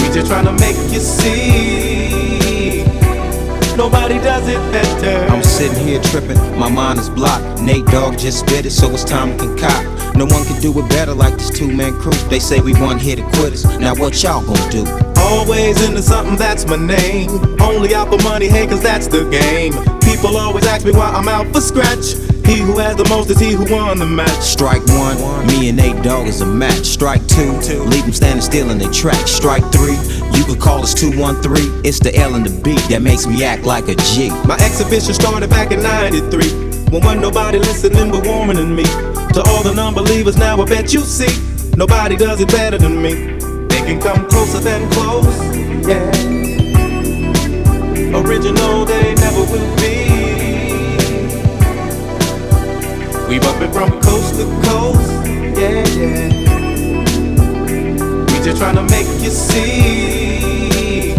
We 0.00 0.06
just 0.14 0.32
tryna 0.32 0.58
make 0.58 0.78
you 0.90 1.00
see. 1.00 2.84
Nobody 3.76 4.14
does 4.14 4.48
it 4.48 4.56
better. 4.72 5.30
I'm 5.30 5.42
sitting 5.42 5.86
here 5.86 6.00
tripping, 6.00 6.38
my 6.58 6.70
mind 6.70 6.98
is 7.00 7.10
blocked. 7.10 7.60
Nate 7.60 7.84
Dogg 7.88 8.16
just 8.16 8.40
spit 8.40 8.64
it, 8.64 8.70
so 8.70 8.90
it's 8.92 9.04
time 9.04 9.36
to 9.36 9.44
concoct. 9.44 10.16
No 10.16 10.24
one 10.24 10.42
can 10.46 10.58
do 10.62 10.72
it 10.78 10.88
better 10.88 11.12
like 11.12 11.34
this 11.34 11.50
two 11.50 11.70
man 11.70 11.92
crew. 12.00 12.12
They 12.30 12.38
say 12.38 12.62
we 12.62 12.72
one 12.72 12.98
here 12.98 13.16
to 13.16 13.22
quitters. 13.34 13.66
Now 13.78 13.94
what 13.94 14.22
y'all 14.22 14.42
gonna 14.42 14.70
do? 14.70 14.86
Always 15.18 15.86
into 15.86 16.00
something, 16.00 16.36
that's 16.36 16.64
my 16.66 16.76
name. 16.76 17.28
Only 17.60 17.94
out 17.94 18.08
for 18.08 18.22
money, 18.22 18.48
hey, 18.48 18.66
cause 18.66 18.80
that's 18.82 19.08
the 19.08 19.28
game. 19.28 19.74
People 20.00 20.38
always 20.38 20.64
ask 20.64 20.86
me 20.86 20.92
why 20.92 21.10
I'm 21.10 21.28
out 21.28 21.52
for 21.52 21.60
scratch. 21.60 22.23
He 22.44 22.60
who 22.60 22.78
has 22.78 22.96
the 22.96 23.06
most 23.08 23.30
is 23.30 23.40
he 23.40 23.52
who 23.52 23.64
won 23.72 23.98
the 23.98 24.06
match. 24.06 24.42
Strike 24.42 24.84
one, 24.88 25.46
me 25.46 25.68
and 25.68 25.78
Nate 25.78 26.02
Dogg 26.02 26.26
is 26.26 26.40
a 26.40 26.46
match. 26.46 26.84
Strike 26.84 27.26
two, 27.26 27.52
leave 27.84 28.04
them 28.04 28.12
standing 28.12 28.42
still 28.42 28.70
in 28.70 28.78
their 28.78 28.92
track. 28.92 29.26
Strike 29.26 29.64
three, 29.72 29.96
you 30.36 30.44
could 30.44 30.60
call 30.60 30.82
us 30.82 30.92
213. 30.94 31.84
It's 31.84 31.98
the 31.98 32.14
L 32.16 32.34
and 32.34 32.44
the 32.44 32.62
B 32.62 32.74
that 32.88 33.02
makes 33.02 33.26
me 33.26 33.42
act 33.44 33.64
like 33.64 33.88
a 33.88 33.94
G. 33.94 34.28
My 34.46 34.56
exhibition 34.60 35.14
started 35.14 35.48
back 35.50 35.72
in 35.72 35.82
93. 35.82 36.64
When 36.90 37.02
wasn't 37.02 37.22
nobody 37.22 37.58
listening 37.58 38.10
but 38.10 38.26
warming 38.26 38.56
than 38.56 38.76
me. 38.76 38.84
To 38.84 39.42
all 39.48 39.62
the 39.62 39.72
non-believers, 39.74 40.36
now 40.36 40.60
I 40.60 40.64
bet 40.64 40.92
you 40.92 41.00
see. 41.00 41.32
Nobody 41.76 42.16
does 42.16 42.40
it 42.40 42.48
better 42.48 42.78
than 42.78 43.02
me. 43.02 43.14
They 43.68 43.80
can 43.82 44.00
come 44.00 44.28
closer 44.28 44.60
than 44.60 44.88
close. 44.92 45.26
Yeah. 45.88 46.10
Original, 48.20 48.84
they 48.84 49.14
never 49.14 49.40
will 49.50 49.76
be. 49.78 50.03
We 53.28 53.38
bumpin' 53.38 53.72
from 53.72 53.90
coast 54.02 54.34
to 54.36 54.44
coast. 54.64 55.10
Yeah, 55.58 55.84
yeah. 55.96 56.28
We 58.26 58.36
just 58.44 58.60
tryna 58.60 58.84
make 58.90 59.08
you 59.22 59.30
see. 59.30 61.14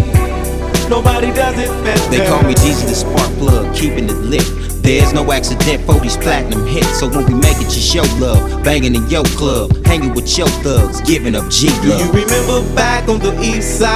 Nobody 0.88 1.32
does 1.32 1.58
it 1.58 1.68
better. 1.84 2.10
They 2.10 2.24
call 2.28 2.42
me 2.44 2.54
Jesus 2.54 2.84
the 2.84 2.94
spark 2.94 3.32
plug, 3.38 3.74
keeping 3.74 4.04
it 4.08 4.16
lit. 4.18 4.46
There's 4.82 5.12
no 5.12 5.32
accident 5.32 5.84
for 5.84 5.98
these 5.98 6.16
platinum 6.16 6.64
hits. 6.64 7.00
So 7.00 7.08
when 7.08 7.26
we 7.26 7.34
make 7.34 7.56
it, 7.56 7.74
you 7.74 7.82
show 7.82 8.04
love. 8.18 8.62
Banging 8.62 8.94
in 8.94 9.08
your 9.08 9.24
club, 9.24 9.84
hanging 9.84 10.14
with 10.14 10.38
your 10.38 10.48
thugs, 10.62 11.00
giving 11.00 11.34
up 11.34 11.50
G 11.50 11.68
love. 11.68 11.82
Do 11.82 11.88
you 11.88 12.12
remember 12.12 12.62
back 12.76 13.08
on 13.08 13.18
the 13.18 13.36
east 13.42 13.78
side? 13.78 13.92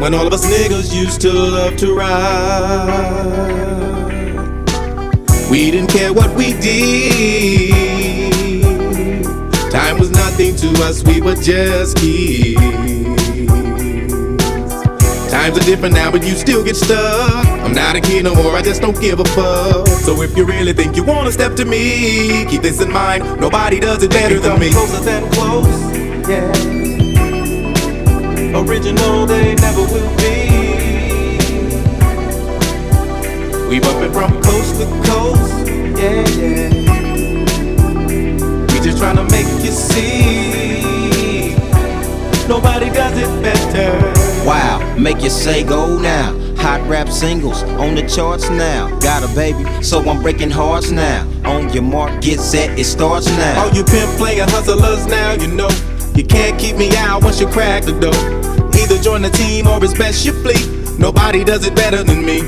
When 0.00 0.14
all 0.14 0.26
of 0.28 0.32
us 0.32 0.44
niggas 0.46 0.94
used 0.94 1.20
to 1.22 1.32
love 1.32 1.76
to 1.78 1.92
ride. 1.92 3.83
We 5.54 5.70
didn't 5.70 5.90
care 5.90 6.12
what 6.12 6.34
we 6.34 6.52
did. 6.54 7.70
Time 9.70 10.00
was 10.00 10.10
nothing 10.10 10.56
to 10.56 10.66
us, 10.82 11.04
we 11.04 11.20
were 11.20 11.36
just 11.36 11.96
kids. 11.96 12.60
Times 15.30 15.56
are 15.56 15.64
different 15.64 15.94
now, 15.94 16.10
but 16.10 16.24
you 16.24 16.34
still 16.34 16.64
get 16.64 16.74
stuck. 16.74 17.46
I'm 17.46 17.72
not 17.72 17.94
a 17.94 18.00
kid 18.00 18.24
no 18.24 18.34
more, 18.34 18.56
I 18.56 18.62
just 18.62 18.82
don't 18.82 19.00
give 19.00 19.20
a 19.20 19.24
fuck. 19.26 19.86
So 19.86 20.22
if 20.22 20.36
you 20.36 20.44
really 20.44 20.72
think 20.72 20.96
you 20.96 21.04
wanna 21.04 21.30
step 21.30 21.54
to 21.54 21.64
me, 21.64 22.44
keep 22.46 22.62
this 22.62 22.80
in 22.80 22.90
mind. 22.90 23.22
Nobody 23.40 23.78
does 23.78 24.02
it 24.02 24.10
better 24.10 24.40
than 24.40 24.58
me. 24.58 24.72
Closer 24.72 25.04
than 25.04 25.30
close, 25.34 25.68
yeah. 26.28 26.50
Original, 28.58 29.24
they 29.26 29.54
never 29.54 29.82
will 29.82 30.16
be. 30.16 30.64
We 33.68 33.80
bumpin' 33.80 34.12
from 34.12 34.30
coast 34.42 34.78
to 34.78 34.86
coast, 35.08 35.43
yeah, 35.96 36.26
yeah. 36.38 36.68
We 38.72 38.80
just 38.80 38.98
tryna 38.98 39.30
make 39.30 39.46
you 39.64 39.70
see. 39.70 41.54
Nobody 42.48 42.90
does 42.90 43.16
it 43.16 43.42
better. 43.42 44.12
Wow, 44.46 44.96
make 44.98 45.22
you 45.22 45.30
say 45.30 45.64
go 45.64 45.98
now. 45.98 46.38
Hot 46.58 46.80
rap 46.88 47.08
singles 47.08 47.62
on 47.62 47.94
the 47.94 48.06
charts 48.08 48.48
now. 48.50 48.88
Got 49.00 49.22
a 49.22 49.34
baby, 49.34 49.64
so 49.82 50.00
I'm 50.08 50.22
breaking 50.22 50.50
hearts 50.50 50.90
now. 50.90 51.26
On 51.44 51.70
your 51.72 51.82
mark, 51.82 52.22
get 52.22 52.40
set, 52.40 52.78
it 52.78 52.84
starts 52.84 53.26
now. 53.26 53.64
All 53.64 53.72
you 53.72 53.84
pimp 53.84 54.10
player 54.18 54.44
hustlers 54.48 55.06
now, 55.06 55.32
you 55.32 55.48
know. 55.48 55.70
You 56.14 56.24
can't 56.24 56.58
keep 56.58 56.76
me 56.76 56.94
out 56.96 57.22
once 57.22 57.40
you 57.40 57.46
crack 57.48 57.84
the 57.84 57.92
door. 57.98 58.14
Either 58.80 58.98
join 59.02 59.22
the 59.22 59.30
team 59.30 59.66
or 59.66 59.82
it's 59.82 59.94
best 59.94 60.24
you 60.24 60.32
flee. 60.42 60.64
Nobody 60.98 61.44
does 61.44 61.66
it 61.66 61.74
better 61.74 62.02
than 62.02 62.24
me. 62.24 62.40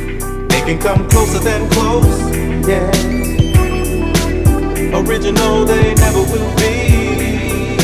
They 0.48 0.60
can 0.60 0.78
come 0.78 1.08
closer 1.08 1.38
than 1.38 1.68
close, 1.70 2.66
yeah. 2.68 3.15
Original, 4.96 5.66
they 5.66 5.94
never 5.94 6.22
will 6.22 6.56
be. 6.56 7.76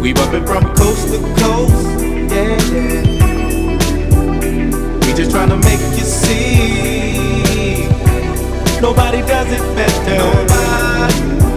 We 0.00 0.12
bumpin' 0.12 0.44
from 0.44 0.64
coast 0.74 1.12
to 1.12 1.18
coast, 1.38 2.00
yeah, 2.32 2.58
yeah. 2.72 3.02
We 5.06 5.14
just 5.14 5.30
tryna 5.30 5.62
make 5.62 5.80
you 5.96 6.04
see. 6.04 7.86
Nobody 8.80 9.20
does 9.20 9.52
it 9.52 9.62
better. 9.76 11.49